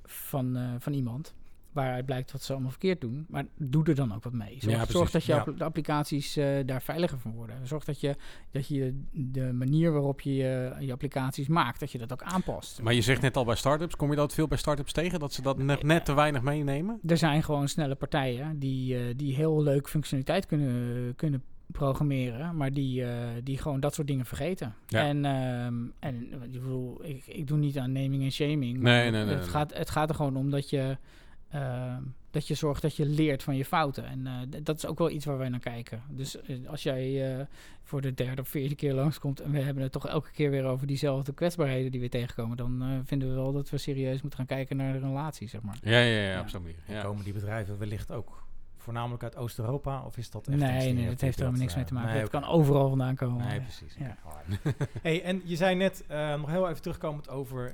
van, 0.03 0.75
van 0.79 0.93
iemand. 0.93 1.33
Waaruit 1.71 2.05
blijkt 2.05 2.31
wat 2.31 2.41
ze 2.43 2.51
allemaal 2.51 2.69
verkeerd 2.69 3.01
doen. 3.01 3.25
Maar 3.29 3.45
doe 3.57 3.85
er 3.85 3.95
dan 3.95 4.13
ook 4.15 4.23
wat 4.23 4.33
mee. 4.33 4.55
Zorg, 4.59 4.75
Ja, 4.75 4.85
zorg 4.85 5.09
precies. 5.09 5.11
dat 5.11 5.23
je 5.45 5.51
Ja. 5.51 5.57
de 5.57 5.63
applicaties 5.63 6.35
eh, 6.37 6.45
daar 6.65 6.81
veiliger 6.81 7.19
van 7.19 7.31
worden. 7.31 7.67
Zorg 7.67 7.83
dat 7.85 7.99
je, 7.99 8.15
dat 8.51 8.67
je 8.67 9.01
de 9.11 9.53
manier 9.53 9.91
waarop 9.91 10.21
je 10.21 10.33
je, 10.35 10.75
je 10.79 10.91
applicaties 10.91 11.47
maakt, 11.47 11.79
dat 11.79 11.91
je 11.91 11.97
dat 11.97 12.11
ook 12.11 12.23
aanpast. 12.23 12.81
Maar 12.81 12.93
je 12.93 13.01
zegt 13.01 13.21
net 13.21 13.37
al 13.37 13.45
bij 13.45 13.55
startups, 13.55 13.95
kom 13.95 14.09
je 14.09 14.15
dat 14.15 14.33
veel 14.33 14.47
bij 14.47 14.57
startups 14.57 14.91
tegen? 14.93 15.19
Dat 15.19 15.33
ze 15.33 15.41
dat 15.41 15.57
net, 15.57 15.83
net 15.83 16.05
te 16.05 16.13
weinig 16.13 16.41
meenemen? 16.41 16.99
er 17.07 17.17
zijn 17.17 17.43
gewoon 17.43 17.67
snelle 17.67 17.95
partijen 17.95 18.59
die, 18.59 18.97
eh, 18.97 19.01
die 19.15 19.35
heel 19.35 19.63
leuk 19.63 19.89
functionaliteit 19.89 20.45
kunnen, 20.45 21.15
kunnen 21.15 21.43
programmeren, 21.71 22.55
maar 22.55 22.73
die, 22.73 23.03
eh, 23.03 23.11
die 23.43 23.57
gewoon 23.57 23.79
dat 23.79 23.93
soort 23.93 24.07
dingen 24.07 24.25
vergeten. 24.25 24.75
Ja. 24.87 25.07
En, 25.07 25.25
ehm, 25.25 25.75
en 25.99 26.33
ik 26.43 26.61
bedoel, 26.61 27.05
ik, 27.05 27.27
ik 27.27 27.47
doe 27.47 27.57
niet 27.57 27.77
aan 27.77 27.91
naming 27.91 28.23
en 28.23 28.31
shaming. 28.31 28.79
Nee, 28.79 28.81
maar 28.81 29.11
nee, 29.11 29.11
nee, 29.11 29.33
Het, 29.33 29.39
nee. 29.39 29.49
Gaat, 29.49 29.73
het 29.77 29.89
gaat 29.89 30.09
er 30.09 30.15
gewoon 30.15 30.35
om 30.35 30.49
dat 30.49 30.69
je, 30.69 30.97
ehm, 31.49 32.03
dat 32.31 32.47
je 32.47 32.53
zorgt 32.53 32.81
dat 32.81 32.95
je 32.95 33.05
leert 33.05 33.43
van 33.43 33.55
je 33.55 33.65
fouten. 33.65 34.05
En 34.05 34.27
eh, 34.27 34.61
dat 34.63 34.77
is 34.77 34.85
ook 34.85 34.97
wel 34.97 35.09
iets 35.09 35.25
waar 35.25 35.37
wij 35.37 35.49
naar 35.49 35.59
kijken. 35.59 36.01
Dus 36.09 36.41
eh, 36.41 36.67
als 36.69 36.83
jij 36.83 37.37
eh, 37.39 37.45
voor 37.83 38.01
de 38.01 38.13
derde 38.13 38.41
of 38.41 38.47
vierde 38.47 38.75
keer 38.75 38.93
langskomt 38.93 39.39
en 39.39 39.51
we 39.51 39.59
hebben 39.59 39.83
het 39.83 39.91
toch 39.91 40.07
elke 40.07 40.31
keer 40.31 40.49
weer 40.49 40.65
over 40.65 40.87
diezelfde 40.87 41.33
kwetsbaarheden 41.33 41.91
die 41.91 42.01
we 42.01 42.09
tegenkomen, 42.09 42.57
dan 42.57 43.01
vinden 43.05 43.27
we 43.29 43.33
wel 43.35 43.51
dat 43.53 43.69
we 43.69 43.77
serieus 43.77 44.21
moeten 44.21 44.39
gaan 44.39 44.47
kijken 44.47 44.77
naar 44.77 44.93
de 44.93 44.99
relatie, 44.99 45.47
zeg 45.47 45.61
maar. 45.61 45.77
Ja, 45.81 45.99
ja, 45.99 46.21
ja, 46.21 46.31
Ja. 46.31 46.41
op 46.41 46.49
zo'n 46.49 46.61
manier. 46.61 46.77
En 46.87 46.93
Ja. 46.95 47.01
komen 47.01 47.23
die 47.23 47.33
bedrijven 47.33 47.77
wellicht 47.79 48.11
ook 48.11 48.47
voornamelijk 48.77 49.23
uit 49.23 49.35
Oost-Europa? 49.35 50.03
Of 50.05 50.17
is 50.17 50.29
dat 50.29 50.47
echt 50.47 50.57
nee, 50.57 50.69
nee, 50.71 50.93
meer 50.93 51.09
dat 51.09 51.21
heeft 51.21 51.33
er 51.35 51.39
helemaal 51.39 51.61
niks 51.61 51.75
mee 51.75 51.83
te 51.85 51.93
maken. 51.93 52.09
Nee, 52.09 52.19
het 52.21 52.27
oké. 52.27 52.39
kan 52.39 52.49
overal 52.49 52.89
vandaan 52.89 53.15
komen. 53.15 53.47
Nee, 53.47 53.61
precies. 53.61 53.95
Ja. 53.99 54.17
Hey, 55.01 55.23
en 55.23 55.41
je 55.45 55.55
zei 55.55 55.75
net, 55.75 56.03
eh, 56.07 56.35
nog 56.35 56.49
heel 56.49 56.69
even 56.69 56.81
terugkomend 56.81 57.29
over 57.29 57.73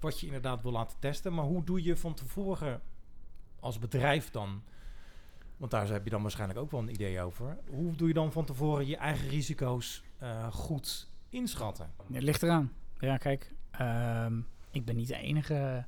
wat 0.00 0.20
je 0.20 0.26
inderdaad 0.26 0.62
wil 0.62 0.72
laten 0.72 0.96
testen. 0.98 1.34
Maar 1.34 1.44
hoe 1.44 1.64
doe 1.64 1.82
je 1.82 1.96
van 1.96 2.14
tevoren 2.14 2.80
als 3.64 3.78
bedrijf 3.78 4.30
dan? 4.30 4.62
Want 5.56 5.70
daar 5.70 5.88
heb 5.88 6.04
je 6.04 6.10
dan 6.10 6.22
waarschijnlijk 6.22 6.58
ook 6.58 6.70
wel 6.70 6.80
een 6.80 6.92
idee 6.92 7.20
over. 7.20 7.58
Hoe 7.68 7.96
doe 7.96 8.08
je 8.08 8.14
dan 8.14 8.32
van 8.32 8.44
tevoren 8.44 8.86
je 8.86 8.96
eigen 8.96 9.28
risico's 9.28 10.02
eh, 10.18 10.52
goed 10.52 11.10
inschatten? 11.28 11.90
Het 12.12 12.22
ligt 12.22 12.42
eraan. 12.42 12.72
Ja, 12.98 13.16
kijk, 13.16 13.52
ehm, 13.70 14.38
ik 14.70 14.84
ben 14.84 14.96
niet 14.96 15.08
de 15.08 15.16
enige 15.16 15.84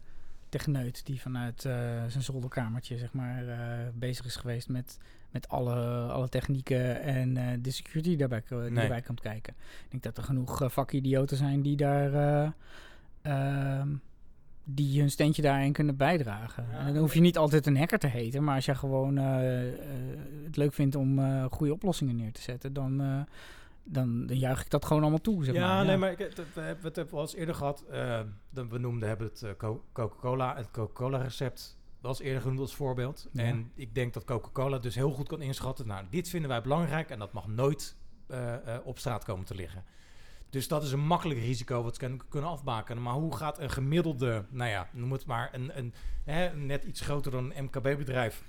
techneut 0.49 1.07
die 1.07 1.21
vanuit 1.21 1.65
eh, 1.65 1.73
zijn 2.07 2.23
zolderkamertje 2.23 2.99
zeg 2.99 3.13
maar, 3.13 3.49
eh, 3.49 3.89
bezig 3.95 4.25
is 4.27 4.37
geweest 4.37 4.69
met, 4.69 4.99
met 5.31 5.49
alle, 5.49 6.09
alle 6.13 6.29
technieken 6.29 7.01
en 7.01 7.63
de 7.63 7.71
security 7.71 8.09
die 8.09 8.17
daarbij, 8.19 8.43
die 8.49 8.59
Nee. 8.59 8.71
daarbij 8.75 9.03
komt 9.03 9.21
kijken. 9.21 9.55
Ik 9.85 9.91
denk 9.91 10.03
dat 10.03 10.17
er 10.17 10.23
genoeg 10.23 10.73
vakidioten 10.73 11.37
zijn 11.37 11.63
die 11.63 11.77
daar 11.77 12.15
eh, 12.15 12.51
ehm, 13.23 13.97
die 14.69 15.01
hun 15.01 15.11
steentje 15.11 15.43
daarin 15.43 15.73
kunnen 15.73 15.97
bijdragen. 15.97 16.67
Ja. 16.73 16.79
En 16.79 16.87
dan 16.93 16.97
hoef 17.03 17.15
je 17.15 17.21
niet 17.21 17.39
altijd 17.39 17.67
een 17.67 17.77
hacker 17.77 17.99
te 17.99 18.07
heten, 18.07 18.45
maar 18.45 18.55
als 18.55 18.65
je 18.65 18.75
gewoon 18.75 19.19
eh, 19.19 19.69
eh, 19.69 19.75
het 20.45 20.57
leuk 20.57 20.73
vindt 20.73 20.95
om 20.95 21.19
eh, 21.19 21.45
goede 21.51 21.73
oplossingen 21.73 22.17
neer 22.17 22.33
te 22.33 22.41
zetten, 22.43 22.73
dan, 22.73 22.97
dan, 23.85 24.27
dan 24.27 24.39
juich 24.39 24.61
ik 24.61 24.71
dat 24.71 24.85
gewoon 24.85 25.03
allemaal 25.03 25.21
toe. 25.21 25.45
Zeg 25.45 25.55
ja, 25.55 25.75
maar. 25.75 25.85
nee, 25.85 25.97
maar 25.97 26.11
ik, 26.11 26.19
het- 26.19 26.35
we 26.55 26.61
hebben 26.61 26.93
het 26.95 27.11
wel 27.11 27.21
eens 27.21 27.35
eerder 27.35 27.55
gehad. 27.55 27.85
eh, 27.91 28.21
we 28.69 28.79
noemden 28.79 29.09
hebben 29.09 29.27
het 29.27 29.57
Co- 29.57 29.85
Coca-Cola, 29.93 30.57
het 30.57 30.71
Coca-Cola 30.71 31.19
recept 31.19 31.79
eens 32.11 32.21
eerder 32.21 32.41
genoemd 32.43 32.61
als 32.61 32.75
voorbeeld. 32.75 33.29
Ja. 33.33 33.43
En 33.43 33.71
ik 33.75 33.95
denk 33.95 34.15
dat 34.15 34.25
Coca-Cola 34.25 34.79
dus 34.79 34.95
heel 34.95 35.11
goed 35.11 35.29
kan 35.29 35.41
inschatten. 35.43 35.87
Nou, 35.87 36.05
dit 36.11 36.29
vinden 36.29 36.51
wij 36.51 36.63
belangrijk 36.63 37.11
en 37.11 37.19
dat 37.19 37.33
mag 37.33 37.47
nooit 37.49 37.97
op 38.85 38.99
straat 38.99 39.25
komen 39.25 39.45
te 39.45 39.55
liggen. 39.55 39.85
Dus 40.57 40.69
dat 40.69 40.83
is 40.83 40.93
een 40.93 41.07
makkelijk 41.07 41.41
risico 41.41 41.83
wat 41.83 41.95
ze 41.97 42.17
kunnen- 42.29 42.51
afbaken. 42.51 43.03
Maar 43.03 43.15
hoe 43.15 43.37
gaat 43.37 43.59
een 43.59 43.71
gemiddelde, 43.71 44.45
nou 44.51 44.71
ja, 44.71 44.89
noem 44.93 45.13
het 45.13 45.27
maar, 45.27 45.49
een, 45.53 45.79
een, 45.79 45.95
hè, 46.25 46.57
net 46.57 46.85
iets 46.85 47.01
groter 47.01 47.31
dan 47.31 47.53
een 47.53 47.65
MKB-bedrijf. 47.65 48.43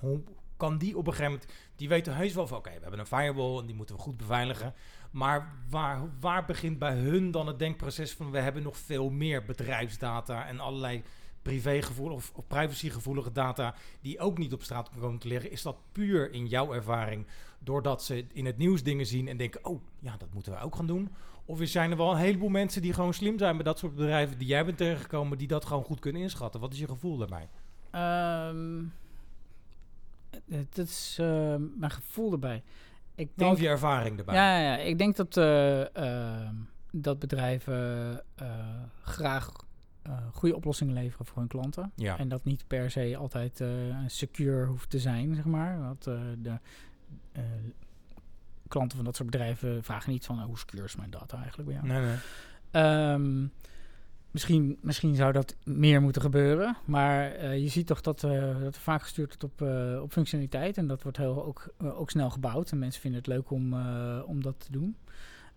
Hoe 0.00 0.20
kan 0.56 0.78
die 0.78 0.96
op 0.96 1.06
een 1.06 1.12
gegeven 1.12 1.32
moment, 1.32 1.52
die 1.76 1.88
weten 1.88 2.16
heus 2.16 2.34
wel 2.34 2.46
van, 2.46 2.58
oké, 2.58 2.70
we 2.70 2.80
hebben 2.80 2.98
een 2.98 3.06
firewall 3.06 3.58
en 3.58 3.66
die 3.66 3.74
moeten 3.74 3.96
we 3.96 4.00
goed 4.00 4.16
beveiligen. 4.16 4.74
Maar 5.10 5.52
waar, 5.70 6.00
waar 6.20 6.44
begint 6.44 6.78
bij 6.78 6.94
hun 6.94 7.30
dan 7.30 7.46
het 7.46 7.58
denkproces 7.58 8.12
van, 8.12 8.30
we 8.30 8.38
hebben 8.38 8.62
nog 8.62 8.76
veel 8.76 9.10
meer 9.10 9.44
bedrijfsdata 9.44 10.46
en 10.46 10.60
allerlei 10.60 11.02
privégevoel 11.42 12.12
of 12.12 12.32
privacygevoelige 12.46 13.32
data 13.32 13.74
die 14.00 14.18
ook 14.18 14.38
niet 14.38 14.52
op 14.52 14.62
straat 14.62 14.90
komen 15.00 15.18
te 15.18 15.28
liggen. 15.28 15.50
Is 15.50 15.62
dat 15.62 15.76
puur 15.92 16.32
in 16.32 16.46
jouw 16.46 16.72
ervaring 16.72 17.26
doordat 17.58 18.02
ze 18.02 18.26
in 18.32 18.46
het 18.46 18.58
nieuws 18.58 18.82
dingen 18.82 19.06
zien 19.06 19.28
en 19.28 19.36
denken, 19.36 19.64
oh 19.64 19.82
ja, 19.98 20.16
dat 20.16 20.34
moeten 20.34 20.52
we 20.52 20.60
ook 20.60 20.76
gaan 20.76 20.86
doen? 20.86 21.08
Of 21.44 21.60
zijn 21.62 21.90
er 21.90 21.96
wel 21.96 22.10
een 22.10 22.16
heleboel 22.16 22.48
mensen 22.48 22.82
die 22.82 22.92
gewoon 22.92 23.14
slim 23.14 23.38
zijn 23.38 23.56
bij 23.56 23.64
dat 23.64 23.78
soort 23.78 23.94
bedrijven 23.94 24.38
die 24.38 24.48
jij 24.48 24.64
bent 24.64 24.76
tegengekomen, 24.76 25.38
die 25.38 25.48
dat 25.48 25.64
gewoon 25.64 25.84
goed 25.84 26.00
kunnen 26.00 26.22
inschatten? 26.22 26.60
Wat 26.60 26.72
is 26.72 26.78
je 26.78 26.88
gevoel 26.88 27.16
daarbij? 27.16 27.48
Ehm, 27.90 28.84
eh, 30.30 30.58
dat 30.70 30.86
is 30.86 31.16
eh, 31.20 31.54
mijn 31.76 31.90
gevoel 31.90 32.32
erbij. 32.32 32.62
Ik 33.14 33.30
denk, 33.34 33.52
of 33.52 33.60
je 33.60 33.68
ervaring 33.68 34.18
erbij? 34.18 34.34
ja, 34.34 34.58
ja, 34.58 34.72
ja, 34.72 34.82
ik 34.82 34.98
denk 34.98 35.16
dat, 35.16 35.36
eh, 35.36 35.96
ehm, 35.96 36.54
dat 36.90 37.18
bedrijven 37.18 38.22
eh, 38.34 38.46
graag 39.02 39.66
goede 40.32 40.56
oplossingen 40.56 40.94
leveren 40.94 41.26
voor 41.26 41.38
hun 41.38 41.48
klanten. 41.48 41.92
Ja. 41.94 42.18
En 42.18 42.28
dat 42.28 42.44
niet 42.44 42.64
per 42.66 42.90
se 42.90 43.16
altijd 43.16 43.64
secure 44.06 44.66
hoeft 44.66 44.90
te 44.90 44.98
zijn, 44.98 45.34
zeg 45.34 45.44
maar. 45.44 45.80
Want 45.80 46.04
de 46.38 46.58
klanten 48.68 48.96
van 48.96 49.04
dat 49.04 49.16
soort 49.16 49.30
bedrijven 49.30 49.84
vragen 49.84 50.12
niet 50.12 50.26
van... 50.26 50.38
eh, 50.38 50.44
hoe 50.44 50.58
secure 50.58 50.84
is 50.84 50.96
mijn 50.96 51.10
data 51.10 51.36
eigenlijk 51.38 51.68
bij 51.68 51.78
jou? 51.78 51.86
Nee, 51.86 52.02
nee. 52.02 52.16
Ehm, 52.70 53.46
misschien, 54.30 54.78
misschien 54.80 55.14
zou 55.14 55.32
dat 55.32 55.56
meer 55.64 56.02
moeten 56.02 56.22
gebeuren. 56.22 56.76
Maar 56.84 57.32
eh, 57.32 57.58
je 57.58 57.68
ziet 57.68 57.86
toch 57.86 58.00
dat, 58.00 58.24
eh, 58.24 58.60
dat 58.60 58.74
er 58.74 58.80
vaak 58.80 59.02
gestuurd 59.02 59.28
wordt 59.28 59.44
op, 59.44 59.68
eh, 59.68 60.02
op 60.02 60.12
functionaliteit. 60.12 60.76
En 60.76 60.86
dat 60.86 61.02
wordt 61.02 61.18
heel, 61.18 61.44
ook, 61.44 61.74
eh, 61.78 62.00
ook 62.00 62.10
snel 62.10 62.30
gebouwd. 62.30 62.70
En 62.70 62.78
mensen 62.78 63.00
vinden 63.00 63.20
het 63.20 63.28
leuk 63.28 63.50
om, 63.50 63.72
eh, 63.72 64.22
om 64.26 64.42
dat 64.42 64.60
te 64.60 64.72
doen. 64.72 64.96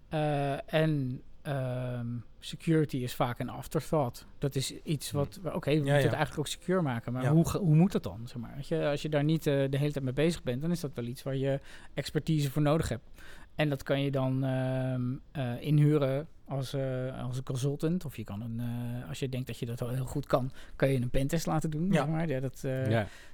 Eh, 0.09 0.73
en 0.73 1.21
ehm, 1.41 2.07
security 2.39 2.97
is 2.97 3.15
vaak 3.15 3.39
een 3.39 3.49
afterthought. 3.49 4.25
Dat 4.37 4.55
is 4.55 4.73
iets 4.83 5.11
wat... 5.11 5.39
Oké, 5.43 5.69
we 5.69 5.75
moeten 5.75 5.95
ja. 5.95 6.01
het 6.01 6.13
eigenlijk 6.13 6.39
ook 6.39 6.47
secure 6.47 6.81
maken. 6.81 7.13
Maar 7.13 7.23
Ja. 7.23 7.31
hoe, 7.31 7.57
hoe 7.57 7.75
moet 7.75 7.91
dat 7.91 8.03
dan? 8.03 8.21
Zeg 8.25 8.37
maar? 8.37 8.57
Je, 8.61 8.87
als 8.87 9.01
je 9.01 9.09
daar 9.09 9.23
niet 9.23 9.47
eh, 9.47 9.53
de 9.69 9.77
hele 9.77 9.91
tijd 9.91 10.03
mee 10.03 10.13
bezig 10.13 10.43
bent... 10.43 10.61
dan 10.61 10.71
is 10.71 10.79
dat 10.79 10.91
wel 10.93 11.05
iets 11.05 11.23
waar 11.23 11.35
je 11.35 11.59
expertise 11.93 12.51
voor 12.51 12.61
nodig 12.61 12.89
hebt. 12.89 13.09
En 13.55 13.69
dat 13.69 13.83
kan 13.83 14.01
je 14.01 14.11
dan 14.11 14.43
ehm, 14.43 15.01
eh, 15.31 15.61
inhuren 15.61 16.27
als, 16.45 16.73
eh, 16.73 17.23
als 17.23 17.37
een 17.37 17.43
consultant. 17.43 18.05
Of 18.05 18.17
je 18.17 18.23
kan 18.23 18.41
een, 18.41 18.61
als 19.07 19.19
je 19.19 19.29
denkt 19.29 19.47
dat 19.47 19.57
je 19.57 19.65
dat 19.65 19.79
wel 19.79 19.89
heel 19.89 20.05
goed 20.05 20.25
kan, 20.25 20.51
kan 20.75 20.89
je 20.89 21.01
een 21.01 21.09
pentest 21.09 21.45
laten 21.45 21.69
doen. 21.69 21.93
Zeg 21.93 22.07
maar. 22.07 22.27
ja, 22.27 22.39
dat, 22.39 22.61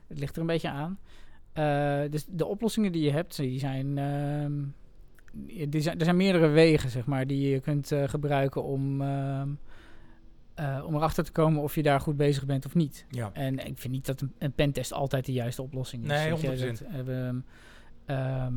het 0.08 0.20
ligt 0.20 0.36
er 0.36 0.42
een 0.42 0.48
beetje 0.48 0.70
aan. 0.70 1.00
Dus 2.12 2.26
de 2.30 2.46
oplossingen 2.46 2.92
die 2.92 3.04
je 3.04 3.12
hebt, 3.12 3.36
die 3.36 3.60
zijn, 3.60 3.98
die 5.70 5.82
zijn... 5.82 6.00
Er 6.00 6.04
zijn 6.04 6.18
meerdere 6.18 6.48
wegen, 6.48 6.90
zeg 6.90 7.06
maar, 7.06 7.28
die 7.28 7.50
je 7.50 7.60
kunt 7.60 7.92
eh, 7.92 8.08
gebruiken 8.08 8.64
om... 8.64 9.02
ehm, 9.02 9.50
eh, 10.54 10.84
om 10.86 10.96
erachter 10.96 11.24
te 11.24 11.32
komen 11.32 11.62
of 11.62 11.76
je 11.76 11.84
daar 11.84 12.00
goed 12.00 12.18
bezig 12.18 12.46
bent 12.46 12.66
of 12.66 12.76
niet. 12.76 13.06
Ja. 13.10 13.30
En 13.34 13.66
ik 13.66 13.78
vind 13.78 13.94
niet 13.94 14.06
dat 14.06 14.22
een, 14.22 14.34
een 14.38 14.54
pentest 14.54 14.94
altijd 14.94 15.26
de 15.26 15.34
juiste 15.34 15.62
oplossing 15.62 16.04
is. 16.04 16.10
Nee, 16.10 16.30
weet 16.36 16.42
je, 16.42 16.48
100%. 16.48 16.70
dat, 16.70 16.82
eh, 16.82 17.28
ehm, 17.28 17.40
ehm, 18.06 18.54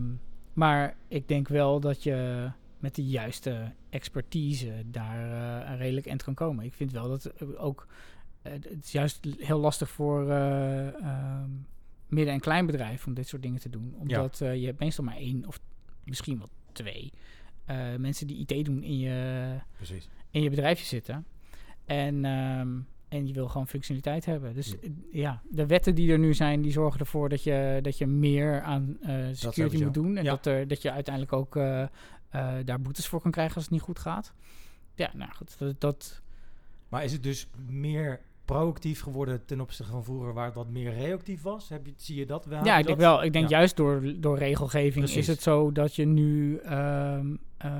maar 0.52 0.96
ik 1.08 1.28
denk 1.28 1.48
wel 1.48 1.80
dat 1.80 2.02
je 2.02 2.48
met 2.78 2.94
de 2.94 3.04
juiste 3.04 3.72
expertise 3.90 4.72
daar 4.86 5.30
een 5.70 5.76
redelijk 5.76 6.06
eind 6.06 6.22
kan 6.22 6.34
komen. 6.34 6.64
Ik 6.64 6.74
vind 6.74 6.92
wel 6.92 7.08
dat 7.08 7.32
ook... 7.56 7.86
het 8.42 8.78
is 8.82 8.92
juist 8.92 9.26
heel 9.38 9.58
lastig 9.58 9.90
voor 9.90 10.20
midden- 12.06 12.34
en 12.34 12.40
kleinbedrijven 12.40 13.08
om 13.08 13.14
dit 13.14 13.28
soort 13.28 13.42
dingen 13.42 13.60
te 13.60 13.70
doen. 13.70 13.94
Omdat 13.98 14.38
je 14.38 14.66
hebt 14.66 14.80
meestal 14.80 15.04
maar 15.04 15.16
één 15.16 15.46
of 15.46 15.60
misschien 16.04 16.38
wel 16.38 16.48
twee 16.72 17.12
eh, 17.64 17.76
mensen 17.98 18.26
die 18.26 18.46
IT 18.46 18.64
doen 18.64 18.82
in 18.82 18.98
je, 18.98 19.54
Precies. 19.76 20.08
in 20.30 20.42
je 20.42 20.50
bedrijfje 20.50 20.86
zitten. 20.86 21.26
En, 21.84 22.24
ehm, 22.24 22.68
en 23.08 23.26
je 23.26 23.32
wil 23.32 23.48
gewoon 23.48 23.68
functionaliteit 23.68 24.24
hebben. 24.24 24.54
Dus 24.54 24.68
Ja. 24.70 24.76
eh, 24.82 24.90
ja, 25.12 25.42
de 25.50 25.66
wetten 25.66 25.94
die 25.94 26.12
er 26.12 26.18
nu 26.18 26.34
zijn, 26.34 26.62
die 26.62 26.72
zorgen 26.72 27.00
ervoor 27.00 27.28
dat 27.28 27.42
je, 27.42 27.78
dat 27.82 27.98
je 27.98 28.06
meer 28.06 28.60
aan 28.62 28.96
eh, 29.02 29.26
security 29.32 29.84
moet 29.84 29.94
doen. 29.94 30.16
En 30.16 30.24
Ja. 30.24 30.30
dat, 30.30 30.46
er, 30.46 30.68
dat 30.68 30.82
je 30.82 30.92
uiteindelijk 30.92 31.34
ook 31.34 31.54
daar 32.64 32.80
boetes 32.80 33.06
voor 33.06 33.20
kan 33.20 33.30
krijgen 33.30 33.54
als 33.54 33.64
het 33.64 33.72
niet 33.72 33.82
goed 33.82 33.98
gaat. 33.98 34.32
Ja, 34.94 35.10
nou 35.14 35.30
goed, 35.32 35.58
dat, 35.58 35.80
dat 35.80 36.22
Maar 36.88 37.04
is 37.04 37.12
het 37.12 37.22
dus 37.22 37.46
meer 37.66 38.20
proactief 38.50 39.00
geworden 39.02 39.44
ten 39.44 39.60
opzichte 39.60 39.92
van 39.92 40.04
vroeger, 40.04 40.32
waar 40.34 40.44
het 40.44 40.54
wat 40.54 40.68
meer 40.68 40.92
reactief 40.92 41.42
was? 41.42 41.68
Heb 41.68 41.86
je, 41.86 41.92
zie 41.96 42.16
je 42.16 42.26
dat 42.26 42.44
wel? 42.44 42.64
ja, 42.64 42.78
ik 42.78 42.86
denk 42.86 42.98
wel. 42.98 43.22
Ik 43.24 43.32
denk 43.32 43.48
Ja. 43.48 43.56
juist 43.58 43.76
door, 43.76 44.14
door 44.20 44.38
regelgeving 44.38 45.04
Precies. 45.04 45.16
is 45.16 45.26
het 45.26 45.42
zo 45.42 45.72
dat 45.72 45.94
je 45.96 46.04
nu... 46.06 46.56
ehm, 46.56 47.36
eh, 47.56 47.70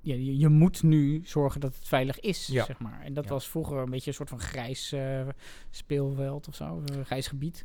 ja, 0.00 0.14
je, 0.14 0.38
je 0.38 0.48
moet 0.48 0.82
nu 0.82 1.20
zorgen 1.24 1.60
dat 1.60 1.74
het 1.74 1.88
veilig 1.88 2.20
is, 2.20 2.46
Ja. 2.46 2.64
zeg 2.64 2.78
maar. 2.78 3.00
En 3.02 3.14
dat 3.14 3.24
Ja. 3.24 3.30
was 3.30 3.48
vroeger 3.48 3.76
een 3.78 3.90
beetje 3.90 4.08
een 4.08 4.14
soort 4.16 4.28
van 4.28 4.40
grijs 4.40 4.92
eh, 4.92 5.28
speelveld 5.70 6.48
of 6.48 6.54
zo, 6.54 6.82
een 6.86 7.04
grijs 7.04 7.26
gebied. 7.26 7.64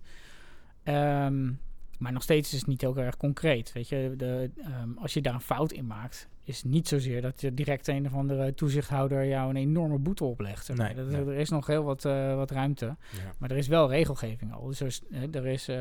Ehm, 0.83 1.51
maar 1.97 2.11
nog 2.11 2.23
steeds 2.23 2.53
is 2.53 2.59
het 2.59 2.67
niet 2.67 2.81
heel 2.81 2.97
erg 2.97 3.17
concreet, 3.17 3.71
weet 3.73 3.89
je. 3.89 4.13
De, 4.17 4.51
ehm, 4.57 4.97
als 4.97 5.13
je 5.13 5.21
daar 5.21 5.33
een 5.33 5.41
fout 5.41 5.71
in 5.71 5.87
maakt, 5.87 6.27
is 6.43 6.63
niet 6.63 6.87
zozeer 6.87 7.21
dat 7.21 7.41
je 7.41 7.53
direct 7.53 7.87
een 7.87 8.05
of 8.05 8.13
andere 8.13 8.53
toezichthouder 8.53 9.27
jou 9.27 9.49
een 9.49 9.55
enorme 9.55 9.97
boete 9.97 10.23
oplegt. 10.23 10.75
Nee, 10.75 10.95
dat, 10.95 11.07
nee. 11.07 11.25
Er 11.25 11.33
is 11.33 11.49
nog 11.49 11.67
heel 11.67 11.83
wat, 11.83 12.05
eh, 12.05 12.35
wat 12.35 12.51
ruimte. 12.51 12.85
Ja. 12.85 13.33
Maar 13.37 13.51
er 13.51 13.57
is 13.57 13.67
wel 13.67 13.89
regelgeving 13.89 14.53
al. 14.53 14.67
Dus 14.67 15.01
er 15.31 15.45
is, 15.45 15.67
eh, 15.67 15.77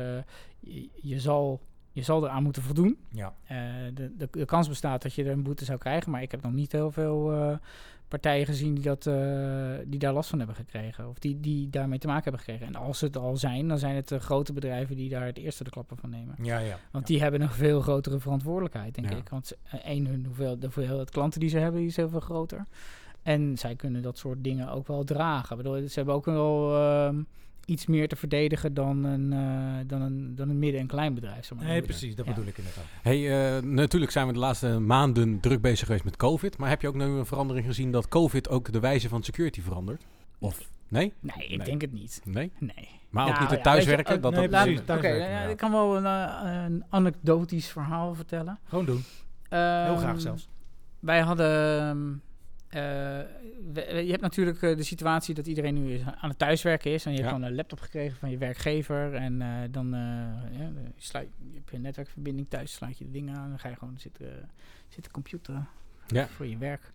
je, 0.59 0.89
je 1.01 1.19
zal, 1.19 1.61
je 1.93 2.01
zal 2.01 2.25
eraan 2.25 2.43
moeten 2.43 2.61
voldoen. 2.61 2.97
Ja. 3.09 3.33
Eh, 3.43 3.57
de, 3.93 4.15
de, 4.17 4.27
de 4.31 4.45
kans 4.45 4.67
bestaat 4.67 5.01
dat 5.01 5.13
je 5.13 5.23
er 5.23 5.31
een 5.31 5.43
boete 5.43 5.65
zou 5.65 5.77
krijgen. 5.77 6.11
Maar 6.11 6.21
ik 6.21 6.31
heb 6.31 6.41
nog 6.41 6.51
niet 6.51 6.71
heel 6.71 6.91
veel 6.91 7.33
eh, 7.33 7.57
partijen 8.07 8.45
gezien 8.45 8.73
die, 8.73 8.83
dat, 8.83 9.07
eh, 9.07 9.15
die 9.85 9.99
daar 9.99 10.13
last 10.13 10.29
van 10.29 10.37
hebben 10.37 10.55
gekregen. 10.55 11.09
Of 11.09 11.19
die, 11.19 11.39
die 11.39 11.69
daarmee 11.69 11.99
te 11.99 12.07
maken 12.07 12.23
hebben 12.23 12.41
gekregen. 12.41 12.67
En 12.67 12.75
als 12.75 13.01
het 13.01 13.17
al 13.17 13.37
zijn, 13.37 13.67
dan 13.67 13.79
zijn 13.79 13.95
het 13.95 14.07
de 14.07 14.19
grote 14.19 14.53
bedrijven 14.53 14.95
die 14.95 15.09
daar 15.09 15.25
het 15.25 15.37
eerste 15.37 15.63
de 15.63 15.69
klappen 15.69 15.97
van 15.97 16.09
nemen. 16.09 16.35
Ja, 16.41 16.57
ja. 16.57 16.77
Want 16.91 17.07
ja. 17.07 17.13
die 17.13 17.21
hebben 17.21 17.41
een 17.41 17.49
veel 17.49 17.81
grotere 17.81 18.19
verantwoordelijkheid, 18.19 18.95
denk 18.95 19.09
Ja. 19.09 19.15
ik. 19.17 19.29
Want 19.29 19.53
één, 19.83 20.05
hun 20.05 20.25
hoeveel, 20.25 20.59
de 20.59 20.69
hoeveelheid 20.73 21.09
klanten 21.09 21.39
die 21.39 21.49
ze 21.49 21.57
hebben, 21.57 21.79
die 21.79 21.89
is 21.89 21.95
heel 21.95 22.09
veel 22.09 22.19
groter. 22.19 22.65
En 23.21 23.57
zij 23.57 23.75
kunnen 23.75 24.01
dat 24.01 24.17
soort 24.17 24.43
dingen 24.43 24.69
ook 24.69 24.87
wel 24.87 25.03
dragen. 25.03 25.57
Ik 25.57 25.63
bedoel, 25.63 25.87
ze 25.87 25.93
hebben 25.93 26.15
ook 26.15 26.25
wel 26.25 26.75
ehm, 26.75 27.21
iets 27.65 27.85
meer 27.85 28.07
te 28.07 28.15
verdedigen 28.15 28.73
dan 28.73 29.03
een, 29.03 29.33
eh, 29.33 29.87
dan 29.87 30.01
een, 30.01 30.35
dan 30.35 30.49
een 30.49 30.59
midden- 30.59 30.81
en 30.81 30.87
kleinbedrijf. 30.87 31.45
zeg 31.45 31.57
maar. 31.57 31.67
Nee, 31.67 31.81
precies, 31.81 32.15
dat 32.15 32.25
Ja. 32.25 32.33
bedoel 32.33 32.47
ik 32.49 32.57
inderdaad. 32.57 32.83
Hey, 33.01 33.55
eh, 33.57 33.63
natuurlijk 33.63 34.11
zijn 34.11 34.27
we 34.27 34.33
de 34.33 34.39
laatste 34.39 34.79
maanden 34.79 35.39
druk 35.39 35.61
bezig 35.61 35.85
geweest 35.85 36.03
met 36.03 36.17
COVID. 36.17 36.57
Maar 36.57 36.69
heb 36.69 36.81
je 36.81 36.87
ook 36.87 36.95
nu 36.95 37.03
een 37.03 37.25
verandering 37.25 37.65
gezien 37.65 37.91
dat 37.91 38.07
COVID 38.07 38.49
ook 38.49 38.71
de 38.71 38.79
wijze 38.79 39.09
van 39.09 39.23
security 39.23 39.61
verandert? 39.61 40.05
Of 40.39 40.71
Nee? 40.87 41.13
Nee, 41.19 41.47
ik 41.47 41.57
Nee. 41.57 41.65
denk 41.67 41.81
het 41.81 41.91
niet. 41.93 42.21
Nee? 42.23 42.51
Nee. 42.59 42.71
Maar 43.09 43.23
ook 43.23 43.29
Nou, 43.29 43.41
niet 43.41 43.49
ja, 43.49 43.55
het 43.55 43.63
thuiswerken? 43.63 44.13
je, 44.13 44.19
dat 44.19 44.31
nee, 44.33 44.47
precies, 44.47 44.77
Oké, 44.77 44.85
thuiswerken, 44.85 45.29
ja, 45.29 45.41
ja. 45.41 45.47
ik 45.49 45.57
kan 45.57 45.71
wel 45.71 45.97
een, 45.97 46.05
eh, 46.05 46.63
een 46.65 46.83
anekdotisch 46.89 47.67
verhaal 47.67 48.15
vertellen. 48.15 48.59
Gewoon 48.63 48.85
doen. 48.85 49.03
Heel 49.49 49.59
Ehm, 49.59 49.97
graag 49.97 50.21
zelfs. 50.21 50.49
Wij 50.99 51.19
hadden. 51.21 52.21
Eh, 52.73 52.81
we- 53.73 54.01
je 54.05 54.09
hebt 54.09 54.21
natuurlijk 54.21 54.61
eh, 54.61 54.75
de 54.77 54.83
situatie 54.83 55.33
dat 55.35 55.47
iedereen 55.47 55.73
nu 55.73 55.99
aan 56.19 56.29
het 56.29 56.37
thuiswerken 56.39 56.91
is. 56.91 57.05
En 57.05 57.11
je 57.11 57.17
hebt 57.19 57.31
dan 57.31 57.41
een 57.41 57.55
laptop 57.55 57.79
gekregen 57.79 58.17
van 58.17 58.29
je 58.29 58.37
werkgever. 58.37 59.13
En 59.13 59.41
eh, 59.41 59.47
dan 59.71 59.93
eh, 59.93 59.99
ja, 60.59 60.71
je, 60.73 60.91
sluit, 60.97 61.27
je 61.51 61.55
hebt 61.57 61.69
je 61.71 61.77
netwerkverbinding 61.79 62.49
thuis, 62.49 62.73
sluit 62.73 62.97
je 62.97 63.05
de 63.05 63.11
dingen 63.11 63.35
aan. 63.35 63.49
Dan 63.49 63.59
ga 63.59 63.69
je 63.69 63.75
gewoon 63.75 63.97
zitten, 63.99 64.49
zitten 64.87 65.11
computeren 65.11 65.67
Ja. 66.07 66.27
voor 66.27 66.45
je 66.47 66.57
werk. 66.57 66.91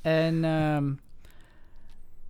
En, 0.00 0.44
ehm, 0.44 0.92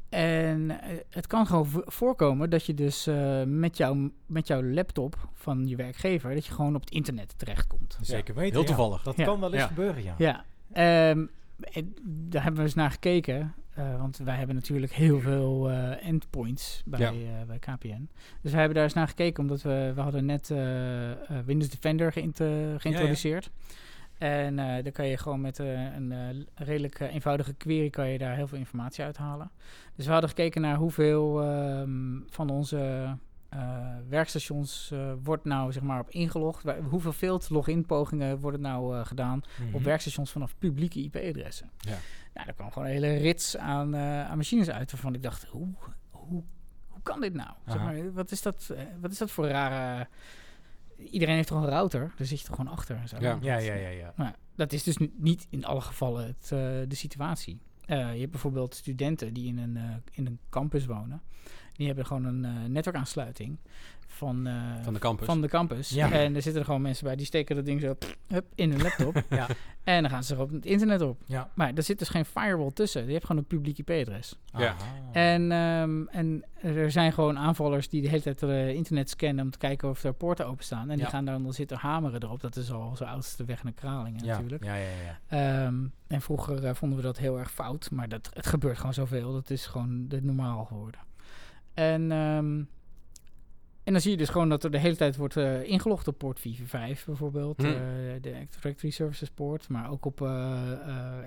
en 0.08 0.70
het 1.10 1.26
kan 1.26 1.46
gewoon 1.46 1.66
vo- 1.66 1.82
voorkomen 1.86 2.50
dat 2.50 2.66
je 2.66 2.74
dus 2.74 3.06
eh, 3.06 3.42
met, 3.42 3.76
jouw, 3.76 4.10
met 4.26 4.46
jouw 4.46 4.62
laptop 4.62 5.28
van 5.32 5.66
je 5.68 5.76
werkgever... 5.76 6.34
dat 6.34 6.46
je 6.46 6.52
gewoon 6.52 6.74
op 6.74 6.80
het 6.80 6.90
internet 6.90 7.34
terechtkomt. 7.38 7.98
Zeker 8.00 8.34
weten. 8.34 8.52
Heel 8.52 8.60
ja. 8.60 8.66
toevallig. 8.66 9.02
Dat 9.02 9.16
Ja. 9.16 9.24
kan 9.24 9.40
wel 9.40 9.52
eens 9.52 9.62
Ja. 9.62 9.68
gebeuren, 9.68 10.02
ja. 10.02 10.14
Ja, 10.18 10.44
ehm, 10.72 11.26
daar 12.04 12.42
hebben 12.42 12.60
we 12.60 12.66
eens 12.66 12.74
naar 12.76 12.90
gekeken. 12.90 13.54
eh, 13.74 13.96
want 13.98 14.16
wij 14.16 14.36
hebben 14.36 14.54
natuurlijk 14.54 14.92
heel 14.92 15.20
veel 15.20 15.70
eh, 15.70 16.06
endpoints 16.06 16.82
bij, 16.86 17.00
Ja. 17.00 17.08
eh, 17.10 17.46
bij 17.46 17.58
KPN. 17.58 18.08
Dus 18.40 18.50
we 18.52 18.56
hebben 18.58 18.74
daar 18.74 18.84
eens 18.84 18.92
naar 18.94 19.08
gekeken, 19.08 19.42
omdat 19.42 19.62
we, 19.62 19.92
we 19.94 20.00
hadden 20.00 20.24
net 20.24 20.48
Windows 21.44 21.70
Defender 21.70 22.12
geïnt- 22.12 22.40
geïntroduceerd. 22.82 23.50
En 24.18 24.56
dan 24.56 24.92
kan 24.92 25.06
je 25.06 25.16
gewoon 25.16 25.40
met 25.40 25.58
een 25.58 26.46
redelijk 26.54 27.00
eenvoudige 27.00 27.54
query 27.54 27.90
kan 27.90 28.08
je 28.08 28.18
daar 28.18 28.34
heel 28.36 28.46
veel 28.48 28.58
informatie 28.58 29.04
uithalen. 29.04 29.50
Dus 29.96 30.06
we 30.06 30.12
hadden 30.12 30.30
gekeken 30.30 30.60
naar 30.60 30.76
hoeveel 30.76 31.42
ehm, 31.42 32.18
van 32.26 32.50
onze 32.50 33.06
werkstations 34.08 34.90
eh, 34.92 35.12
wordt 35.22 35.44
nou 35.44 35.72
zeg 35.72 35.82
maar 35.82 36.00
op 36.00 36.10
ingelogd. 36.10 36.64
Hoeveel 36.88 37.12
field 37.12 37.50
login 37.50 37.86
pogingen 37.86 38.40
worden 38.40 38.60
nou 38.60 38.96
eh, 38.98 39.06
gedaan 39.06 39.42
Mhm. 39.64 39.74
op 39.74 39.82
werkstations 39.82 40.30
vanaf 40.30 40.54
publieke 40.58 41.00
IP-adressen. 41.02 41.70
Ja. 41.78 41.96
Nou, 42.34 42.46
daar 42.46 42.54
kwam 42.54 42.72
gewoon 42.72 42.88
een 42.88 42.94
hele 42.94 43.16
rits 43.16 43.56
aan, 43.56 43.94
eh, 43.94 44.30
aan 44.30 44.36
machines 44.36 44.70
uit 44.70 44.90
waarvan 44.90 45.14
ik 45.14 45.22
dacht, 45.22 45.44
hoe, 45.44 45.68
hoe, 46.10 46.42
hoe 46.88 47.02
kan 47.02 47.20
dit 47.20 47.34
nou? 47.34 47.50
Zeg 47.66 47.76
maar, 47.78 48.12
wat, 48.12 48.30
is 48.30 48.42
dat, 48.42 48.70
eh, 48.76 48.82
wat 49.00 49.10
is 49.10 49.18
dat 49.18 49.30
voor 49.30 49.48
rare... 49.48 50.06
Iedereen 51.10 51.34
heeft 51.34 51.48
toch 51.48 51.62
een 51.62 51.68
router, 51.68 52.12
daar 52.16 52.26
zit 52.26 52.40
je 52.40 52.46
toch 52.46 52.56
gewoon 52.56 52.72
achter. 52.72 53.08
Zo. 53.08 53.16
Ja. 53.20 53.38
Ja, 53.40 53.56
ja, 53.56 53.74
ja, 53.74 53.88
ja. 53.88 54.12
Nou, 54.16 54.32
dat 54.56 54.72
is 54.72 54.82
dus 54.82 54.96
ni- 54.96 55.12
niet 55.16 55.46
in 55.50 55.64
alle 55.64 55.80
gevallen 55.80 56.26
het, 56.26 56.42
eh, 56.42 56.58
de 56.88 56.94
situatie. 56.94 57.60
Eh, 57.84 58.12
je 58.14 58.18
hebt 58.20 58.30
bijvoorbeeld 58.30 58.74
studenten 58.74 59.34
die 59.34 59.46
in 59.46 59.58
een, 59.58 59.76
eh, 59.76 59.82
in 60.12 60.26
een 60.26 60.38
campus 60.50 60.86
wonen. 60.86 61.22
Die 61.82 61.90
hebben 61.90 62.06
gewoon 62.06 62.24
een 62.24 62.44
eh, 62.44 62.68
netwerkaansluiting 62.68 63.58
van, 64.06 64.46
eh, 64.46 64.54
Van 64.82 64.92
de 64.92 64.98
campus. 64.98 65.26
van 65.26 65.40
de 65.40 65.48
campus. 65.48 65.88
Ja. 65.90 66.12
En 66.12 66.34
er 66.34 66.42
zitten 66.42 66.60
er 66.60 66.66
gewoon 66.66 66.82
mensen 66.82 67.04
bij 67.04 67.16
die 67.16 67.26
steken 67.26 67.56
dat 67.56 67.64
ding 67.64 67.80
zo 67.80 67.96
hup, 68.28 68.46
in 68.54 68.70
hun 68.70 68.82
laptop. 68.82 69.22
Ja. 69.30 69.46
En 69.84 70.02
dan 70.02 70.10
gaan 70.10 70.24
ze 70.24 70.34
er 70.34 70.40
op 70.40 70.50
het 70.50 70.66
internet 70.66 71.00
op. 71.00 71.22
Ja. 71.26 71.50
Maar 71.54 71.72
er 71.74 71.82
zit 71.82 71.98
dus 71.98 72.08
geen 72.08 72.24
firewall 72.24 72.70
tussen. 72.70 73.06
Je 73.06 73.12
hebt 73.12 73.24
gewoon 73.24 73.40
een 73.40 73.46
publiek 73.46 73.78
IP-adres. 73.78 74.38
Ja. 74.56 74.76
En, 75.12 75.52
ehm, 75.52 76.06
en 76.06 76.44
er 76.60 76.90
zijn 76.90 77.12
gewoon 77.12 77.38
aanvallers 77.38 77.88
die 77.88 78.02
de 78.02 78.08
hele 78.08 78.22
tijd 78.22 78.40
het 78.40 78.74
internet 78.74 79.10
scannen 79.10 79.44
om 79.44 79.50
te 79.50 79.58
kijken 79.58 79.88
of 79.88 80.04
er 80.04 80.14
poorten 80.14 80.46
openstaan. 80.46 80.90
En 80.90 80.96
die 80.96 81.06
gaan 81.06 81.24
dan 81.24 81.52
zitten 81.52 81.76
hameren 81.76 82.22
erop. 82.22 82.40
Dat 82.40 82.56
is 82.56 82.72
al 82.72 82.96
zo 82.96 83.04
oudste 83.04 83.44
weg 83.44 83.64
naar 83.64 83.72
Kralingen 83.72 84.24
ja. 84.24 84.32
natuurlijk. 84.32 84.64
Ja, 84.64 84.74
ja, 84.74 84.88
ja. 85.04 85.18
Ehm, 85.66 85.86
en 86.06 86.20
vroeger 86.20 86.64
eh, 86.64 86.74
vonden 86.74 86.98
we 86.98 87.04
dat 87.04 87.18
heel 87.18 87.38
erg 87.38 87.50
fout. 87.50 87.90
Maar 87.90 88.08
dat, 88.08 88.30
het 88.32 88.46
gebeurt 88.46 88.76
gewoon 88.76 88.94
zoveel. 88.94 89.32
Dat 89.32 89.50
is 89.50 89.66
gewoon 89.66 90.08
de 90.08 90.22
normaal 90.22 90.64
geworden. 90.64 91.00
En, 91.74 92.12
ehm, 92.12 92.60
en 93.84 93.92
dan 93.92 94.00
zie 94.00 94.10
je 94.10 94.16
dus 94.16 94.28
gewoon 94.28 94.48
dat 94.48 94.64
er 94.64 94.70
de 94.70 94.78
hele 94.78 94.96
tijd 94.96 95.16
wordt 95.16 95.36
eh, 95.36 95.62
ingelogd 95.62 96.08
op 96.08 96.18
poort 96.18 96.40
445 96.40 97.06
bijvoorbeeld. 97.06 97.62
Hm. 97.62 97.66
eh, 97.66 97.72
de 98.20 98.34
Active 98.40 98.60
Directory 98.60 98.92
Services 98.92 99.30
poort. 99.30 99.68
Maar 99.68 99.90
ook 99.90 100.04
op 100.04 100.22
eh, 100.22 100.72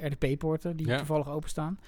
eh, 0.01 0.11
RDP-poorten 0.11 0.75
die 0.77 0.87
Ja. 0.87 0.97
toevallig 0.97 1.29
openstaan. 1.29 1.79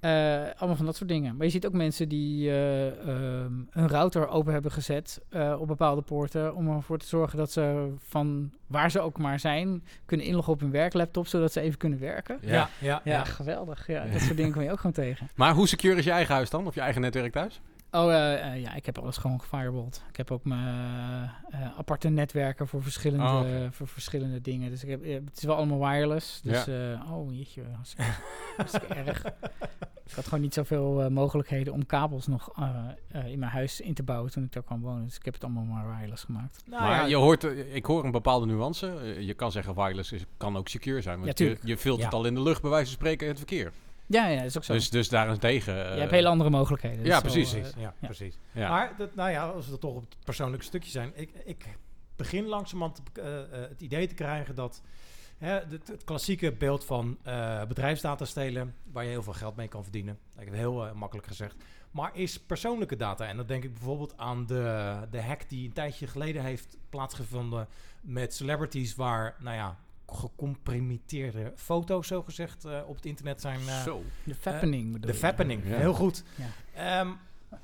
Eh, 0.00 0.10
allemaal 0.56 0.76
van 0.76 0.86
dat 0.86 0.96
soort 0.96 1.08
dingen. 1.08 1.36
Maar 1.36 1.46
je 1.46 1.52
ziet 1.52 1.66
ook 1.66 1.72
mensen 1.72 2.08
die 2.08 2.48
eh, 2.50 2.86
ehm, 2.86 3.52
een 3.70 3.88
router 3.88 4.28
open 4.28 4.52
hebben 4.52 4.72
gezet 4.72 5.20
eh, 5.28 5.56
op 5.60 5.66
bepaalde 5.66 6.02
poorten. 6.02 6.54
Om 6.54 6.68
ervoor 6.68 6.98
te 6.98 7.06
zorgen 7.06 7.38
dat 7.38 7.52
ze 7.52 7.92
van 7.98 8.52
waar 8.66 8.90
ze 8.90 9.00
ook 9.00 9.18
maar 9.18 9.40
zijn, 9.40 9.84
kunnen 10.04 10.26
inloggen 10.26 10.52
op 10.52 10.60
hun 10.60 10.70
werklaptop. 10.70 11.26
Zodat 11.26 11.52
ze 11.52 11.60
even 11.60 11.78
kunnen 11.78 11.98
werken. 11.98 12.38
Ja. 12.40 12.52
Ja, 12.52 12.68
ja, 12.80 13.00
Ja, 13.04 13.24
geweldig. 13.24 13.86
Ja, 13.86 14.04
dat 14.12 14.20
soort 14.20 14.36
dingen 14.36 14.52
kom 14.52 14.62
je 14.62 14.70
ook 14.70 14.76
gewoon 14.76 14.92
tegen. 14.92 15.28
Maar 15.34 15.54
hoe 15.54 15.68
secure 15.68 15.96
is 15.96 16.04
je 16.04 16.10
eigen 16.10 16.34
huis 16.34 16.50
dan? 16.50 16.66
Of 16.66 16.74
je 16.74 16.80
eigen 16.80 17.00
netwerk 17.00 17.32
thuis? 17.32 17.60
Oh, 17.96 18.12
eh, 18.12 18.52
eh, 18.54 18.60
ja, 18.62 18.74
ik 18.74 18.86
heb 18.86 18.98
alles 18.98 19.16
gewoon 19.16 19.40
gefirewalled. 19.40 20.02
Ik 20.08 20.16
heb 20.16 20.30
ook 20.30 20.44
mijn 20.44 21.30
eh, 21.50 21.78
aparte 21.78 22.08
netwerken 22.08 22.68
voor 22.68 22.82
verschillende, 22.82 23.24
Oh, 23.24 23.70
voor 23.70 23.88
verschillende 23.88 24.40
dingen. 24.40 24.70
Dus 24.70 24.82
ik 24.84 24.88
heb, 24.90 25.04
het 25.04 25.36
is 25.36 25.42
wel 25.44 25.56
allemaal 25.56 25.78
wireless. 25.90 26.40
Dus, 26.40 26.66
eh, 26.66 27.12
oh 27.12 27.34
jeetje, 27.34 27.62
hartstikke, 28.56 28.94
erg. 28.94 29.24
Ik 30.06 30.12
had 30.14 30.24
gewoon 30.24 30.40
niet 30.40 30.54
zoveel 30.54 31.02
eh, 31.02 31.08
mogelijkheden 31.10 31.72
om 31.72 31.86
kabels 31.86 32.26
nog 32.26 32.52
eh, 32.56 32.68
eh, 33.08 33.26
in 33.26 33.38
mijn 33.38 33.50
huis 33.52 33.80
in 33.80 33.94
te 33.94 34.02
bouwen 34.02 34.30
toen 34.30 34.44
ik 34.44 34.52
daar 34.52 34.62
kwam 34.62 34.80
wonen. 34.80 35.04
Dus 35.04 35.16
ik 35.16 35.24
heb 35.24 35.34
het 35.34 35.44
allemaal 35.44 35.64
maar 35.64 35.96
wireless 35.98 36.24
gemaakt. 36.24 36.62
Nou 36.66 36.82
maar 36.82 36.90
ja, 36.90 37.04
je 37.06 37.16
hoort, 37.16 37.42
ik 37.72 37.84
hoor 37.86 38.04
een 38.04 38.10
bepaalde 38.10 38.46
nuance. 38.46 39.14
Je 39.18 39.34
kan 39.34 39.52
zeggen 39.52 39.74
wireless 39.74 40.12
is, 40.12 40.24
kan 40.36 40.56
ook 40.56 40.68
secure 40.68 41.00
zijn. 41.00 41.20
Want 41.20 41.38
Ja, 41.38 41.44
je, 41.46 41.58
je 41.62 41.76
filtert 41.76 42.10
Ja. 42.10 42.18
al 42.18 42.24
in 42.26 42.34
de 42.34 42.42
lucht 42.42 42.60
bij 42.62 42.70
wijze 42.70 42.86
van 42.86 42.94
spreken 42.94 43.28
het 43.28 43.36
verkeer. 43.36 43.72
Ja, 44.06 44.26
ja, 44.26 44.36
dat 44.36 44.46
is 44.46 44.56
ook 44.56 44.64
zo. 44.64 44.72
Dus, 44.72 44.90
dus 44.90 45.08
daarentegen... 45.08 45.84
eh, 45.86 45.94
je 45.94 46.00
hebt 46.00 46.10
hele 46.10 46.28
andere 46.28 46.50
mogelijkheden. 46.50 47.04
ja, 47.04 47.10
wel, 47.10 47.20
precies. 47.20 47.52
eh, 47.52 47.60
Precies, 47.60 47.80
ja, 47.82 47.94
ja. 48.00 48.06
precies. 48.06 48.38
ja. 48.52 48.68
Maar 48.68 48.94
dat, 48.96 49.14
nou 49.14 49.30
ja, 49.30 49.48
als 49.48 49.64
we 49.64 49.70
dat 49.70 49.80
toch 49.80 49.94
op 49.94 50.00
het 50.00 50.16
persoonlijke 50.24 50.64
stukje 50.64 50.90
zijn. 50.90 51.12
Ik, 51.14 51.30
ik 51.44 51.66
begin 52.16 52.46
langzamerhand 52.46 53.02
eh, 53.12 53.40
eh, 53.40 53.48
het 53.68 53.80
idee 53.80 54.06
te 54.06 54.14
krijgen 54.14 54.54
dat 54.54 54.82
hè, 55.38 55.50
het, 55.50 55.88
het 55.88 56.04
klassieke 56.04 56.52
beeld 56.52 56.84
van 56.84 57.18
eh, 57.22 57.64
bedrijfsdata 57.64 58.24
stelen, 58.24 58.74
waar 58.92 59.04
je 59.04 59.10
heel 59.10 59.22
veel 59.22 59.32
geld 59.32 59.56
mee 59.56 59.68
kan 59.68 59.82
verdienen. 59.82 60.14
Ik 60.14 60.38
heb 60.38 60.48
het 60.48 60.56
heel 60.56 60.86
eh, 60.86 60.92
makkelijk 60.92 61.26
gezegd. 61.28 61.54
Maar 61.90 62.10
is 62.16 62.40
persoonlijke 62.40 62.96
data. 62.96 63.26
En 63.26 63.36
dan 63.36 63.46
denk 63.46 63.64
ik 63.64 63.72
bijvoorbeeld 63.74 64.16
aan 64.16 64.46
de, 64.46 64.96
de 65.10 65.22
hack 65.22 65.48
die 65.48 65.66
een 65.66 65.72
tijdje 65.72 66.06
geleden 66.06 66.42
heeft 66.42 66.76
plaatsgevonden 66.88 67.68
met 68.00 68.34
celebrities 68.34 68.94
waar, 68.94 69.36
nou 69.38 69.56
ja, 69.56 69.76
gecomprimeerde 70.06 71.52
foto's 71.56 72.06
zogezegd 72.06 72.64
eh 72.64 72.80
op 72.86 72.96
het 72.96 73.06
internet 73.06 73.40
zijn 73.40 73.60
eh, 73.68 73.82
Zo. 73.82 74.02
De 74.24 74.34
fappening 74.34 74.92
bedoel 74.92 75.10
de 75.10 75.16
fappening, 75.16 75.62
Ja. 75.68 75.76
heel 75.76 75.94
goed. 75.94 76.24
Ja. 76.34 77.00
Ehm, 77.00 77.10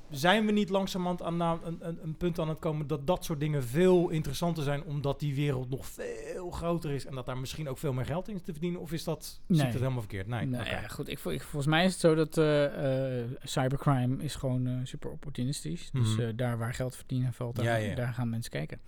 zijn 0.09 0.45
we 0.45 0.51
niet 0.51 0.69
langzamerhand 0.69 1.21
aan 1.21 1.37
na- 1.37 1.59
een, 1.63 1.77
een, 1.87 1.99
een 2.03 2.15
punt 2.17 2.39
aan 2.39 2.49
het 2.49 2.59
komen 2.59 2.87
dat 2.87 3.07
dat 3.07 3.25
soort 3.25 3.39
dingen 3.39 3.63
veel 3.63 4.09
interessanter 4.09 4.63
zijn, 4.63 4.83
omdat 4.83 5.19
die 5.19 5.35
wereld 5.35 5.69
nog 5.69 5.85
veel 5.85 6.51
groter 6.51 6.91
is 6.91 7.05
en 7.05 7.15
dat 7.15 7.25
daar 7.25 7.37
misschien 7.37 7.69
ook 7.69 7.77
veel 7.77 7.93
meer 7.93 8.05
geld 8.05 8.27
in 8.27 8.35
is 8.35 8.41
te 8.41 8.51
verdienen? 8.51 8.79
Of 8.81 8.91
is 8.91 9.03
dat, 9.03 9.41
Nee. 9.47 9.61
het 9.61 9.73
helemaal 9.73 9.99
verkeerd? 9.99 10.27
Nee, 10.27 10.45
Nee, 10.45 10.59
oké. 10.61 10.69
ja, 10.69 10.87
goed. 10.87 11.07
Ik, 11.09 11.19
ik, 11.19 11.41
volgens 11.41 11.65
mij 11.65 11.85
is 11.85 11.91
het 11.91 11.99
zo 11.99 12.15
dat 12.15 12.37
eh, 12.37 13.19
eh, 13.21 13.29
cybercrime 13.43 14.23
is 14.23 14.35
gewoon 14.35 14.67
eh, 14.67 14.73
super 14.83 15.09
opportunistisch. 15.11 15.89
Dus 15.91 16.11
Mhm. 16.15 16.21
eh, 16.21 16.27
daar 16.35 16.57
waar 16.57 16.73
geld 16.73 16.95
verdienen 16.95 17.33
valt, 17.33 17.55
daar, 17.55 17.65
Ja, 17.65 17.75
ja. 17.75 17.95
daar 17.95 18.13
gaan 18.13 18.29
mensen 18.29 18.51
kijken. 18.51 18.79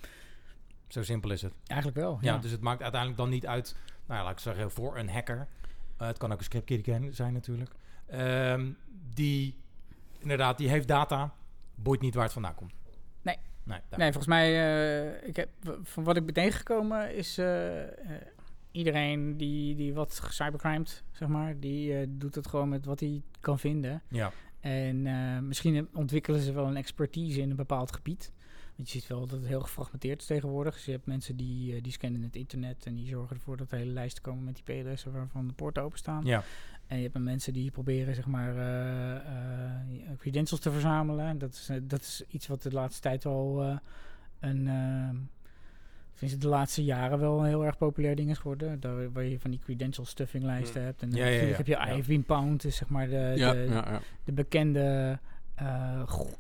Zo 0.88 1.04
simpel 1.04 1.32
is 1.32 1.42
het. 1.42 1.54
Eigenlijk 1.68 2.00
wel, 2.00 2.18
Ja. 2.22 2.34
ja. 2.34 2.40
dus 2.40 2.52
het 2.52 2.62
maakt 2.62 2.82
uiteindelijk 2.82 3.22
dan 3.22 3.30
niet 3.30 3.48
uit, 3.48 3.76
nou 4.06 4.20
ja, 4.20 4.26
laat 4.26 4.34
ik 4.34 4.40
zeggen, 4.40 4.72
voor 4.72 4.98
een 4.98 5.10
hacker. 5.10 5.48
Eh, 5.98 6.08
het 6.08 6.18
kan 6.18 6.32
ook 6.32 6.38
een 6.38 6.44
script 6.44 6.66
kiddie 6.66 7.12
zijn 7.12 7.34
natuurlijk. 7.34 7.72
Ehm, 8.08 8.72
die, 9.14 9.56
inderdaad, 10.20 10.58
die 10.58 10.70
heeft 10.70 10.88
data, 10.88 11.34
boeit 11.76 12.02
niet 12.02 12.14
waar 12.14 12.24
het 12.24 12.34
vandaan 12.34 12.56
komt. 12.56 12.74
Nee. 13.22 13.38
Nee, 13.64 13.80
Nee, 13.90 14.12
volgens 14.12 14.28
mij, 14.28 14.48
eh, 14.48 15.28
ik 15.28 15.36
heb, 15.36 15.50
van 15.82 16.04
wat 16.04 16.18
ik 16.18 16.26
ben 16.26 16.34
tegengekomen 16.34 17.16
is 17.16 17.38
eh, 17.38 17.82
iedereen 18.72 19.38
die, 19.38 19.76
die 19.76 19.94
wat 19.94 20.22
cybercrimed, 20.30 21.04
zeg 21.12 21.28
maar, 21.28 21.60
die 21.60 22.18
doet 22.18 22.36
het 22.36 22.48
gewoon 22.48 22.70
met 22.70 22.86
wat 22.86 23.00
hij 23.00 23.22
kan 23.40 23.60
vinden. 23.60 24.02
Ja. 24.08 24.32
En 24.60 25.02
misschien 25.48 25.90
ontwikkelen 25.94 26.40
ze 26.40 26.54
wel 26.54 26.68
een 26.68 26.78
expertise 26.78 27.42
in 27.42 27.50
een 27.50 27.56
bepaald 27.56 27.92
gebied. 27.92 28.32
Want 28.76 28.92
je 28.92 29.00
ziet 29.00 29.08
wel 29.08 29.20
dat 29.20 29.40
het 29.40 29.48
heel 29.48 29.62
gefragmenteerd 29.62 30.22
is 30.22 30.28
tegenwoordig. 30.28 30.74
Dus 30.74 30.86
je 30.86 30.92
hebt 30.92 31.06
mensen 31.06 31.36
die, 31.36 31.76
eh, 31.76 31.82
die 31.84 31.92
scannen 31.92 32.22
het 32.22 32.36
internet 32.36 32.86
en 32.86 32.96
die 32.96 33.08
zorgen 33.08 33.36
ervoor 33.36 33.58
dat 33.58 33.72
er 33.72 33.78
hele 33.78 33.92
lijsten 33.92 34.24
komen 34.24 34.44
met 34.44 34.60
IP-adressen 34.66 35.12
waarvan 35.12 35.48
de 35.48 35.54
poorten 35.54 35.84
openstaan. 35.84 36.26
Ja. 36.26 36.44
En 36.88 36.98
je 36.98 37.04
hebt 37.04 37.18
mensen 37.18 37.54
die 37.54 37.72
proberen 37.72 38.16
zeg 38.16 38.26
maar 38.26 38.58
eh, 38.58 40.18
credentials 40.18 40.62
te 40.62 40.72
verzamelen. 40.72 41.38
Dat 41.38 41.52
is, 41.52 41.70
dat 41.84 42.02
is 42.02 42.24
iets 42.28 42.48
wat 42.48 42.62
de 42.62 42.72
laatste 42.72 43.02
tijd 43.02 43.24
wel 43.24 43.62
eh, 43.62 43.78
een 44.40 44.68
sinds 46.18 46.38
de 46.38 46.48
laatste 46.48 46.84
jaren 46.84 47.20
wel 47.20 47.40
een 47.40 47.46
heel 47.46 47.66
erg 47.66 47.78
populair 47.78 48.16
ding 48.16 48.30
is 48.30 48.38
geworden. 48.38 48.80
Daar, 48.80 49.12
waar 49.12 49.24
je 49.24 49.40
van 49.40 49.52
die 49.52 49.60
credential 49.60 50.06
stuffing 50.06 50.44
lijsten 50.44 50.84
hebt. 50.84 51.02
En 51.02 51.12
Ja, 51.12 51.24
natuurlijk 51.24 51.50
ja. 51.50 51.56
heb 51.58 51.68
je. 51.68 51.98
Ivy 51.98 52.20
Pound, 52.20 52.64
is 52.64 52.76
zeg 52.76 52.90
maar 52.90 53.08
de, 53.08 53.34
de, 53.36 54.00
de 54.24 54.32
bekende, 54.32 55.20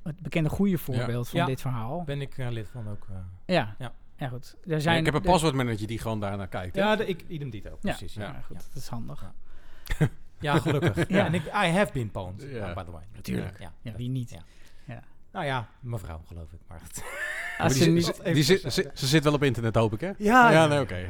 het 0.03 0.19
bekende 0.21 0.49
goede 0.49 0.77
voorbeeld 0.77 1.29
van 1.29 1.39
Ja. 1.39 1.45
dit 1.45 1.61
verhaal. 1.61 2.03
Ben 2.03 2.21
ik 2.21 2.37
eh, 2.37 2.49
lid 2.49 2.69
van 2.69 2.89
ook. 2.89 3.07
eh. 3.09 3.15
Ja. 3.45 3.75
Ja. 3.79 3.93
ja. 4.17 4.27
goed. 4.27 4.55
Er 4.63 4.69
Ja, 4.71 4.79
zijn, 4.79 4.99
ik 4.99 5.05
heb 5.05 5.13
een 5.13 5.23
er- 5.23 5.29
paswoordmanager 5.31 5.87
die 5.87 5.99
gewoon 5.99 6.19
daarnaar 6.19 6.47
kijkt. 6.47 6.75
hè? 6.75 6.81
Ja, 6.81 6.95
de, 6.95 7.05
ik, 7.05 7.23
idem 7.27 7.49
dito. 7.49 7.69
Ja, 7.69 7.77
Precies. 7.81 8.13
ja, 8.13 8.41
goed, 8.45 8.55
dat 8.73 8.75
is 8.83 8.87
handig. 8.87 9.21
Ja. 9.21 10.07
Ja, 10.39 10.59
gelukkig. 10.59 10.95
ja. 10.95 11.05
Ja. 11.17 11.25
En 11.25 11.33
ik, 11.33 11.45
I 11.45 11.49
have 11.67 11.91
been 11.93 12.11
pwned, 12.11 12.45
Ja. 12.49 12.73
by 12.73 12.83
the 12.83 12.91
way. 12.91 13.03
Natuurlijk. 13.15 13.59
Ja. 13.59 13.71
Ja, 13.81 13.91
wie 13.95 14.09
niet? 14.09 14.29
Ja. 14.29 14.39
Ja. 14.85 15.01
Nou 15.31 15.45
ja, 15.45 15.67
mevrouw 15.79 16.21
geloof 16.27 16.51
ik. 16.53 16.59
Maar 16.67 16.79
die 17.67 17.77
ze 17.77 17.83
zit- 17.83 17.93
niet- 17.93 18.23
die, 18.23 18.33
die 18.33 18.43
zit- 18.43 18.73
ze, 18.73 18.91
ze 18.93 19.07
zit 19.07 19.23
wel 19.23 19.33
op 19.33 19.43
internet, 19.43 19.75
hoop 19.75 19.93
ik, 19.93 19.99
hè? 19.99 20.07
Ja, 20.07 20.15
ja 20.17 20.51
ja. 20.51 20.65
nee, 20.67 20.79
oké. 20.81 21.05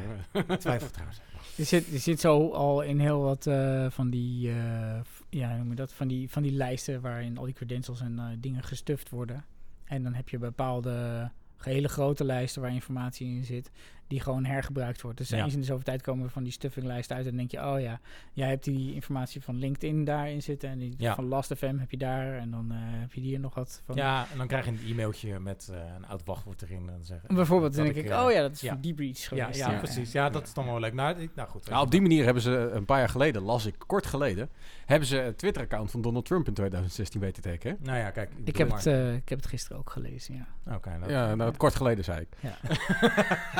twijfel 0.58 0.90
trouwens. 0.90 1.20
Je 1.54 1.64
zit, 1.64 1.86
je 1.86 1.98
zit 1.98 2.20
zo 2.20 2.50
al 2.52 2.82
in 2.82 2.98
heel 3.00 3.20
wat 3.20 3.46
eh, 3.46 3.86
van 3.90 4.10
die, 4.10 4.50
eh, 4.50 5.00
ja, 5.38 5.56
noem 5.56 5.74
dat, 5.74 5.92
van 5.92 6.08
die, 6.08 6.30
van 6.30 6.42
die 6.42 6.52
lijsten 6.52 7.00
waarin 7.00 7.38
al 7.38 7.44
die 7.44 7.54
credentials 7.54 8.00
en 8.00 8.18
eh, 8.18 8.24
dingen 8.38 8.62
gestuft 8.62 9.10
worden. 9.10 9.44
En 9.84 10.02
dan 10.02 10.14
heb 10.14 10.28
je 10.28 10.38
bepaalde 10.38 11.30
hele 11.56 11.88
grote 11.88 12.24
lijsten 12.24 12.62
waar 12.62 12.72
informatie 12.72 13.26
in 13.26 13.44
zit, 13.44 13.70
die 14.06 14.20
gewoon 14.20 14.44
hergebruikt 14.44 15.00
wordt. 15.02 15.18
Dus 15.18 15.28
Ja. 15.28 15.44
eens 15.44 15.54
in 15.54 15.60
de 15.60 15.66
zoveel 15.66 15.84
tijd 15.84 16.02
komen 16.02 16.30
van 16.30 16.42
die 16.42 16.52
stuffinglijsten 16.52 17.16
uit 17.16 17.24
en 17.24 17.30
dan 17.36 17.46
denk 17.46 17.50
je, 17.50 17.72
oh 17.74 17.80
ja, 17.80 18.00
jij 18.32 18.48
hebt 18.48 18.64
die 18.64 18.94
informatie 18.94 19.42
van 19.42 19.58
LinkedIn 19.58 20.04
daarin 20.04 20.42
zitten 20.42 20.68
en 20.68 20.78
die 20.78 20.94
Ja. 20.98 21.14
van 21.14 21.24
Last.fm 21.24 21.78
heb 21.78 21.90
je 21.90 21.96
daar 21.96 22.38
en 22.38 22.50
dan 22.50 22.70
eh, 22.70 22.76
heb 22.80 23.12
je 23.12 23.20
hier 23.20 23.40
nog 23.40 23.54
wat 23.54 23.82
van. 23.84 23.94
Ja, 23.96 24.26
en 24.32 24.38
dan 24.38 24.46
krijg 24.46 24.64
je 24.64 24.70
een 24.70 24.80
e-mailtje 24.90 25.38
met 25.40 25.68
eh, 25.72 25.78
een 25.96 26.06
oud 26.06 26.24
wachtwoord 26.24 26.62
erin. 26.62 26.78
En 26.78 26.86
dan 26.86 27.04
zeggen, 27.04 27.34
Bijvoorbeeld, 27.34 27.74
dan 27.74 27.84
denk 27.84 27.96
ik, 27.96 28.08
eh, 28.08 28.24
oh 28.24 28.32
ja, 28.32 28.40
dat 28.40 28.52
is 28.52 28.60
ja. 28.60 28.72
voor 28.72 28.80
die 28.80 28.94
breach 28.94 29.18
Ja, 29.18 29.26
geweest. 29.44 29.58
ja, 29.58 29.78
precies. 29.78 30.12
Ja, 30.12 30.30
dat 30.30 30.46
is 30.46 30.52
dan 30.54 30.64
wel 30.64 30.80
leuk. 30.80 30.92
Nou, 30.94 31.18
ik- 31.20 31.30
nou 31.34 31.48
goed. 31.48 31.68
Nou, 31.70 31.84
op 31.84 31.90
die 31.90 32.00
manier 32.00 32.24
hebben 32.24 32.42
ze 32.42 32.50
een 32.74 32.84
paar 32.84 32.98
jaar 32.98 33.08
geleden, 33.08 33.42
las 33.42 33.66
ik 33.66 33.74
kort 33.86 34.06
geleden, 34.06 34.48
hebben 34.86 35.08
ze 35.08 35.16
het 35.16 35.38
Twitter-account 35.38 35.90
van 35.90 36.00
Donald 36.00 36.24
Trump 36.24 36.46
in 36.48 36.54
2016 36.54 37.20
weten 37.20 37.42
te 37.42 37.48
hacken. 37.48 37.70
hè? 37.70 37.76
Nou 37.84 37.98
ja, 37.98 38.10
kijk. 38.10 38.30
Ik 38.44 38.56
heb, 38.56 38.68
maar- 38.68 38.76
het, 38.76 38.86
eh, 38.86 39.14
ik 39.14 39.28
heb 39.28 39.38
het 39.38 39.48
gisteren 39.48 39.78
ook 39.78 39.90
gelezen, 39.90 40.34
ja. 40.34 40.74
Oké, 40.74 40.96
dat- 41.00 41.10
Ja, 41.10 41.34
nou, 41.34 41.56
kort 41.56 41.74
geleden 41.74 42.04
zei 42.04 42.20
ik. 42.20 42.28
Ja. 42.40 42.56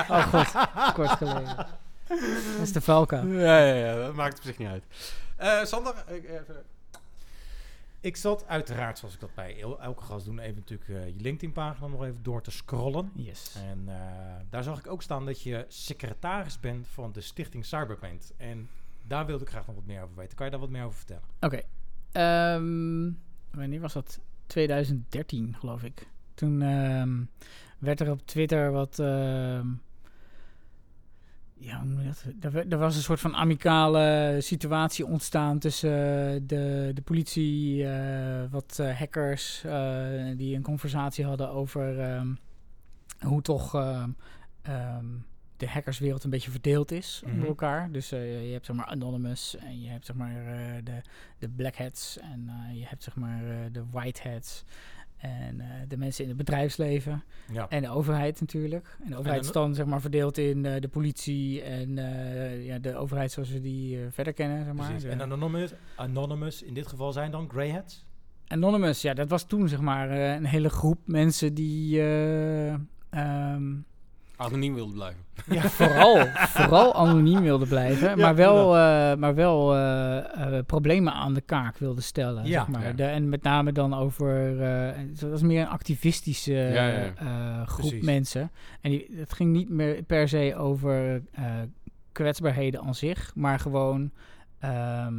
oh 0.17 0.36
god, 0.45 0.93
kort 0.93 1.11
geleden. 1.11 1.57
Dat 2.07 2.63
is 2.63 2.73
de 2.73 2.81
valkuil. 2.81 3.27
Ja, 3.27 3.59
ja, 3.59 3.75
ja, 3.75 3.97
dat 3.97 4.15
maakt 4.15 4.37
op 4.39 4.45
zich 4.45 4.59
niet 4.59 4.69
uit. 4.69 4.85
Eh, 5.37 5.65
Sander, 5.65 5.95
ik, 6.09 6.25
even... 6.29 6.63
Ik 8.01 8.17
zat 8.17 8.45
uiteraard, 8.47 8.99
zoals 8.99 9.15
ik 9.15 9.21
dat 9.21 9.35
bij 9.35 9.61
el- 9.61 9.81
elke 9.81 10.03
gast 10.03 10.25
doe, 10.25 10.41
even 10.41 10.55
natuurlijk 10.55 10.89
eh, 10.91 11.07
je 11.07 11.21
LinkedIn-pagina 11.21 11.87
nog 11.87 12.05
even 12.05 12.23
door 12.23 12.43
te 12.43 12.51
scrollen. 12.51 13.11
Yes. 13.15 13.55
En 13.71 13.83
eh, 13.87 13.95
daar 14.51 14.63
zag 14.63 14.79
ik 14.79 14.87
ook 14.91 15.03
staan 15.03 15.27
dat 15.27 15.43
je 15.43 15.65
secretaris 15.69 16.61
bent 16.61 16.87
van 16.93 17.13
de 17.13 17.21
stichting 17.21 17.65
Cyberpaint. 17.65 18.33
En 18.37 18.69
daar 19.03 19.27
wilde 19.27 19.45
ik 19.45 19.51
graag 19.51 19.67
nog 19.67 19.77
wat 19.77 19.87
meer 19.87 20.03
over 20.03 20.17
weten. 20.17 20.37
Kan 20.37 20.45
je 20.47 20.53
daar 20.53 20.61
wat 20.61 20.71
meer 20.71 20.85
over 20.85 20.97
vertellen? 20.99 21.23
Oké. 21.41 21.61
Ehm, 22.13 23.11
wanneer 23.51 23.81
was 23.81 23.93
dat? 23.93 24.21
2013, 24.47 25.57
geloof 25.59 25.83
ik. 25.83 26.07
Toen 26.35 26.63
ehm, 26.63 27.23
werd 27.79 28.01
er 28.01 28.11
op 28.11 28.27
Twitter 28.27 28.71
wat... 28.73 28.99
ehm, 28.99 29.67
ja, 31.59 31.83
hoe 31.83 32.03
dat? 32.41 32.55
Er, 32.55 32.69
er 32.73 32.79
was 32.79 32.97
een 32.97 33.03
soort 33.03 33.21
van 33.21 33.37
amicale 33.37 34.37
situatie 34.41 35.07
ontstaan 35.07 35.59
tussen 35.59 35.91
eh, 36.35 36.41
de, 36.43 36.91
de 36.95 37.03
politie, 37.05 37.87
eh, 37.89 38.45
wat 38.51 38.79
eh, 38.79 38.99
hackers, 38.99 39.61
die 40.37 40.57
een 40.57 40.63
conversatie 40.63 41.25
hadden 41.25 41.51
over 41.51 42.01
ehm, 42.01 42.35
hoe 43.21 43.43
toch 43.43 43.75
ehm, 43.75 44.11
ehm, 44.63 45.05
de 45.57 45.69
hackerswereld 45.69 46.25
een 46.25 46.31
beetje 46.31 46.51
verdeeld 46.51 46.91
is 46.91 47.21
Mhm. 47.25 47.33
onder 47.35 47.49
elkaar. 47.49 47.93
Dus 47.93 48.09
je 48.09 48.49
hebt 48.53 48.67
zeg 48.67 48.77
maar 48.77 48.87
Anonymous 48.87 49.57
en 49.57 49.81
je 49.83 49.89
hebt 49.89 50.07
zeg 50.07 50.17
maar 50.17 50.35
de, 50.85 51.01
de 51.39 51.49
Black 51.49 51.77
Hats 51.77 52.19
en 52.19 52.51
je 52.73 52.85
hebt 52.87 53.03
zeg 53.03 53.17
maar 53.17 53.43
de 53.73 53.85
White 53.91 54.29
Hats. 54.29 54.65
En 55.17 55.61
eh, 55.61 55.67
de 55.89 55.97
mensen 55.97 56.23
in 56.23 56.29
het 56.29 56.39
bedrijfsleven. 56.39 57.25
Ja. 57.53 57.69
En 57.69 57.83
de 57.83 57.89
overheid 57.89 58.41
natuurlijk. 58.41 58.97
En 59.05 59.11
de 59.11 59.17
overheid 59.17 59.45
is 59.45 59.53
dan 59.53 59.75
zeg 59.75 59.87
maar 59.87 60.01
verdeeld 60.01 60.39
in 60.39 60.65
eh, 60.65 60.81
de 60.81 60.89
politie 60.89 61.63
en 61.63 61.99
eh, 61.99 62.67
ja, 62.67 62.79
de 62.79 62.97
overheid 62.97 63.33
zoals 63.33 63.51
we 63.51 63.61
die 63.61 63.99
verder 64.11 64.33
kennen. 64.33 64.65
Zeg 64.65 64.75
maar. 64.75 65.11
En 65.11 65.21
Anonymous, 65.21 65.73
Anonymous 65.97 66.63
in 66.63 66.75
dit 66.75 66.87
geval 66.87 67.13
zijn 67.13 67.31
dan 67.31 67.51
Grey 67.51 67.71
Hats? 67.71 68.07
Anonymous, 68.49 69.03
ja, 69.03 69.15
dat 69.15 69.29
was 69.29 69.47
toen 69.47 69.69
zeg 69.69 69.81
maar 69.81 70.11
een 70.11 70.45
hele 70.45 70.69
groep 70.69 70.99
mensen 71.05 71.55
die 71.55 72.01
eh, 72.01 72.73
ehm, 73.11 73.75
Anoniem 74.37 74.75
wilde 74.75 74.93
blijven. 74.93 75.25
vooral, 75.71 76.27
vooral 76.35 76.95
anoniem 76.95 77.43
wilden 77.43 77.69
blijven, 77.69 78.19
maar 78.19 78.35
wel, 78.35 78.77
eh, 78.77 79.15
maar 79.17 79.35
wel 79.35 79.75
eh, 79.75 80.57
eh, 80.59 80.65
problemen 80.67 81.13
aan 81.13 81.35
de 81.35 81.41
kaak 81.41 81.79
wilden 81.79 82.03
stellen. 82.03 82.45
Ja, 82.47 82.51
zeg 82.65 82.69
maar. 82.69 82.87
ja. 82.87 82.93
De, 82.93 83.05
en 83.05 83.29
met 83.29 83.43
name 83.43 83.73
dan 83.73 83.95
over, 83.95 84.63
eh, 84.63 84.91
het 85.11 85.21
was 85.21 85.43
meer 85.43 85.61
een 85.61 85.69
activistische 85.69 86.53
Ja, 86.53 86.87
ja, 86.87 86.89
ja. 86.89 87.13
eh, 87.17 87.67
groep 87.67 87.89
Precies. 87.89 88.05
mensen. 88.07 88.51
En 88.81 88.91
die, 88.91 89.07
het 89.15 89.33
ging 89.33 89.53
niet 89.53 89.69
meer 89.69 90.03
per 90.03 90.29
se 90.29 90.55
over 90.59 91.23
eh, 91.33 91.45
kwetsbaarheden 92.13 92.81
aan 92.83 92.95
zich, 92.95 93.33
maar 93.35 93.59
gewoon. 93.59 94.11
ehm, 94.59 95.15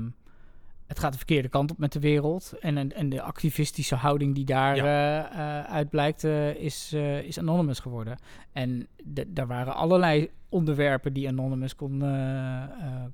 het 0.87 0.99
gaat 0.99 1.11
de 1.11 1.17
verkeerde 1.17 1.47
kant 1.49 1.71
op 1.71 1.77
met 1.77 1.91
de 1.91 1.99
wereld. 1.99 2.53
En, 2.59 2.77
en, 2.77 2.95
en 2.95 3.09
de 3.09 3.21
activistische 3.21 3.95
houding 3.95 4.35
die 4.35 4.45
daar 4.45 4.75
Ja. 4.75 4.83
eh, 4.83 5.59
eh, 5.59 5.65
uit 5.71 5.89
blijkt, 5.89 6.23
eh, 6.23 6.55
is, 6.55 6.91
eh, 6.93 7.21
is 7.23 7.39
Anonymous 7.39 7.79
geworden. 7.79 8.17
En 8.51 8.87
daar 9.27 9.47
waren 9.47 9.75
allerlei 9.75 10.29
onderwerpen 10.49 11.13
die 11.13 11.27
Anonymous 11.27 11.75
kon, 11.75 12.03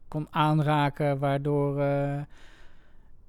kon 0.08 0.28
aanraken, 0.30 1.20
waardoor, 1.20 1.76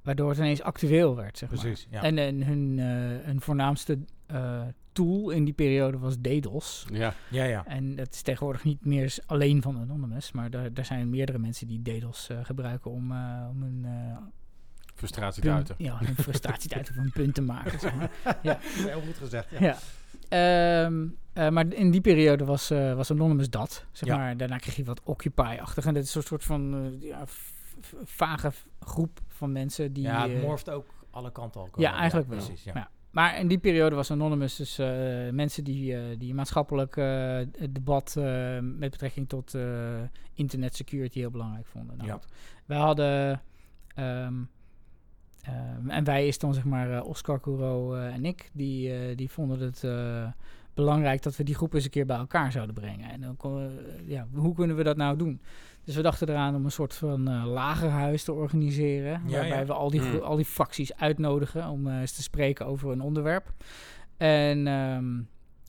waardoor 0.02 0.28
het 0.28 0.38
ineens 0.38 0.62
actueel 0.62 1.16
werd. 1.16 1.38
Zeg 1.38 1.50
maar. 1.50 1.58
Precies, 1.58 1.86
ja. 1.90 2.02
En, 2.02 2.18
en 2.18 2.42
hun, 2.42 2.78
hun 3.24 3.40
voornaamste 3.40 3.98
eh, 4.26 4.62
tool 4.92 5.30
in 5.30 5.44
die 5.44 5.54
periode 5.54 5.98
was 5.98 6.16
DDoS. 6.20 6.86
Ja, 6.92 7.14
ja, 7.30 7.44
ja. 7.44 7.66
En 7.66 7.94
dat 7.96 8.12
is 8.14 8.22
tegenwoordig 8.22 8.64
niet 8.64 8.84
meer 8.84 9.16
alleen 9.26 9.62
van 9.62 9.76
Anonymous, 9.78 10.32
maar 10.32 10.50
daar, 10.50 10.72
daar 10.72 10.84
zijn 10.84 11.10
meerdere 11.10 11.38
mensen 11.38 11.66
die 11.66 11.82
DDoS 11.82 12.28
eh, 12.28 12.38
gebruiken 12.42 12.90
om, 12.90 13.12
eh, 13.12 13.46
om 13.50 13.62
hun, 13.62 13.84
eh, 13.84 14.16
frustratie 14.94 15.42
te 15.42 15.48
punt- 15.48 15.56
uiten. 15.58 15.74
ja, 15.78 15.98
hun 15.98 16.14
frustratie 16.14 16.68
te 16.68 16.74
uiten 16.74 16.94
of 16.98 17.04
een 17.04 17.10
punt 17.12 17.34
te 17.34 17.42
maken. 17.42 17.80
Zeg 17.80 17.94
maar. 17.94 18.10
ja. 18.42 18.58
Heel 18.60 19.00
goed 19.00 19.16
gezegd. 19.16 19.50
Ja. 19.50 19.58
Ja. 19.60 19.76
Ehm, 20.28 21.06
eh, 21.32 21.48
maar 21.48 21.72
in 21.72 21.90
die 21.90 22.00
periode 22.00 22.44
was, 22.44 22.70
eh, 22.70 22.94
was 22.94 23.10
Anonymous 23.10 23.50
dat. 23.50 23.84
Zeg 23.92 24.08
Ja. 24.08 24.16
maar. 24.16 24.36
Daarna 24.36 24.56
kreeg 24.58 24.76
je 24.76 24.84
wat 24.84 25.00
Occupy-achtig. 25.04 25.86
En 25.86 25.94
dat 25.94 26.02
is 26.04 26.14
een 26.14 26.22
soort 26.22 26.44
van 26.44 26.74
eh, 26.74 27.08
ja, 27.08 27.24
vage 28.04 28.52
groep 28.80 29.20
van 29.28 29.52
mensen 29.52 29.92
die... 29.92 30.02
ja, 30.02 30.28
het 30.28 30.42
morft 30.42 30.70
ook 30.70 30.86
alle 31.10 31.32
kanten 31.32 31.60
al. 31.60 31.68
ja, 31.76 31.94
eigenlijk 31.96 32.28
wel. 32.28 32.38
Precies, 32.38 32.64
ja. 32.64 32.90
Maar 33.14 33.38
in 33.38 33.48
die 33.48 33.58
periode 33.58 33.94
was 33.94 34.10
Anonymous 34.10 34.56
dus 34.56 34.78
eh, 34.78 34.88
mensen 35.30 35.64
die, 35.64 35.96
eh, 35.96 36.18
die 36.18 36.34
maatschappelijk 36.34 36.96
eh, 36.96 37.36
het 37.58 37.74
debat 37.74 38.14
met 38.60 38.90
betrekking 38.90 39.28
tot 39.28 39.56
internet 40.34 40.76
security 40.76 41.18
heel 41.18 41.30
belangrijk 41.30 41.66
vonden. 41.66 41.96
Nou, 41.96 42.08
Ja. 42.08 42.20
Wij 42.64 42.78
hadden, 42.78 43.40
ehm, 43.94 44.34
ehm, 45.42 45.88
en 45.90 46.04
wij 46.04 46.26
is 46.26 46.38
dan 46.38 46.54
zeg 46.54 46.64
maar 46.64 47.02
Oscar 47.02 47.40
Couro 47.40 47.94
eh, 47.94 48.14
en 48.14 48.24
ik, 48.24 48.50
die, 48.52 49.14
die 49.14 49.30
vonden 49.30 49.60
het 49.60 49.84
belangrijk 50.74 51.22
dat 51.22 51.36
we 51.36 51.44
die 51.44 51.54
groep 51.54 51.74
eens 51.74 51.84
een 51.84 51.90
keer 51.90 52.06
bij 52.06 52.16
elkaar 52.16 52.52
zouden 52.52 52.74
brengen. 52.74 53.10
En 53.10 53.20
dan 53.20 53.36
kon, 53.36 53.78
ja, 54.06 54.26
hoe 54.32 54.54
kunnen 54.54 54.76
we 54.76 54.82
dat 54.82 54.96
nou 54.96 55.16
doen? 55.16 55.40
Dus 55.84 55.94
we 55.96 56.02
dachten 56.02 56.28
eraan 56.28 56.54
om 56.54 56.64
een 56.64 56.70
soort 56.70 56.94
van 56.94 57.28
eh, 57.28 57.44
lagerhuis 57.46 58.24
te 58.24 58.32
organiseren. 58.32 59.22
Ja, 59.26 59.38
waarbij 59.38 59.58
ja. 59.58 59.64
we 59.64 59.72
al 59.72 59.90
die, 59.90 60.00
Mm. 60.00 60.18
al 60.18 60.36
die 60.36 60.44
fracties 60.44 60.96
uitnodigen 60.96 61.68
om 61.68 61.86
eh, 61.86 62.00
eens 62.00 62.12
te 62.12 62.22
spreken 62.22 62.66
over 62.66 62.90
een 62.90 63.00
onderwerp. 63.00 63.52
En, 64.16 64.66
ehm, 64.66 65.20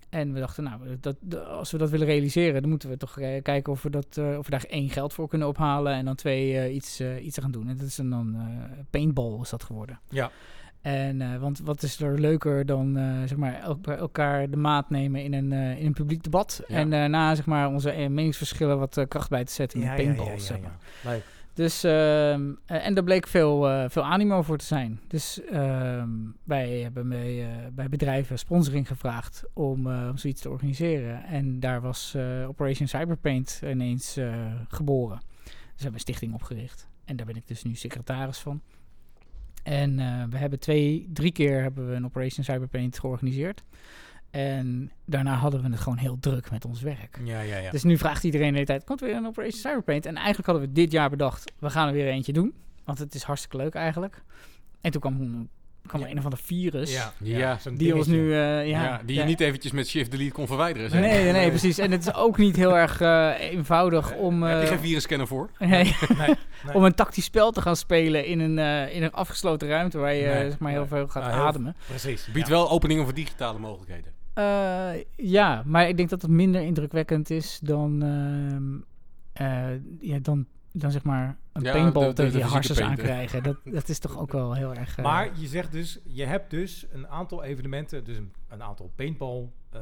en 0.10 0.34
we 0.34 0.40
dachten, 0.40 0.64
nou, 0.64 0.82
dat, 1.00 1.46
als 1.48 1.72
we 1.72 1.78
dat 1.78 1.90
willen 1.90 2.08
realiseren, 2.08 2.62
dan 2.62 2.70
moeten 2.70 2.90
we 2.90 2.98
toch 2.98 3.20
eh, 3.20 3.42
kijken 3.42 3.72
of 3.74 3.82
we, 3.84 3.90
dat, 3.90 4.18
eh, 4.18 4.38
of 4.38 4.46
we 4.46 4.52
daar 4.52 4.66
één 4.70 4.90
geld 4.90 5.14
voor 5.14 5.28
kunnen 5.28 5.48
ophalen. 5.48 5.94
En 5.94 6.06
dan 6.06 6.16
twee 6.16 6.58
eh, 6.58 6.76
iets, 6.76 7.00
eh, 7.00 7.26
iets 7.26 7.38
gaan 7.40 7.52
doen. 7.52 7.68
En 7.70 7.78
dat 7.78 7.88
is 7.88 7.96
dan, 7.96 8.10
dan 8.10 8.36
eh, 8.36 8.80
paintball 8.90 9.40
is 9.42 9.50
dat 9.50 9.64
geworden. 9.64 10.00
Ja. 10.10 10.32
En, 10.86 11.22
eh, 11.22 11.36
want 11.38 11.60
wat 11.60 11.84
is 11.84 12.00
er 12.02 12.20
leuker 12.20 12.66
dan 12.66 12.98
eh, 12.98 13.20
zeg 13.20 13.36
maar 13.38 13.54
elk- 13.62 13.88
elkaar 13.88 14.50
de 14.50 14.58
maat 14.58 14.90
nemen 14.90 15.24
in 15.24 15.34
een, 15.34 15.52
eh, 15.52 15.80
in 15.80 15.86
een 15.86 15.94
publiek 15.94 16.24
debat. 16.24 16.64
Ja. 16.68 16.76
En 16.76 16.90
daarna 16.90 17.36
zeg 17.36 17.46
maar 17.46 17.68
onze 17.68 17.90
meningsverschillen 18.10 18.80
wat 18.80 19.06
kracht 19.08 19.30
bij 19.30 19.44
te 19.46 19.52
zetten 19.52 19.80
Ja, 19.80 19.86
ja, 19.86 19.92
ja, 19.92 20.04
paintballs. 20.04 20.30
ja, 20.48 20.54
zeg 20.54 20.62
maar. 20.62 20.78
Leuk. 21.04 21.24
Dus, 21.54 21.84
ehm, 21.84 22.52
eh, 22.66 22.86
en 22.88 22.94
daar 22.94 23.04
bleek 23.04 23.28
veel, 23.28 23.90
veel 23.90 24.04
animo 24.04 24.42
voor 24.42 24.58
te 24.58 24.66
zijn. 24.66 25.00
Dus 25.08 25.42
ehm, 25.44 26.10
wij 26.44 26.70
hebben 26.80 27.10
bij, 27.10 27.48
bij 27.74 27.90
bedrijven 27.90 28.40
sponsoring 28.40 28.88
gevraagd 28.88 29.44
om, 29.54 29.88
om 29.88 30.18
zoiets 30.18 30.42
te 30.42 30.50
organiseren. 30.50 31.24
En 31.24 31.60
daar 31.60 31.82
was 31.82 32.16
Operation 32.48 32.88
Cyberpaint 32.88 33.62
ineens 33.64 34.18
geboren. 34.68 35.20
Dus 35.44 35.54
we 35.54 35.74
hebben 35.76 35.94
een 35.94 36.00
stichting 36.00 36.34
opgericht. 36.34 36.88
En 37.06 37.16
daar 37.16 37.26
ben 37.26 37.36
ik 37.36 37.48
dus 37.48 37.64
nu 37.64 37.76
secretaris 37.76 38.38
van. 38.40 38.62
En 39.66 40.00
eh, 40.00 40.24
we 40.30 40.38
hebben 40.38 40.60
twee, 40.60 41.10
drie 41.14 41.32
keer 41.32 41.62
hebben 41.62 41.90
we 41.90 41.96
een 41.96 42.06
Operation 42.06 42.44
Cyberpaint 42.44 43.00
georganiseerd. 43.00 43.64
En 44.30 44.92
daarna 45.06 45.34
hadden 45.34 45.62
we 45.62 45.70
het 45.70 45.80
gewoon 45.80 45.98
heel 45.98 46.18
druk 46.20 46.52
met 46.52 46.66
ons 46.66 46.82
werk. 46.82 47.20
Ja, 47.24 47.42
ja, 47.42 47.58
ja. 47.58 47.72
Dus 47.72 47.84
nu 47.84 47.98
vraagt 47.98 48.24
iedereen 48.24 48.48
de 48.48 48.54
hele 48.54 48.66
tijd, 48.66 48.84
komt 48.84 49.02
er 49.02 49.08
weer 49.08 49.16
een 49.16 49.26
Operation 49.26 49.60
Cyberpaint? 49.60 50.06
En 50.06 50.16
eigenlijk 50.16 50.46
hadden 50.46 50.68
we 50.68 50.72
dit 50.74 50.92
jaar 50.92 51.10
bedacht, 51.10 51.52
we 51.60 51.70
gaan 51.70 51.88
er 51.88 51.94
weer 51.94 52.08
eentje 52.08 52.34
doen. 52.34 52.54
Want 52.84 53.00
het 53.00 53.16
is 53.16 53.24
hartstikke 53.24 53.58
leuk 53.58 53.76
eigenlijk. 53.76 54.24
En 54.82 54.92
toen 54.92 55.02
kwam 55.02 55.50
kwam 55.88 56.02
er 56.02 56.06
Ja. 56.08 56.12
een 56.14 56.18
of 56.18 56.24
ander 56.24 56.40
virus. 56.44 56.94
Ja, 57.20 57.58
Die 57.74 57.96
ons 57.96 58.08
nu... 58.08 58.32
eh, 58.34 58.68
Ja, 58.68 58.84
ja, 58.84 59.02
die 59.06 59.18
je 59.18 59.24
niet 59.24 59.40
eventjes 59.40 59.72
met 59.72 59.88
shift 59.88 60.12
delete 60.12 60.32
kon 60.32 60.48
verwijderen. 60.48 60.90
zeg. 60.90 61.00
Nee, 61.02 61.24
nee, 61.24 61.32
nee, 61.32 61.50
precies. 61.50 61.78
En 61.78 61.92
het 61.92 62.02
is 62.08 62.14
ook 62.14 62.38
niet 62.38 62.56
heel 62.56 62.78
erg 62.78 63.02
eh, 63.02 63.32
eenvoudig 63.40 64.16
om... 64.16 64.44
Heb 64.44 64.58
je 64.58 64.64
eh, 64.64 64.70
geen 64.70 64.80
virusscanner 64.80 65.28
voor? 65.28 65.50
nee, 65.60 65.70
Nee, 65.70 65.96
nee. 66.18 66.74
om 66.74 66.84
een 66.84 66.94
tactisch 66.96 67.24
spel 67.26 67.52
te 67.52 67.62
gaan 67.62 67.76
spelen 67.76 68.26
in 68.26 68.40
een, 68.40 68.60
eh, 68.60 68.96
in 68.96 69.04
een 69.04 69.12
afgesloten 69.12 69.68
ruimte 69.68 69.98
waar 69.98 70.14
je 70.14 70.26
Nee, 70.28 70.50
zeg 70.50 70.60
maar 70.60 70.72
heel 70.72 70.80
nee. 70.80 70.90
veel 70.90 71.08
gaat 71.08 71.24
heel- 71.34 71.46
ademen. 71.46 71.76
Precies. 71.88 72.28
Biedt 72.34 72.48
ja. 72.48 72.54
wel 72.54 72.70
openingen 72.70 73.04
voor 73.04 73.14
digitale 73.14 73.60
mogelijkheden. 73.60 74.14
Eh, 74.34 74.90
ja, 75.16 75.64
maar 75.66 75.88
ik 75.90 75.98
denk 75.98 76.10
dat 76.10 76.22
het 76.22 76.32
minder 76.32 76.62
indrukwekkend 76.62 77.30
is 77.30 77.60
dan, 77.64 78.02
ehm, 78.04 78.74
eh, 79.48 79.80
ja, 80.00 80.20
dan, 80.22 80.46
dan 80.78 80.92
zeg 80.92 81.04
maar 81.04 81.38
een 81.54 81.62
Ja, 81.64 81.72
paintball 81.72 82.04
de- 82.04 82.10
de- 82.10 82.16
tegen 82.16 82.32
de 82.32 82.68
je 82.68 82.74
hè. 82.74 82.84
aankrijgen. 82.84 83.44
Dat, 83.44 83.58
dat 83.64 83.90
is 83.90 84.00
toch 84.00 84.18
ook 84.18 84.32
wel 84.32 84.54
heel 84.54 84.74
erg... 84.74 84.98
eh, 84.98 85.04
Maar 85.04 85.30
je 85.40 85.48
zegt 85.48 85.72
dus, 85.72 86.00
je 86.04 86.26
hebt 86.26 86.50
dus 86.50 86.86
een 86.92 87.08
aantal 87.08 87.44
evenementen, 87.44 88.04
dus 88.04 88.18
een, 88.18 88.34
een 88.50 88.64
aantal 88.64 88.92
paintball 88.96 89.50
eh, 89.70 89.82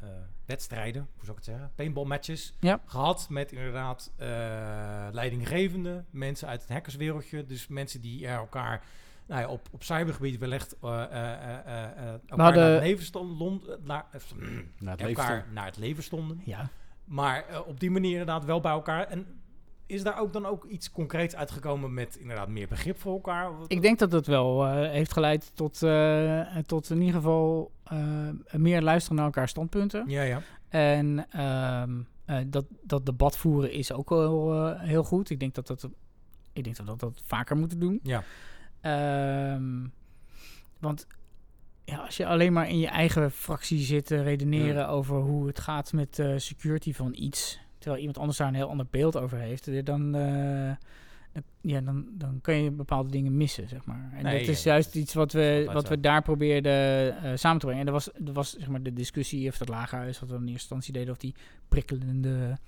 eh, 0.00 0.08
wedstrijden, 0.46 1.02
hoe 1.14 1.24
zou 1.24 1.30
ik 1.30 1.36
het 1.36 1.44
zeggen, 1.44 1.70
paintball 1.74 2.04
matches 2.04 2.54
Ja. 2.60 2.80
gehad 2.84 3.26
met 3.30 3.52
inderdaad 3.52 4.12
eh, 4.16 4.26
leidinggevende 5.12 6.04
mensen 6.10 6.48
uit 6.48 6.60
het 6.60 6.70
hackerswereldje, 6.70 7.44
dus 7.46 7.66
mensen 7.68 8.00
die 8.00 8.26
er 8.26 8.36
elkaar 8.36 8.82
nou 9.26 9.40
ja, 9.40 9.48
op, 9.48 9.68
op 9.70 9.82
cybergebied 9.82 10.38
wellicht 10.38 10.76
eh, 10.82 11.02
eh, 11.02 11.32
eh, 11.32 11.58
eh, 11.66 11.84
eh, 11.84 12.12
elkaar 12.26 12.38
hadden- 12.38 12.62
naar 12.62 12.72
het 12.72 12.82
leven 12.82 13.04
stonden, 13.04 13.62
naar, 13.82 14.04
Na 14.78 14.90
het 14.90 15.00
elkaar 15.00 15.36
leven. 15.36 15.52
naar 15.52 15.64
het 15.66 15.76
leven 15.76 16.02
stonden. 16.02 16.40
ja. 16.44 16.68
Maar 17.04 17.44
op 17.66 17.80
die 17.80 17.90
manier 17.90 18.10
inderdaad 18.10 18.44
wel 18.44 18.60
bij 18.60 18.72
elkaar. 18.72 19.06
En 19.06 19.26
is 19.88 20.02
daar 20.02 20.18
ook 20.18 20.32
dan 20.32 20.46
ook 20.46 20.64
iets 20.64 20.90
concreets 20.90 21.36
uitgekomen 21.36 21.94
met 21.94 22.16
inderdaad 22.16 22.48
meer 22.48 22.68
begrip 22.68 22.98
voor 22.98 23.12
elkaar? 23.12 23.50
Ik 23.66 23.82
denk 23.82 23.98
dat 23.98 24.10
dat 24.10 24.26
wel 24.26 24.66
eh, 24.66 24.90
heeft 24.90 25.12
geleid 25.12 25.50
tot, 25.54 25.82
eh, 25.82 26.56
tot 26.66 26.90
in 26.90 26.98
ieder 26.98 27.14
geval 27.14 27.72
eh, 27.84 27.98
meer 28.52 28.82
luisteren 28.82 29.16
naar 29.16 29.26
elkaar 29.26 29.48
standpunten. 29.48 30.04
Ja, 30.06 30.22
ja. 30.22 30.42
En 30.68 31.26
ehm, 31.30 32.00
eh, 32.24 32.38
dat, 32.46 32.64
dat 32.82 33.06
debat 33.06 33.36
voeren 33.36 33.72
is 33.72 33.92
ook 33.92 34.08
wel 34.08 34.76
heel 34.76 35.04
goed. 35.04 35.30
Ik 35.30 35.40
denk 35.40 35.54
dat 35.54 35.66
dat, 35.66 35.88
ik 36.52 36.64
denk 36.64 36.76
dat, 36.76 36.86
dat 36.86 37.00
dat 37.00 37.22
vaker 37.26 37.56
moeten 37.56 37.80
doen. 37.80 38.00
Ja. 38.02 38.22
Ehm, 38.80 39.86
want 40.78 41.06
ja, 41.84 41.96
als 41.96 42.16
je 42.16 42.26
alleen 42.26 42.52
maar 42.52 42.68
in 42.68 42.78
je 42.78 42.88
eigen 42.88 43.30
fractie 43.30 43.78
zit 43.78 44.06
te 44.06 44.22
redeneren 44.22 44.88
over 44.88 45.16
hoe 45.16 45.46
het 45.46 45.60
gaat 45.60 45.92
met 45.92 46.22
security 46.36 46.92
van 46.92 47.14
iets, 47.14 47.60
terwijl 47.78 47.98
iemand 48.00 48.18
anders 48.18 48.38
daar 48.38 48.48
een 48.48 48.54
heel 48.54 48.68
ander 48.68 48.86
beeld 48.90 49.16
over 49.16 49.38
heeft, 49.38 49.68
eh, 49.68 49.84
dan, 49.84 50.12
dan- 50.12 50.76
ja, 51.60 51.80
dan, 51.80 52.06
dan 52.12 52.38
kan 52.42 52.62
je 52.62 52.70
bepaalde 52.70 53.10
dingen 53.10 53.36
missen, 53.36 53.68
zeg 53.68 53.84
maar. 53.84 54.10
En 54.14 54.22
Nee, 54.24 54.38
dat 54.38 54.48
is 54.48 54.62
ja, 54.62 54.70
juist 54.72 54.94
iets 54.94 55.14
wat 55.14 55.32
we, 55.32 55.68
wat 55.72 55.84
zo. 55.84 55.88
we 55.92 56.00
daar 56.00 56.22
probeerden 56.22 56.72
eh, 57.22 57.30
samen 57.34 57.58
te 57.58 57.64
brengen. 57.66 57.80
En 57.82 57.86
er 57.86 57.92
was, 57.92 58.12
er 58.12 58.32
was 58.32 58.56
zeg 58.56 58.68
maar 58.68 58.82
de 58.82 58.92
discussie 58.92 59.48
of 59.48 59.58
dat 59.58 59.68
lagerhuis, 59.68 60.20
wat 60.20 60.28
we 60.28 60.34
in 60.34 60.40
eerste 60.40 60.52
instantie 60.52 60.92
deden, 60.92 61.10
of 61.10 61.18
die 61.18 61.34
prikkelende, 61.68 62.58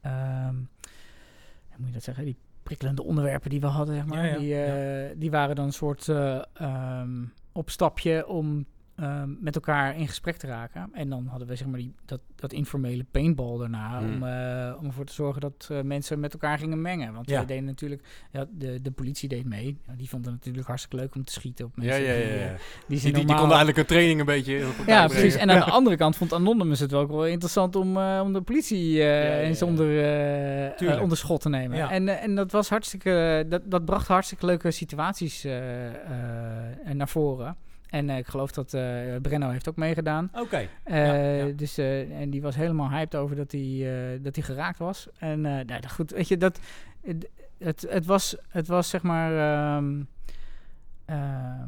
ehm, 0.00 0.54
hoe 0.54 1.76
moet 1.78 1.86
je 1.86 1.92
dat 1.92 2.02
zeggen, 2.02 2.24
die 2.24 2.36
prikkelende 2.62 3.02
onderwerpen 3.02 3.50
die 3.50 3.60
we 3.60 3.66
hadden, 3.66 3.94
zeg 3.94 4.06
maar, 4.06 4.40
Ja, 4.42 4.64
ja, 4.64 5.06
die, 5.08 5.18
die 5.18 5.30
waren 5.30 5.56
dan 5.56 5.64
een 5.64 5.72
soort 5.72 6.08
ehm, 6.08 7.24
opstapje 7.52 8.26
om 8.26 8.66
ehm, 8.96 9.28
met 9.40 9.54
elkaar 9.54 9.96
in 9.96 10.08
gesprek 10.08 10.36
te 10.36 10.46
raken. 10.46 10.88
En 10.92 11.08
dan 11.08 11.26
hadden 11.26 11.48
we 11.48 11.56
zeg 11.56 11.66
maar 11.66 11.78
die, 11.78 11.94
dat, 12.04 12.20
dat 12.36 12.52
informele 12.52 13.04
paintball 13.10 13.58
daarna, 13.58 13.98
Hmm. 13.98 14.14
om, 14.14 14.22
eh, 14.28 14.74
om 14.80 14.86
ervoor 14.86 15.04
te 15.04 15.12
zorgen 15.12 15.40
dat 15.40 15.68
eh, 15.70 15.80
mensen 15.80 16.20
met 16.20 16.32
elkaar 16.32 16.58
gingen 16.58 16.80
mengen. 16.82 17.12
Want 17.14 17.30
Ja. 17.30 17.40
we 17.40 17.46
deden 17.46 17.64
natuurlijk, 17.64 18.02
ja, 18.30 18.46
de, 18.50 18.80
de 18.82 18.90
politie 18.90 19.28
deed 19.28 19.44
mee. 19.44 19.78
Ja, 19.86 19.92
die 19.96 20.08
vonden 20.08 20.28
het 20.32 20.38
natuurlijk 20.40 20.66
hartstikke 20.66 20.96
leuk 20.96 21.14
om 21.14 21.24
te 21.24 21.32
schieten 21.32 21.64
op 21.64 21.76
mensen. 21.76 22.02
ja, 22.02 22.12
ja. 22.12 22.16
die, 22.16 22.26
ja. 22.32 22.38
eh, 22.44 22.48
die, 22.48 22.56
Die, 22.86 22.98
die, 23.00 23.12
die 23.12 23.12
normaal- 23.12 23.36
konden 23.38 23.56
eigenlijk 23.56 23.78
een 23.78 23.94
training 23.94 24.20
een 24.20 24.26
beetje 24.26 24.52
ja, 24.58 24.70
brengen. 24.84 25.08
precies. 25.08 25.34
En 25.36 25.50
aan 25.50 25.58
de 25.58 25.64
andere 25.70 25.96
kant 25.96 26.16
vond 26.16 26.32
Anonymous 26.32 26.80
het 26.80 26.92
ook 26.94 27.10
wel 27.10 27.26
interessant 27.26 27.76
om, 27.76 27.96
eh, 27.96 28.20
om 28.22 28.32
de 28.32 28.40
politie 28.40 29.02
eh, 29.02 29.46
eens 29.48 29.62
onder, 29.62 29.86
eh, 29.98 30.92
eh, 30.94 31.02
onder 31.02 31.16
schot 31.16 31.40
te 31.40 31.48
nemen. 31.48 31.88
En, 31.90 32.08
eh, 32.08 32.22
en 32.22 32.34
dat 32.34 32.52
was 32.52 32.68
hartstikke, 32.68 33.44
dat, 33.48 33.62
dat 33.64 33.84
bracht 33.84 34.08
hartstikke 34.08 34.46
leuke 34.46 34.70
situaties 34.70 35.44
eh, 35.44 35.86
eh, 35.86 35.94
naar 36.92 37.08
voren. 37.08 37.56
En 37.94 38.10
eh, 38.10 38.16
ik 38.16 38.26
geloof 38.26 38.52
dat 38.52 38.74
eh 38.74 39.16
Brenno 39.22 39.48
heeft 39.50 39.68
ook 39.68 39.76
meegedaan. 39.76 40.30
Oké. 40.34 40.68
Eh, 40.84 41.06
Ja, 41.06 41.14
ja. 41.14 41.52
Dus, 41.56 41.78
en 41.78 42.30
die 42.30 42.42
was 42.42 42.56
helemaal 42.56 42.90
hyped 42.90 43.16
over 43.16 43.36
dat 43.36 43.52
hij, 43.52 44.18
dat 44.22 44.34
hij 44.34 44.44
geraakt 44.44 44.78
was. 44.78 45.08
En 45.18 45.40
nou, 45.40 45.88
goed, 45.88 46.10
weet 46.10 46.28
je, 46.28 46.36
dat, 46.36 46.60
het, 47.58 47.86
het, 47.88 48.06
was, 48.06 48.36
het 48.48 48.66
was 48.66 48.88
zeg 48.88 49.02
maar... 49.02 49.32
eh, 51.04 51.62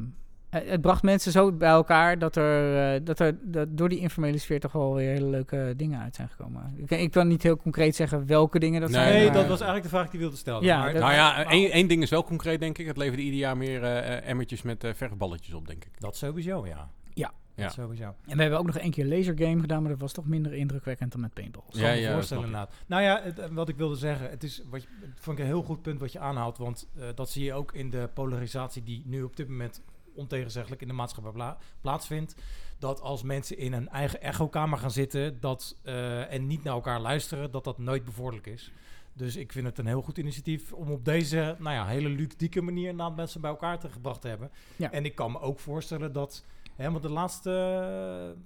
het 0.65 0.81
bracht 0.81 1.03
mensen 1.03 1.33
zo 1.33 1.53
bij 1.53 1.69
elkaar 1.69 2.19
dat 2.19 2.37
er, 2.37 2.95
eh, 2.95 3.01
dat 3.05 3.19
er 3.21 3.39
dat 3.43 3.69
door 3.71 3.89
die 3.89 3.99
informele 3.99 4.39
sfeer 4.39 4.61
toch 4.61 4.73
wel 4.73 4.95
weer 4.95 5.09
hele 5.09 5.27
leuke 5.27 5.75
dingen 5.77 6.01
uit 6.01 6.15
zijn 6.15 6.29
gekomen. 6.29 6.75
Ik, 6.77 6.91
ik 6.91 7.11
kan 7.11 7.29
niet 7.29 7.43
heel 7.43 7.57
concreet 7.57 7.97
zeggen 7.97 8.27
welke 8.27 8.59
dingen 8.59 8.81
dat 8.81 8.91
Nee, 8.91 9.01
zijn. 9.01 9.15
Nee, 9.15 9.25
maar- 9.25 9.35
dat 9.35 9.47
was 9.47 9.61
eigenlijk 9.61 9.83
de 9.83 9.97
vraag 9.97 10.05
die 10.05 10.15
ik 10.15 10.21
wilde 10.21 10.37
stellen. 10.37 10.63
Ja, 10.63 10.79
maar, 10.81 10.95
Nou 10.95 11.13
ja, 11.13 11.37
maar- 11.37 11.47
één, 11.47 11.71
één 11.71 11.89
ding 11.89 12.03
is 12.03 12.11
wel 12.11 12.25
concreet, 12.25 12.61
denk 12.61 12.79
ik. 12.79 12.87
Het 12.87 12.97
leverde 12.97 13.23
ieder 13.23 13.39
jaar 13.39 13.57
meer 13.57 13.83
eh, 13.83 14.17
eh, 14.17 14.29
emmertjes 14.29 14.63
met 14.63 14.85
eh 14.85 14.95
verfballetjes 14.95 15.55
op, 15.55 15.67
denk 15.67 15.85
ik. 15.85 15.91
dat 16.01 16.17
sowieso, 16.17 16.67
ja. 16.67 16.91
Ja. 17.15 17.33
Ja. 17.55 17.63
Dat 17.63 17.73
sowieso. 17.73 18.05
En 18.27 18.37
we 18.37 18.41
hebben 18.43 18.59
ook 18.59 18.67
nog 18.67 18.77
één 18.79 18.91
keer 18.91 19.07
laser 19.07 19.35
game 19.39 19.61
gedaan, 19.61 19.81
maar 19.83 19.91
dat 19.91 20.01
was 20.01 20.13
toch 20.13 20.27
minder 20.27 20.53
indrukwekkend 20.55 21.13
dan 21.13 21.21
met 21.21 21.35
paintball. 21.35 21.63
Zal 21.69 21.81
Ja, 21.87 21.93
ja, 21.93 22.13
voorstellen 22.13 22.45
inderdaad. 22.45 22.75
Nou 22.87 23.03
ja, 23.03 23.21
het, 23.23 23.39
eh, 23.39 23.47
wat 23.51 23.69
ik 23.69 23.77
wilde 23.77 23.97
zeggen, 23.97 24.31
het 24.31 24.43
is 24.43 24.63
wat 24.71 24.83
je, 24.83 24.89
het 25.01 25.21
vond 25.21 25.39
ik 25.39 25.45
een 25.45 25.51
heel 25.51 25.63
goed 25.63 25.83
punt 25.83 26.01
wat 26.01 26.13
je 26.13 26.19
aanhaalt, 26.19 26.59
want 26.59 26.89
eh, 26.99 27.05
dat 27.15 27.31
zie 27.31 27.45
je 27.45 27.53
ook 27.55 27.73
in 27.73 27.91
de 27.91 28.09
polarisatie 28.15 28.83
die 28.83 29.03
nu 29.07 29.23
op 29.23 29.37
dit 29.37 29.49
moment 29.49 29.83
ontegenzeggelijk 30.17 30.83
in 30.83 30.89
de 30.89 30.95
maatschappij 30.95 31.33
pla- 31.33 31.57
plaatsvindt. 31.81 32.35
Dat 32.79 33.01
als 33.01 33.23
mensen 33.23 33.59
in 33.59 33.73
een 33.73 33.89
eigen 33.89 34.21
echokamer 34.21 34.79
gaan 34.79 34.91
zitten 34.91 35.41
dat, 35.41 35.77
eh, 35.83 36.33
en 36.33 36.47
niet 36.47 36.63
naar 36.63 36.75
elkaar 36.75 37.01
luisteren, 37.01 37.51
dat 37.51 37.65
dat 37.65 37.79
nooit 37.79 38.05
bevorderlijk 38.05 38.47
is. 38.47 38.73
Dus 39.13 39.37
ik 39.37 39.53
vind 39.53 39.67
het 39.67 39.79
een 39.79 39.87
heel 39.87 40.03
goed 40.03 40.19
initiatief 40.19 40.73
om 40.73 40.91
op 40.91 41.05
deze 41.05 41.57
nou 41.59 41.75
ja, 41.75 41.87
hele 41.87 42.09
ludieke 42.09 42.63
manier 42.63 42.95
mensen 42.95 43.41
bij 43.41 43.51
elkaar 43.51 43.79
te 43.79 43.89
gebracht 43.91 44.21
te 44.21 44.29
hebben. 44.29 44.51
Ja. 44.77 44.93
En 44.93 45.05
ik 45.05 45.15
kan 45.15 45.33
me 45.33 45.41
ook 45.41 45.59
voorstellen 45.61 46.13
dat, 46.13 46.45
hè, 46.75 46.91
want 46.91 47.03
de 47.03 47.09
laatste, 47.11 47.51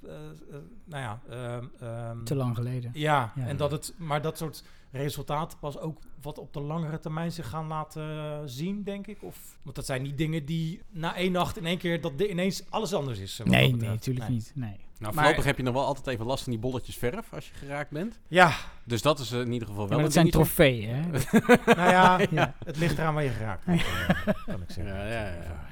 eh, 0.03 0.11
nou 0.85 1.03
ja, 1.03 1.21
ehm, 1.31 1.65
ehm, 1.81 2.25
Te 2.25 2.35
lang 2.35 2.57
geleden. 2.57 2.91
ja, 2.95 3.33
Ja. 3.35 3.47
en 3.47 3.57
dat 3.57 3.71
het, 3.71 3.95
maar 3.97 4.23
dat 4.23 4.39
soort 4.39 4.65
resultaten 4.93 5.59
pas 5.59 5.79
ook 5.79 5.99
wat 6.23 6.39
op 6.39 6.53
de 6.53 6.61
langere 6.61 6.99
termijn 6.99 7.33
zich 7.33 7.49
gaan 7.49 7.67
laten 7.67 8.49
zien, 8.49 8.83
denk 8.83 9.07
ik. 9.07 9.23
Of, 9.23 9.59
want 9.63 9.77
dat 9.77 9.87
zijn 9.87 10.03
niet 10.03 10.19
dingen 10.19 10.45
die 10.45 10.83
na 10.91 11.17
één 11.17 11.33
nacht 11.33 11.57
in 11.57 11.67
één 11.67 11.79
keer 11.79 12.01
dat 12.01 12.19
de, 12.19 12.29
ineens 12.31 12.63
alles 12.71 12.93
anders 12.95 13.19
is. 13.19 13.37
dat 13.37 13.47
Nee, 13.47 13.75
nee, 13.77 13.89
natuurlijk 13.89 14.29
Nee. 14.29 14.37
niet. 14.37 14.53
Nee. 14.55 14.77
Nou, 14.99 15.15
Maar- 15.15 15.23
voorlopig 15.25 15.45
heb 15.45 15.57
je 15.57 15.63
nog 15.63 15.75
wel 15.75 15.85
altijd 15.85 16.07
even 16.07 16.27
last 16.27 16.43
van 16.43 16.53
die 16.53 16.61
bolletjes 16.61 16.97
verf 16.97 17.33
als 17.33 17.49
je 17.49 17.55
geraakt 17.55 17.91
bent. 17.91 18.21
Ja, 18.29 18.53
Dus 18.85 19.03
dat 19.03 19.19
is 19.19 19.33
eh, 19.33 19.41
in 19.41 19.53
ieder 19.53 19.69
geval 19.69 19.89
wel 19.89 19.97
maar 19.99 19.99
een 19.99 20.05
dat 20.05 20.13
zijn 20.13 20.31
trofeeën, 20.31 20.89
hè? 20.95 21.11
nou 21.75 21.91
ja, 21.91 22.21
Ja. 22.31 22.55
het 22.65 22.77
ligt 22.77 22.99
eraan 22.99 23.15
waar 23.15 23.23
je 23.25 23.31
geraakt 23.31 23.67
eh, 23.67 23.85
kan 24.47 24.63
ik 24.63 24.71
zeggen. 24.71 24.95
Ja, 24.97 25.05
ja, 25.07 25.27
ja. 25.43 25.69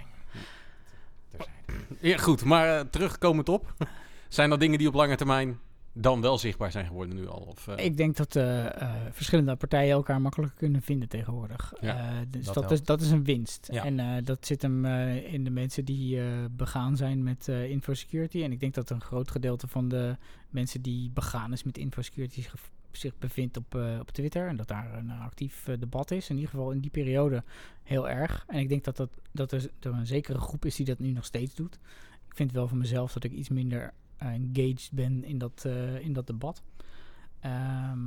Ja, 2.00 2.16
goed, 2.18 2.44
maar 2.44 2.78
eh, 2.78 2.84
terugkomend 2.90 3.48
op. 3.48 3.74
Zijn 4.28 4.50
er 4.50 4.58
dingen 4.58 4.78
die 4.78 4.88
op 4.88 4.94
lange 4.94 5.16
termijn 5.16 5.58
dan 5.92 6.20
wel 6.20 6.38
zichtbaar 6.38 6.70
zijn 6.70 6.86
geworden 6.86 7.16
nu 7.16 7.28
al? 7.28 7.40
Of, 7.40 7.68
eh, 7.68 7.84
Ik 7.84 7.96
denk 7.96 8.16
dat 8.16 8.36
eh, 8.36 8.66
verschillende 9.10 9.56
partijen 9.56 9.92
elkaar 9.92 10.20
makkelijker 10.20 10.58
kunnen 10.58 10.82
vinden 10.82 11.08
tegenwoordig. 11.08 11.74
Ja, 11.80 12.24
dus 12.28 12.44
dat 12.44 12.54
dat, 12.54 12.70
is, 12.70 12.82
dat 12.82 13.00
is 13.00 13.10
een 13.10 13.24
winst. 13.24 13.68
Ja. 13.72 13.84
En 13.84 14.24
dat 14.24 14.46
zit 14.46 14.62
hem 14.62 14.84
in 15.14 15.44
de 15.44 15.50
mensen 15.50 15.84
die 15.84 16.20
begaan 16.50 16.96
zijn 16.96 17.22
met 17.22 17.48
infosecurity. 17.48 18.42
En 18.42 18.52
ik 18.52 18.60
denk 18.60 18.74
dat 18.74 18.90
een 18.90 19.00
groot 19.00 19.30
gedeelte 19.30 19.68
van 19.68 19.88
de 19.88 20.16
mensen 20.50 20.82
die 20.82 21.10
begaan 21.10 21.52
is 21.52 21.64
met 21.64 21.78
infosecurity 21.78 22.42
zich, 22.42 22.54
zich 22.90 23.18
bevindt 23.18 23.56
op, 23.56 23.74
op 24.00 24.10
Twitter. 24.10 24.48
En 24.48 24.56
dat 24.56 24.68
daar 24.68 24.94
een 24.94 25.10
actief 25.10 25.68
debat 25.78 26.10
is. 26.10 26.28
In 26.28 26.34
ieder 26.34 26.50
geval 26.50 26.70
in 26.70 26.80
die 26.80 26.90
periode 26.90 27.44
heel 27.82 28.08
erg. 28.08 28.44
En 28.46 28.58
ik 28.58 28.68
denk 28.68 28.84
dat, 28.84 28.96
dat, 28.96 29.10
dat 29.32 29.52
er, 29.52 29.70
een 29.80 30.06
zekere 30.06 30.38
groep 30.38 30.64
is 30.64 30.76
die 30.76 30.86
dat 30.86 30.98
nu 30.98 31.10
nog 31.10 31.24
steeds 31.24 31.54
doet. 31.54 31.78
Ik 32.28 32.36
vind 32.36 32.52
wel 32.52 32.68
van 32.68 32.78
mezelf 32.78 33.12
dat 33.12 33.24
ik 33.24 33.32
iets 33.32 33.48
minder 33.48 33.92
engaged 34.18 34.88
ben 34.92 35.24
in 35.24 35.38
dat, 35.38 35.64
eh, 35.66 35.98
in 36.00 36.12
dat 36.12 36.26
debat. 36.26 36.62
Ehm, 37.40 37.98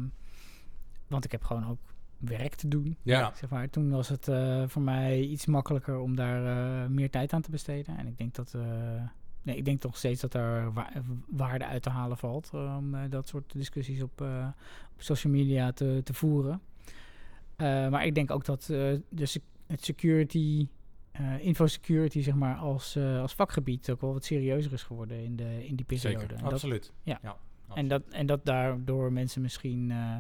want 1.08 1.26
ik 1.26 1.32
heb 1.32 1.44
gewoon 1.44 1.68
ook 1.68 1.80
werk 2.18 2.56
te 2.56 2.68
doen. 2.68 2.98
ja. 3.20 3.34
Zeg 3.36 3.50
maar. 3.50 3.70
Toen 3.70 3.90
was 3.90 4.10
het 4.10 4.28
eh, 4.28 4.64
voor 4.68 4.82
mij 4.82 5.22
iets 5.22 5.46
makkelijker 5.46 6.00
om 6.00 6.16
daar 6.16 6.46
eh, 6.84 6.90
meer 6.90 7.10
tijd 7.10 7.34
aan 7.34 7.42
te 7.42 7.52
besteden. 7.52 7.98
En 7.98 8.08
ik 8.08 8.18
denk 8.18 8.36
dat. 8.36 8.54
eh, 8.54 8.62
nee, 9.42 9.58
ik 9.58 9.66
denk 9.66 9.84
nog 9.84 9.98
steeds 9.98 10.22
dat 10.22 10.34
er 10.34 10.74
wa- 10.74 10.92
waarde 11.28 11.66
uit 11.66 11.84
te 11.84 11.90
halen 11.90 12.18
valt. 12.18 12.50
eh, 12.54 12.76
om 12.78 12.96
eh, 12.96 13.02
dat 13.10 13.28
soort 13.28 13.52
discussies 13.54 14.02
op, 14.02 14.22
eh, 14.22 14.48
op 14.96 15.02
social 15.02 15.34
media 15.34 15.72
te, 15.72 16.02
te 16.04 16.14
voeren. 16.14 16.62
Eh, 17.56 17.90
maar 17.90 18.06
ik 18.06 18.16
denk 18.16 18.32
ook 18.32 18.46
dat 18.46 18.62
eh, 18.62 18.94
de 19.10 19.26
sec- 19.26 19.42
het 19.68 19.84
security. 19.84 20.68
Eh 21.12 21.46
infosecurity, 21.46 22.22
zeg 22.22 22.36
maar, 22.36 22.56
als, 22.56 22.96
eh, 22.96 23.20
als 23.22 23.34
vakgebied 23.34 23.90
ook 23.90 24.02
wel 24.02 24.14
wat 24.14 24.26
serieuzer 24.26 24.74
is 24.74 24.84
geworden 24.84 25.24
in, 25.24 25.36
de, 25.36 25.68
in 25.68 25.76
die 25.76 25.86
periode. 25.86 26.20
Zeker. 26.20 26.36
En 26.36 26.44
dat- 26.44 26.54
Absoluut. 26.54 26.92
Ja. 27.04 27.20
en, 27.74 27.88
dat, 27.88 28.02
en 28.10 28.26
dat 28.26 28.46
daardoor 28.46 29.12
mensen 29.12 29.42
misschien 29.42 29.92
eh, 29.92 30.18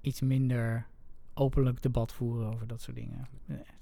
iets 0.00 0.20
minder 0.20 0.86
openlijk 1.40 1.82
debat 1.82 2.12
voeren 2.12 2.46
over 2.52 2.66
dat 2.66 2.80
soort 2.82 2.96
dingen. 2.96 3.26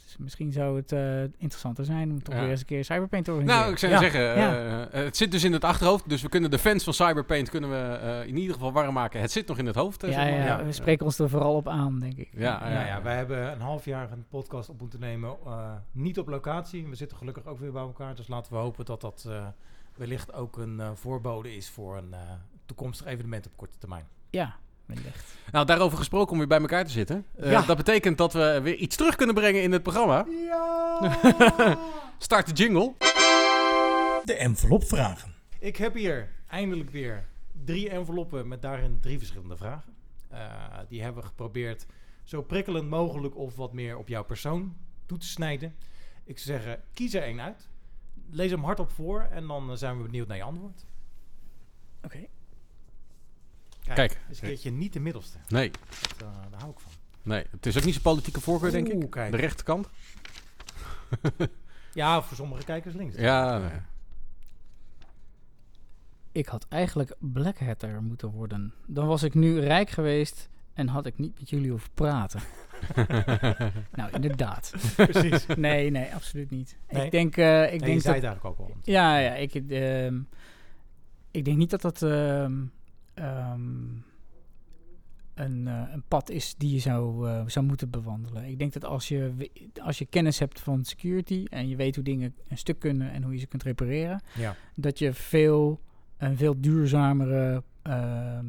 Dus 0.05 0.17
misschien 0.19 0.53
zou 0.53 0.77
het 0.77 0.93
eh, 0.93 1.23
interessanter 1.23 1.85
zijn 1.85 2.11
om 2.11 2.23
toch 2.23 2.35
Ja. 2.35 2.41
weer 2.41 2.51
eens 2.51 2.61
een 2.61 2.67
keer 2.67 2.85
Cyberpaint 2.85 3.25
te 3.25 3.31
organiseren. 3.31 3.61
Nou, 3.63 3.73
ik 3.73 3.79
zou 3.79 3.93
Ja. 3.93 3.99
zeggen, 3.99 4.21
Ja. 4.21 4.87
eh, 4.89 5.03
het 5.05 5.17
zit 5.17 5.31
dus 5.31 5.45
in 5.45 5.53
het 5.53 5.65
achterhoofd. 5.65 6.09
Dus 6.09 6.23
we 6.23 6.29
kunnen 6.29 6.51
de 6.51 6.59
fans 6.59 6.85
van 6.85 6.93
Cyberpaint 6.95 7.51
kunnen 7.51 7.71
we 7.71 7.77
eh, 7.97 8.27
in 8.27 8.37
ieder 8.37 8.55
geval 8.55 8.73
warm 8.73 8.95
maken. 8.95 9.21
Het 9.21 9.33
zit 9.33 9.47
nog 9.47 9.59
in 9.59 9.67
het 9.67 9.75
hoofd. 9.75 10.03
ja, 10.07 10.13
zeg 10.13 10.47
maar. 10.47 10.65
we 10.65 10.73
spreken 10.73 11.05
ons 11.05 11.19
er 11.19 11.29
vooral 11.29 11.55
op 11.55 11.69
aan, 11.69 11.99
denk 11.99 12.17
ik. 12.17 12.29
Ja, 12.33 12.71
Ja, 12.71 12.87
ja, 12.87 13.03
wij 13.03 13.17
hebben 13.17 13.53
een 13.53 13.61
half 13.61 13.85
jaar 13.85 14.13
een 14.13 14.25
podcast 14.29 14.69
op 14.69 14.81
moeten 14.81 15.01
nemen. 15.01 15.37
eh, 15.47 15.73
niet 15.93 16.19
op 16.19 16.29
locatie. 16.29 16.87
We 16.89 16.95
zitten 16.95 17.17
gelukkig 17.17 17.47
ook 17.47 17.59
weer 17.59 17.73
bij 17.73 17.83
elkaar. 17.83 18.15
Dus 18.15 18.29
laten 18.29 18.53
we 18.53 18.59
hopen 18.59 18.85
dat 18.85 19.01
dat 19.01 19.25
eh, 19.29 19.47
wellicht 19.97 20.33
ook 20.33 20.57
een 20.57 20.81
eh, 20.81 20.91
voorbode 20.95 21.57
is 21.57 21.71
voor 21.71 21.97
een 21.97 22.13
eh, 22.15 22.21
toekomstig 22.67 23.07
evenement 23.07 23.47
op 23.47 23.53
korte 23.57 23.79
termijn. 23.79 24.05
Ja, 24.31 24.57
wellicht. 24.89 25.36
Nou, 25.53 25.66
daarover 25.66 25.99
gesproken 25.99 26.32
om 26.32 26.39
weer 26.39 26.47
bij 26.47 26.61
elkaar 26.61 26.84
te 26.84 26.91
zitten. 26.91 27.26
Eh, 27.36 27.51
Ja. 27.51 27.62
Dat 27.62 27.76
betekent 27.76 28.18
dat 28.18 28.32
we 28.32 28.61
weer 28.62 28.74
iets 28.74 28.97
terug 28.97 29.16
kunnen 29.16 29.34
brengen 29.34 29.62
in 29.62 29.72
het 29.72 29.82
programma. 29.82 30.26
Ja! 30.28 31.18
Start 32.18 32.47
de 32.47 32.53
jingle. 32.53 32.95
De 34.24 34.34
envelopvragen. 34.39 35.34
Ik 35.59 35.76
heb 35.76 35.95
hier 35.95 36.28
eindelijk 36.49 36.91
weer 36.91 37.28
drie 37.64 37.91
enveloppen 37.91 38.49
met 38.49 38.62
daarin 38.62 38.99
drie 39.01 39.18
verschillende 39.18 39.57
vragen. 39.57 39.93
Eh, 40.28 40.41
die 40.89 41.03
hebben 41.03 41.22
we 41.22 41.28
geprobeerd 41.28 41.86
zo 42.24 42.43
prikkelend 42.43 42.89
mogelijk 42.89 43.36
of 43.36 43.57
wat 43.57 43.72
meer 43.72 43.97
op 43.97 44.09
jouw 44.09 44.24
persoon 44.24 44.76
toe 45.07 45.18
te 45.18 45.26
snijden. 45.26 45.74
Ik 46.24 46.39
zou 46.39 46.59
zeggen, 46.59 46.82
kies 46.95 47.14
er 47.14 47.22
één 47.22 47.41
uit. 47.41 47.68
Lees 48.30 48.51
hem 48.51 48.64
hardop 48.64 48.91
voor 48.91 49.20
en 49.30 49.47
dan 49.47 49.70
eh, 49.70 49.76
zijn 49.76 49.97
we 49.97 50.03
benieuwd 50.03 50.28
naar 50.28 50.36
je 50.36 50.43
antwoord. 50.43 50.84
Oké. 52.05 52.26
Kijk. 53.95 54.20
Is 54.30 54.41
een 54.41 54.49
keertje 54.49 54.70
niet 54.70 54.93
de 54.93 55.01
middelste. 55.01 55.39
Nee, 55.49 55.70
Dat, 55.70 56.28
eh, 56.28 56.34
daar 56.51 56.61
hou 56.61 56.72
ik 56.72 56.80
van. 56.80 56.93
nee, 57.22 57.45
het 57.51 57.66
is 57.66 57.76
ook 57.76 57.84
niet 57.84 57.93
zijn 57.93 58.05
politieke 58.05 58.41
voorkeur, 58.41 58.70
denk 58.70 58.89
ik. 58.89 59.11
Kijk. 59.11 59.30
De 59.30 59.36
rechterkant. 59.36 59.89
Ja, 61.93 62.22
voor 62.22 62.36
sommige 62.36 62.64
kijkers 62.64 62.95
links. 62.95 63.16
Ja, 63.16 63.59
nee. 63.59 63.70
Ik 66.32 66.47
had 66.47 66.66
eigenlijk 66.68 67.14
Black 67.18 67.59
Hatter 67.59 68.03
moeten 68.03 68.30
worden. 68.30 68.74
Dan 68.86 69.07
was 69.07 69.22
ik 69.22 69.34
nu 69.34 69.61
rijk 69.61 69.91
geweest 69.91 70.49
en 70.72 70.89
had 70.89 71.07
ik 71.07 71.18
niet 71.18 71.39
met 71.39 71.51
jullie 71.51 71.70
hoeven 71.70 71.91
praten. 71.95 72.41
nou, 73.99 74.11
inderdaad. 74.12 74.72
Precies. 74.97 75.47
Nee, 75.57 75.91
nee, 75.91 76.14
absoluut 76.14 76.51
niet. 76.51 76.76
Nee? 76.91 77.05
Ik 77.05 77.11
denk, 77.11 77.36
eh, 77.36 77.72
ik 77.72 77.80
denk 77.80 78.01
zei 78.01 78.03
dat, 78.03 78.14
het 78.14 78.24
eigenlijk 78.24 78.45
ook 78.45 78.59
al. 78.59 78.76
ja, 78.82 79.18
ja, 79.18 79.34
ik, 79.34 79.55
ehm, 79.55 80.20
ik 81.30 81.45
denk 81.45 81.57
niet 81.57 81.70
dat 81.70 81.80
dat 81.82 82.03
ehm, 82.03 82.64
ehm, 83.19 83.87
een, 85.35 85.69
eh, 85.69 85.83
een 85.93 86.03
pad 86.09 86.31
is 86.31 86.55
die 86.57 86.73
je 86.73 86.79
zou, 86.79 87.29
eh, 87.29 87.43
zou 87.47 87.66
moeten 87.66 87.91
bewandelen. 87.91 88.45
Ik 88.45 88.59
denk 88.59 88.73
dat 88.73 88.85
als 88.85 89.09
je, 89.09 89.51
als 89.83 89.99
je 89.99 90.07
kennis 90.07 90.39
hebt 90.39 90.61
van 90.61 90.85
security 90.85 91.45
en 91.51 91.69
je 91.69 91.77
weet 91.77 91.95
hoe 91.95 92.05
dingen 92.05 92.35
een 92.49 92.59
stuk 92.59 92.79
kunnen 92.79 93.11
en 93.11 93.23
hoe 93.23 93.33
je 93.33 93.39
ze 93.39 93.47
kunt 93.47 93.62
repareren, 93.62 94.23
Ja. 94.35 94.55
dat 94.75 94.99
je 94.99 95.12
veel, 95.12 95.81
een 96.16 96.37
veel 96.37 96.61
duurzamere 96.61 97.62
ehm, 97.83 98.47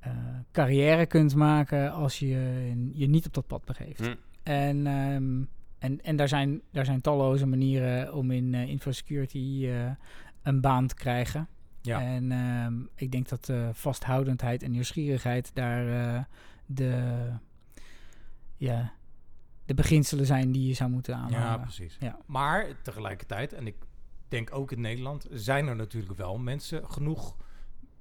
eh, 0.00 0.12
carrière 0.52 1.06
kunt 1.06 1.34
maken 1.34 1.92
als 1.92 2.18
je 2.18 2.28
je 2.92 3.06
niet 3.06 3.26
op 3.26 3.34
dat 3.34 3.46
pad 3.46 3.64
begeeft. 3.64 4.06
Hm. 4.06 4.14
En, 4.42 4.86
ehm, 4.86 5.42
en, 5.78 6.02
en 6.02 6.16
daar, 6.16 6.28
zijn, 6.28 6.60
daar 6.70 6.84
zijn 6.84 7.00
talloze 7.00 7.46
manieren 7.46 8.14
om 8.14 8.30
in 8.30 8.54
infosecurity 8.54 9.68
een 10.42 10.60
baan 10.60 10.86
te 10.86 10.94
krijgen. 10.94 11.48
Ja. 11.82 12.00
En 12.00 12.32
ehm, 12.32 12.74
ik 12.94 13.12
denk 13.12 13.28
dat 13.28 13.48
eh, 13.48 13.68
vasthoudendheid 13.72 14.62
en 14.62 14.70
nieuwsgierigheid 14.70 15.50
daar 15.54 16.14
eh, 16.16 16.22
de, 16.66 17.16
ja, 18.56 18.92
de 19.64 19.74
beginselen 19.74 20.26
zijn 20.26 20.52
die 20.52 20.68
je 20.68 20.74
zou 20.74 20.90
moeten 20.90 21.16
Ja, 21.16 21.20
aanhouden. 21.22 21.60
precies. 21.60 21.96
Ja. 22.00 22.18
Maar 22.26 22.66
tegelijkertijd, 22.82 23.52
en 23.52 23.66
ik 23.66 23.76
denk 24.28 24.54
ook 24.54 24.72
in 24.72 24.80
Nederland, 24.80 25.26
zijn 25.30 25.66
er 25.66 25.76
natuurlijk 25.76 26.16
wel 26.16 26.38
mensen, 26.38 26.90
genoeg 26.90 27.36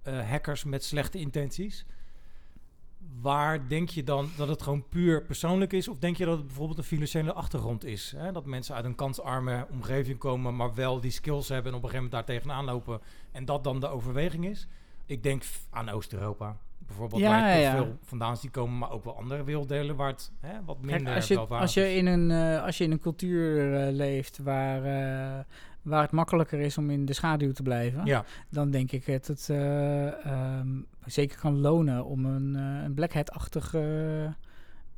eh, 0.02 0.30
hackers 0.30 0.64
met 0.64 0.84
slechte 0.84 1.18
intenties. 1.20 1.86
Waar 3.22 3.68
denk 3.68 3.90
je 3.90 4.04
dan 4.04 4.30
dat 4.38 4.48
het 4.48 4.62
gewoon 4.62 4.88
puur 4.90 5.24
persoonlijk 5.24 5.74
is? 5.74 5.88
Of 5.88 5.98
denk 5.98 6.18
je 6.18 6.26
dat 6.26 6.38
het 6.38 6.46
bijvoorbeeld 6.48 6.78
een 6.78 6.84
financiële 6.84 7.34
achtergrond 7.34 7.86
is? 7.86 8.14
Hè? 8.18 8.32
Dat 8.32 8.46
mensen 8.46 8.76
uit 8.76 8.86
een 8.86 8.96
kansarme 8.96 9.68
omgeving 9.72 10.18
komen, 10.18 10.56
maar 10.56 10.74
wel 10.74 11.00
die 11.00 11.12
skills 11.12 11.48
hebben 11.48 11.72
en 11.72 11.78
op 11.78 11.84
een 11.84 11.90
gegeven 11.90 12.10
moment 12.12 12.28
daar 12.28 12.36
tegenaan 12.36 12.66
lopen. 12.66 13.02
En 13.32 13.46
dat 13.46 13.64
dan 13.64 13.80
de 13.80 13.88
overweging 13.88 14.46
is? 14.46 14.68
Ik 15.06 15.24
denk 15.24 15.44
aan 15.70 15.90
Oost-Europa. 15.90 16.58
Bijvoorbeeld 16.90 17.22
Ja, 17.22 17.30
waar 17.30 17.56
je 17.56 17.62
ja, 17.62 17.72
veel 17.72 17.98
vandaan 18.04 18.38
ziet 18.38 18.52
komen, 18.52 18.78
maar 18.78 18.92
ook 18.92 19.04
wel 19.04 19.18
andere 19.18 19.44
werelddelen 19.44 19.96
waar 19.96 20.08
het 20.08 20.32
hè, 20.40 20.54
wat 20.66 20.78
Kijk, 20.82 20.92
minder 20.92 21.16
als, 21.16 21.28
je, 21.28 21.38
als, 21.38 21.74
je 21.74 21.96
in 21.96 22.06
een, 22.06 22.32
eh, 22.32 22.64
als 22.64 22.78
je 22.78 22.84
in 22.84 22.92
een 22.92 23.00
cultuur 23.00 23.74
eh, 23.74 23.94
leeft 23.94 24.38
waar, 24.38 24.84
eh, 24.84 25.46
waar 25.82 26.02
het 26.02 26.12
makkelijker 26.12 26.60
is 26.60 26.78
om 26.78 26.90
in 26.90 27.06
de 27.06 27.14
schaduw 27.14 27.52
te 27.52 27.64
blijven, 27.64 28.06
Ja, 28.06 28.26
dan 28.50 28.72
denk 28.72 28.92
ik 28.92 29.06
dat 29.06 29.28
het 29.28 29.50
eh, 29.50 30.26
ehm, 30.26 30.68
zeker 31.06 31.40
kan 31.40 31.60
lonen 31.60 32.06
om 32.06 32.26
een, 32.26 32.56
eh, 32.56 32.84
een 32.84 32.94
black 32.94 33.14
hat-achtige 33.14 34.36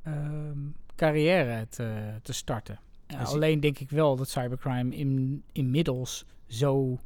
ehm, 0.03 0.57
carrière 0.95 1.67
te, 1.69 2.13
te 2.21 2.33
starten. 2.33 2.79
Ja, 3.07 3.21
alleen 3.21 3.59
denk 3.59 3.79
ik 3.79 3.89
wel 3.89 4.15
dat 4.15 4.29
cybercrime 4.29 4.95
in, 4.95 5.43
inmiddels 5.51 6.25
zo 6.47 6.99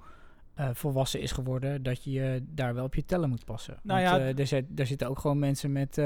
eh, 0.53 0.69
volwassen 0.73 1.21
is 1.21 1.31
geworden 1.31 1.83
dat 1.83 2.03
je 2.03 2.43
daar 2.47 2.73
wel 2.73 2.85
op 2.85 2.95
je 2.95 3.05
tellen 3.05 3.29
moet 3.29 3.45
passen. 3.45 3.79
Nou 3.83 4.03
Want, 4.03 4.21
ja, 4.21 4.33
er, 4.41 4.47
zit, 4.47 4.65
er 4.75 4.87
zitten 4.87 5.09
ook 5.09 5.19
gewoon 5.19 5.39
mensen 5.39 5.71
met, 5.71 5.97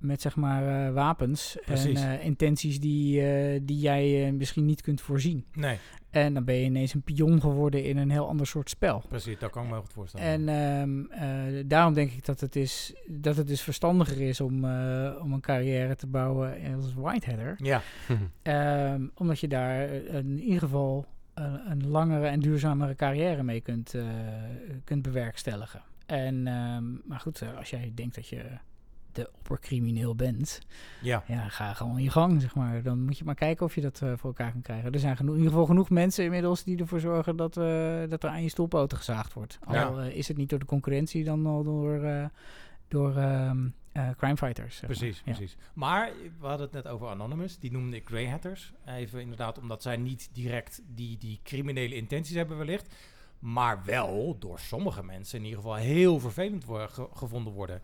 met 0.00 0.20
zeg 0.20 0.36
maar 0.36 0.86
eh, 0.86 0.92
wapens 0.92 1.56
Precies. 1.64 2.00
en 2.00 2.18
eh, 2.18 2.24
intenties 2.24 2.80
die, 2.80 3.20
eh, 3.26 3.60
die 3.62 3.78
jij 3.78 4.26
eh, 4.26 4.32
misschien 4.32 4.64
niet 4.64 4.80
kunt 4.80 5.00
voorzien. 5.00 5.44
nee, 5.54 5.78
En 6.10 6.34
dan 6.34 6.44
ben 6.44 6.54
je 6.54 6.64
ineens 6.64 6.94
een 6.94 7.02
pion 7.02 7.40
geworden 7.40 7.84
in 7.84 7.96
een 7.96 8.10
heel 8.10 8.28
ander 8.28 8.46
soort 8.46 8.70
spel. 8.70 9.02
precies. 9.08 9.38
Dat 9.38 9.50
kan 9.50 9.62
ik 9.62 9.68
me 9.68 9.74
heel 9.74 9.82
goed 9.84 9.92
voorstellen. 9.92 10.26
En 10.26 10.48
ehm, 10.48 11.04
eh, 11.58 11.64
daarom 11.66 11.94
denk 11.94 12.10
ik 12.12 12.24
dat 12.24 12.40
het, 12.40 12.56
is, 12.56 12.94
dat 13.06 13.36
het 13.36 13.46
dus 13.46 13.60
verstandiger 13.62 14.20
is 14.20 14.40
om, 14.40 14.64
eh, 14.64 15.16
om 15.22 15.32
een 15.32 15.40
carrière 15.40 15.96
te 15.96 16.06
bouwen 16.06 16.74
als 16.76 16.94
whiteheader. 16.94 17.54
ja, 17.58 17.82
Ehm, 18.42 19.06
omdat 19.14 19.40
je 19.40 19.48
daar 19.48 19.88
in 19.92 20.40
ieder 20.40 20.58
geval 20.60 21.06
een, 21.34 21.70
een 21.70 21.88
langere 21.88 22.26
en 22.26 22.40
duurzamere 22.40 22.94
carrière 22.94 23.42
mee 23.42 23.60
kunt, 23.60 23.94
eh, 23.94 24.02
kunt 24.84 25.02
bewerkstelligen. 25.02 25.82
En, 26.06 26.46
ehm, 26.46 26.84
maar 27.08 27.20
goed, 27.20 27.40
eh, 27.42 27.56
als 27.56 27.70
jij 27.70 27.92
denkt 27.94 28.14
dat 28.14 28.28
je 28.28 28.42
de 29.12 29.30
oppercrimineel 29.38 30.14
bent, 30.14 30.60
ja. 31.02 31.24
ja, 31.26 31.48
ga 31.48 31.72
gewoon 31.74 32.02
je 32.02 32.10
gang, 32.10 32.40
zeg 32.40 32.54
maar. 32.54 32.82
Dan 32.82 33.04
moet 33.04 33.18
je 33.18 33.24
maar 33.24 33.34
kijken 33.34 33.66
of 33.66 33.74
je 33.74 33.80
dat 33.80 34.00
eh, 34.02 34.12
voor 34.16 34.28
elkaar 34.30 34.52
kan 34.52 34.62
krijgen. 34.62 34.92
Er 34.92 34.98
zijn 34.98 35.16
genoeg, 35.16 35.32
in 35.32 35.38
ieder 35.38 35.52
geval 35.52 35.66
genoeg 35.68 35.90
mensen 35.90 36.24
inmiddels 36.24 36.64
die 36.64 36.78
ervoor 36.78 37.00
zorgen 37.00 37.36
dat, 37.36 37.56
eh, 37.56 38.00
dat 38.08 38.22
er 38.24 38.30
aan 38.30 38.42
je 38.42 38.48
stoelpoten 38.48 38.96
gezaagd 38.98 39.32
wordt. 39.32 39.58
Al 39.64 40.00
eh, 40.00 40.16
is 40.16 40.28
het 40.28 40.36
niet 40.36 40.48
door 40.48 40.58
de 40.58 40.64
concurrentie, 40.64 41.24
dan 41.24 41.46
al 41.46 41.62
door, 41.62 42.00
door 42.88 43.16
ehm, 43.16 43.68
eh, 43.92 44.08
crimefighters. 44.16 44.76
zeg 44.76 44.88
maar. 44.88 44.96
Precies, 44.98 45.22
Ja. 45.24 45.32
precies. 45.32 45.56
Maar 45.74 46.10
we 46.40 46.46
hadden 46.46 46.66
het 46.66 46.74
net 46.84 46.88
over 46.88 47.08
Anonymous. 47.08 47.58
Die 47.58 47.72
noemde 47.72 47.96
ik 47.96 48.06
grey 48.06 48.28
hatters. 48.28 48.72
Even 48.86 49.20
inderdaad, 49.20 49.58
omdat 49.58 49.82
zij 49.82 49.96
niet 49.96 50.30
direct 50.32 50.82
die, 50.94 51.18
die 51.18 51.40
criminele 51.42 51.94
intenties 51.94 52.36
hebben 52.36 52.56
wellicht. 52.58 52.94
Maar 53.38 53.84
wel 53.84 54.36
door 54.38 54.58
sommige 54.58 55.02
mensen 55.04 55.38
in 55.38 55.44
ieder 55.44 55.58
geval 55.60 55.74
heel 55.76 56.18
vervelend 56.18 56.64
worden, 56.64 56.90
ge- 56.90 57.08
gevonden 57.14 57.52
worden. 57.52 57.80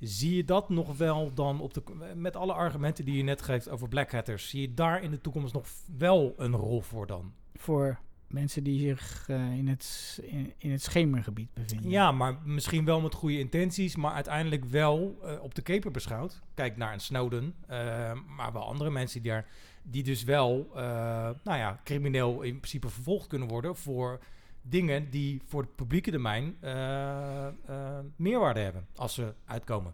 Zie 0.00 0.36
je 0.36 0.44
dat 0.44 0.68
nog 0.68 0.96
wel 0.96 1.34
dan 1.34 1.60
op 1.60 1.74
de, 1.74 1.82
met 2.14 2.36
alle 2.36 2.52
argumenten 2.52 3.04
die 3.04 3.16
je 3.16 3.22
net 3.22 3.42
geeft 3.42 3.68
over 3.68 3.88
black 3.88 4.12
hatters, 4.12 4.48
zie 4.48 4.60
je 4.60 4.74
daar 4.74 5.02
in 5.02 5.10
de 5.10 5.20
toekomst 5.20 5.54
nog 5.54 5.66
wel 5.98 6.34
een 6.36 6.54
rol 6.56 6.80
voor 6.80 7.06
dan? 7.06 7.32
Voor 7.54 7.98
mensen 8.26 8.64
die 8.64 8.80
zich 8.80 9.24
eh, 9.28 9.56
in, 9.56 9.68
het, 9.68 10.18
in, 10.22 10.52
in 10.58 10.70
het 10.70 10.82
schemergebied 10.82 11.54
bevinden. 11.54 11.90
Ja, 11.90 12.12
maar 12.12 12.38
misschien 12.44 12.84
wel 12.84 13.00
met 13.00 13.14
goede 13.14 13.38
intenties, 13.38 13.96
maar 13.96 14.12
uiteindelijk 14.12 14.64
wel 14.64 15.18
eh, 15.22 15.42
op 15.42 15.54
de 15.54 15.62
keper 15.62 15.90
beschouwd. 15.90 16.40
Kijk 16.54 16.76
naar 16.76 16.92
een 16.92 17.00
Snowden, 17.00 17.54
eh, 17.66 18.12
maar 18.36 18.52
wel 18.52 18.66
andere 18.66 18.90
mensen 18.90 19.22
die, 19.22 19.30
daar, 19.30 19.46
die 19.82 20.02
dus 20.02 20.24
wel, 20.24 20.70
nou 21.44 21.58
ja, 21.58 21.80
crimineel 21.84 22.42
in 22.42 22.56
principe 22.56 22.88
vervolgd 22.88 23.26
kunnen 23.26 23.48
worden 23.48 23.76
voor 23.76 24.20
dingen 24.68 25.10
die 25.10 25.40
voor 25.46 25.62
het 25.62 25.74
publieke 25.74 26.10
domein 26.10 26.56
eh, 26.60 27.46
eh, 27.46 27.52
meerwaarde 28.16 28.60
hebben 28.60 28.86
als 28.96 29.14
ze 29.14 29.34
uitkomen. 29.44 29.92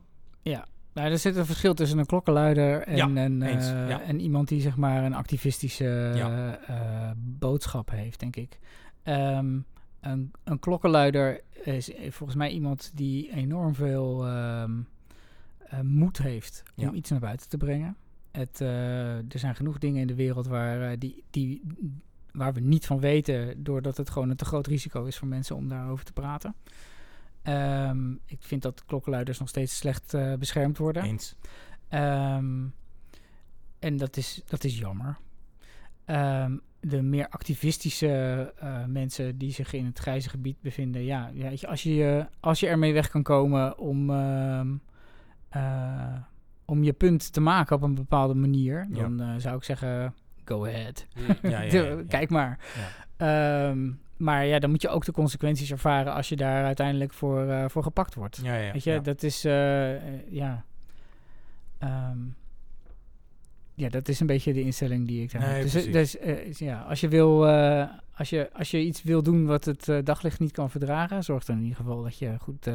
Nou, 0.95 1.11
er 1.11 1.19
zit 1.19 1.37
een 1.37 1.47
verschil 1.47 1.75
tussen 1.75 1.99
een 1.99 2.07
klokkenluider 2.07 2.83
en, 2.83 2.97
Ja, 2.97 3.27
eens, 3.49 3.67
eh, 3.67 3.89
ja. 3.89 4.03
en 4.03 4.21
iemand 4.21 4.49
die 4.49 4.61
zeg 4.61 4.77
maar 4.77 5.05
een 5.05 5.15
activistische 5.15 6.13
Ja. 6.15 7.15
boodschap 7.17 7.91
heeft, 7.91 8.21
denk 8.21 8.37
ik. 8.37 8.59
Ehm, 9.03 9.59
een, 10.01 10.31
een 10.45 10.59
klokkenluider 10.59 11.41
is 11.65 11.91
volgens 12.09 12.35
mij 12.39 12.51
iemand 12.51 12.91
die 12.95 13.33
enorm 13.35 13.75
veel 13.75 14.27
ehm, 14.27 14.81
eh, 15.59 15.81
moed 15.81 16.19
heeft 16.19 16.63
om 16.77 16.85
Ja. 16.85 16.93
iets 16.93 17.11
naar 17.11 17.21
buiten 17.21 17.49
te 17.49 17.57
brengen. 17.57 17.97
Het, 18.31 18.61
er 18.61 19.25
zijn 19.39 19.55
genoeg 19.55 19.79
dingen 19.79 20.01
in 20.01 20.07
de 20.07 20.15
wereld 20.15 20.47
waar, 20.47 20.99
die, 20.99 21.25
die, 21.31 21.63
waar 22.33 22.53
we 22.53 22.61
niet 22.61 22.87
van 22.87 23.01
weten, 23.01 23.63
doordat 23.63 23.97
het 23.97 24.11
gewoon 24.11 24.31
een 24.31 24.37
te 24.37 24.45
groot 24.45 24.67
risico 24.67 25.05
is 25.05 25.19
voor 25.19 25.29
mensen 25.29 25.57
om 25.57 25.69
daarover 25.69 26.05
te 26.05 26.13
praten. 26.13 26.55
Ehm, 27.43 28.13
ik 28.13 28.39
vind 28.39 28.63
dat 28.63 28.85
klokkenluiders 28.85 29.39
nog 29.39 29.49
steeds 29.49 29.77
slecht 29.77 30.15
eh, 30.15 30.35
beschermd 30.35 30.79
worden. 30.79 31.03
Eens. 31.03 31.37
Ehm, 31.89 32.65
en 33.79 33.97
dat 33.97 34.17
is, 34.17 34.43
dat 34.47 34.65
is 34.65 34.79
jammer. 34.79 35.19
Ehm, 36.05 36.57
de 36.81 37.03
meer 37.03 37.29
activistische 37.29 38.53
eh, 38.59 38.85
mensen 38.85 39.39
die 39.39 39.53
zich 39.53 39.73
in 39.73 39.85
het 39.85 39.99
grijze 39.99 40.29
gebied 40.29 40.61
bevinden, 40.61 41.05
ja, 41.05 41.31
ja 41.35 41.49
weet 41.49 41.61
je, 41.61 41.67
als, 41.67 41.83
je, 41.83 42.27
als 42.41 42.61
je 42.61 42.67
ermee 42.67 42.93
weg 42.93 43.09
kan 43.09 43.23
komen 43.23 43.79
om, 43.79 44.11
eh, 44.11 44.61
om 46.65 46.83
je 46.83 46.93
punt 46.93 47.33
te 47.33 47.41
maken 47.41 47.77
op 47.77 47.83
een 47.83 47.95
bepaalde 47.95 48.35
manier, 48.35 48.87
dan 48.91 49.41
zou 49.41 49.57
ik 49.57 49.65
zeggen, 49.65 50.15
go 50.45 50.67
ahead. 50.67 51.07
Ja, 51.43 51.61
ja. 51.73 52.03
Kijk 52.09 52.31
maar. 52.31 52.59
Ehm, 53.17 53.91
maar 54.17 54.47
ja, 54.47 54.59
dan 54.59 54.71
moet 54.71 54.83
je 54.83 54.89
ook 54.89 55.05
de 55.05 55.13
consequenties 55.13 55.71
ervaren 55.71 56.13
als 56.13 56.29
je 56.29 56.37
daar 56.37 56.65
uiteindelijk 56.65 57.13
voor, 57.13 57.49
eh, 57.49 57.65
voor 57.69 57.83
gepakt 57.83 58.15
wordt. 58.15 58.41
Ja, 58.43 58.57
ja, 58.57 58.73
Weet 58.73 58.85
je, 58.85 58.91
ja. 58.91 58.99
dat 58.99 59.23
is, 59.23 59.45
eh, 59.45 59.95
eh, 59.95 60.01
ja. 60.31 60.65
Ehm, 61.79 62.19
ja, 63.75 63.89
dat 63.89 64.09
is 64.09 64.21
een 64.21 64.27
beetje 64.27 64.53
de 64.53 64.61
instelling 64.63 65.07
die 65.07 65.23
ik 65.23 65.33
Nee, 65.33 65.43
heb. 65.43 65.63
Dus, 65.63 65.91
dus 65.91 66.15
is- 66.17 66.59
ja, 66.59 66.81
als 66.81 67.01
je 67.01 67.09
wil, 67.09 67.47
als 68.15 68.31
je, 68.31 68.51
als 68.53 68.71
je 68.71 68.81
iets 68.81 69.03
wil 69.03 69.23
doen 69.23 69.47
wat 69.47 69.65
het 69.65 70.07
daglicht 70.07 70.39
niet 70.41 70.53
kan 70.53 70.71
verdragen, 70.71 71.23
zorg 71.25 71.45
dan 71.45 71.57
in 71.57 71.63
ieder 71.63 71.77
geval 71.77 72.03
dat 72.03 72.19
je 72.19 72.35
goed, 72.39 72.69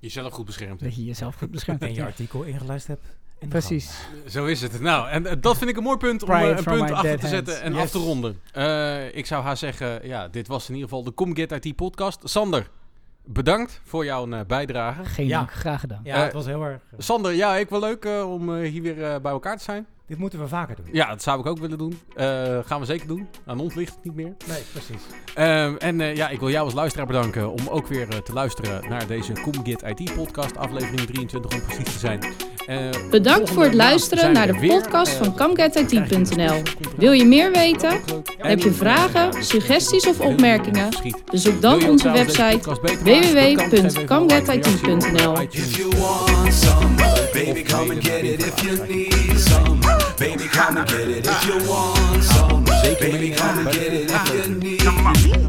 Jezelf 0.00 0.32
goed 0.32 0.44
beschermd. 0.44 0.80
dat 0.80 0.96
je 0.96 1.04
jezelf 1.04 1.34
goed 1.34 1.50
beschermt. 1.50 1.82
En 1.88 1.94
je 1.94 2.04
artikel 2.04 2.42
ingeluisterd 2.42 2.98
hebt. 3.00 3.16
In 3.44 3.48
Precies. 3.50 3.90
Zo 4.28 4.44
is 4.44 4.60
het. 4.60 4.80
Nou, 4.80 5.08
en 5.08 5.26
eh, 5.26 5.32
dat 5.40 5.58
vind 5.58 5.70
ik 5.70 5.76
een 5.76 5.82
mooi 5.82 5.96
punt 5.96 6.22
om 6.22 6.30
eh, 6.30 6.48
een 6.48 6.64
punt 6.64 6.90
achter 6.90 7.18
te 7.18 7.28
zetten 7.28 7.54
hands. 7.54 7.66
en 7.66 7.72
Yes. 7.72 7.82
af 7.82 7.90
te 7.90 7.98
ronden. 7.98 8.40
Eh, 8.52 9.16
ik 9.16 9.26
zou 9.26 9.42
haar 9.44 9.56
zeggen, 9.56 10.06
ja, 10.08 10.28
dit 10.28 10.48
was 10.48 10.68
in 10.68 10.74
ieder 10.74 10.88
geval 10.88 11.04
de 11.04 11.14
Come 11.14 11.34
Get 11.34 11.64
IT 11.64 11.76
podcast. 11.76 12.20
Sander, 12.24 12.70
bedankt 13.24 13.80
voor 13.84 14.04
jouw 14.04 14.30
eh, 14.30 14.40
bijdrage. 14.46 15.04
Geen 15.04 15.26
Ja. 15.26 15.38
dank, 15.38 15.52
graag 15.52 15.80
gedaan. 15.80 16.00
Ja, 16.04 16.22
het 16.22 16.32
was 16.32 16.46
heel 16.46 16.62
erg... 16.64 16.80
Sander, 16.98 17.32
ja, 17.32 17.56
ik 17.56 17.68
wel 17.68 17.80
leuk 17.80 18.08
om 18.26 18.54
hier 18.54 18.82
weer 18.82 19.20
bij 19.20 19.32
elkaar 19.32 19.56
te 19.56 19.64
zijn. 19.64 19.86
dit 20.06 20.18
moeten 20.18 20.38
we 20.40 20.48
vaker 20.48 20.76
doen. 20.76 20.86
Ja, 20.92 21.08
dat 21.08 21.22
zou 21.22 21.40
ik 21.40 21.46
ook 21.46 21.58
willen 21.58 21.78
doen. 21.78 22.00
Eh, 22.16 22.58
gaan 22.64 22.80
we 22.80 22.86
zeker 22.86 23.06
doen. 23.06 23.28
Aan 23.46 23.60
ons 23.60 23.74
ligt 23.74 23.94
het 23.94 24.04
niet 24.04 24.14
meer. 24.14 24.34
Nee, 24.46 24.62
precies. 24.72 25.02
Ehm, 25.34 25.74
en 25.78 26.00
eh, 26.00 26.16
ja, 26.16 26.28
ik 26.28 26.40
wil 26.40 26.50
jou 26.50 26.64
als 26.64 26.74
luisteraar 26.74 27.06
bedanken 27.06 27.50
om 27.52 27.68
ook 27.68 27.86
weer 27.86 28.22
te 28.22 28.32
luisteren 28.32 28.88
naar 28.88 29.06
deze 29.06 29.32
Come 29.32 29.60
Get 29.64 29.82
IT 29.82 30.14
podcast, 30.14 30.56
aflevering 30.56 31.00
23 31.00 31.52
om 31.52 31.66
precies 31.66 31.92
te 31.92 31.98
zijn. 31.98 32.20
Eh, 32.66 32.76
Bedankt 33.10 33.50
voor 33.50 33.62
het 33.62 33.74
luisteren 33.74 34.32
naar 34.32 34.46
de 34.46 34.66
podcast 34.68 35.12
Eh, 35.12 35.18
van 35.18 35.34
een 35.86 36.06
Wil 36.96 37.12
je 37.12 37.24
meer 37.24 37.52
weten? 37.52 38.00
Heb 38.38 38.58
je 38.58 38.68
En, 38.68 38.74
vragen, 38.74 39.44
suggesties 39.44 40.06
of 40.06 40.20
opmerkingen? 40.20 40.88
Bezoek 41.30 41.60
dan 41.62 41.88
onze 41.88 42.10
website 42.10 42.70
some, 46.52 46.94
baby, 47.32 47.62
come 47.62 47.92
and 47.92 48.06
get 48.06 48.22
it. 48.22 48.46
If 48.46 48.60
you 48.60 48.78
need 48.88 49.40
some, 49.40 49.78
baby, 50.18 50.48
come 50.48 50.78
and 50.78 50.90
get 50.90 51.06
it. 51.06 51.26
If 51.26 51.46
you 51.46 51.66
want 51.66 52.24
some, 52.24 52.62
baby, 53.00 53.30
come 53.30 53.58
and 53.58 53.74
get 53.74 53.92
it. 53.92 54.10
If 54.10 54.32
you 54.32 54.54
need 54.58 55.43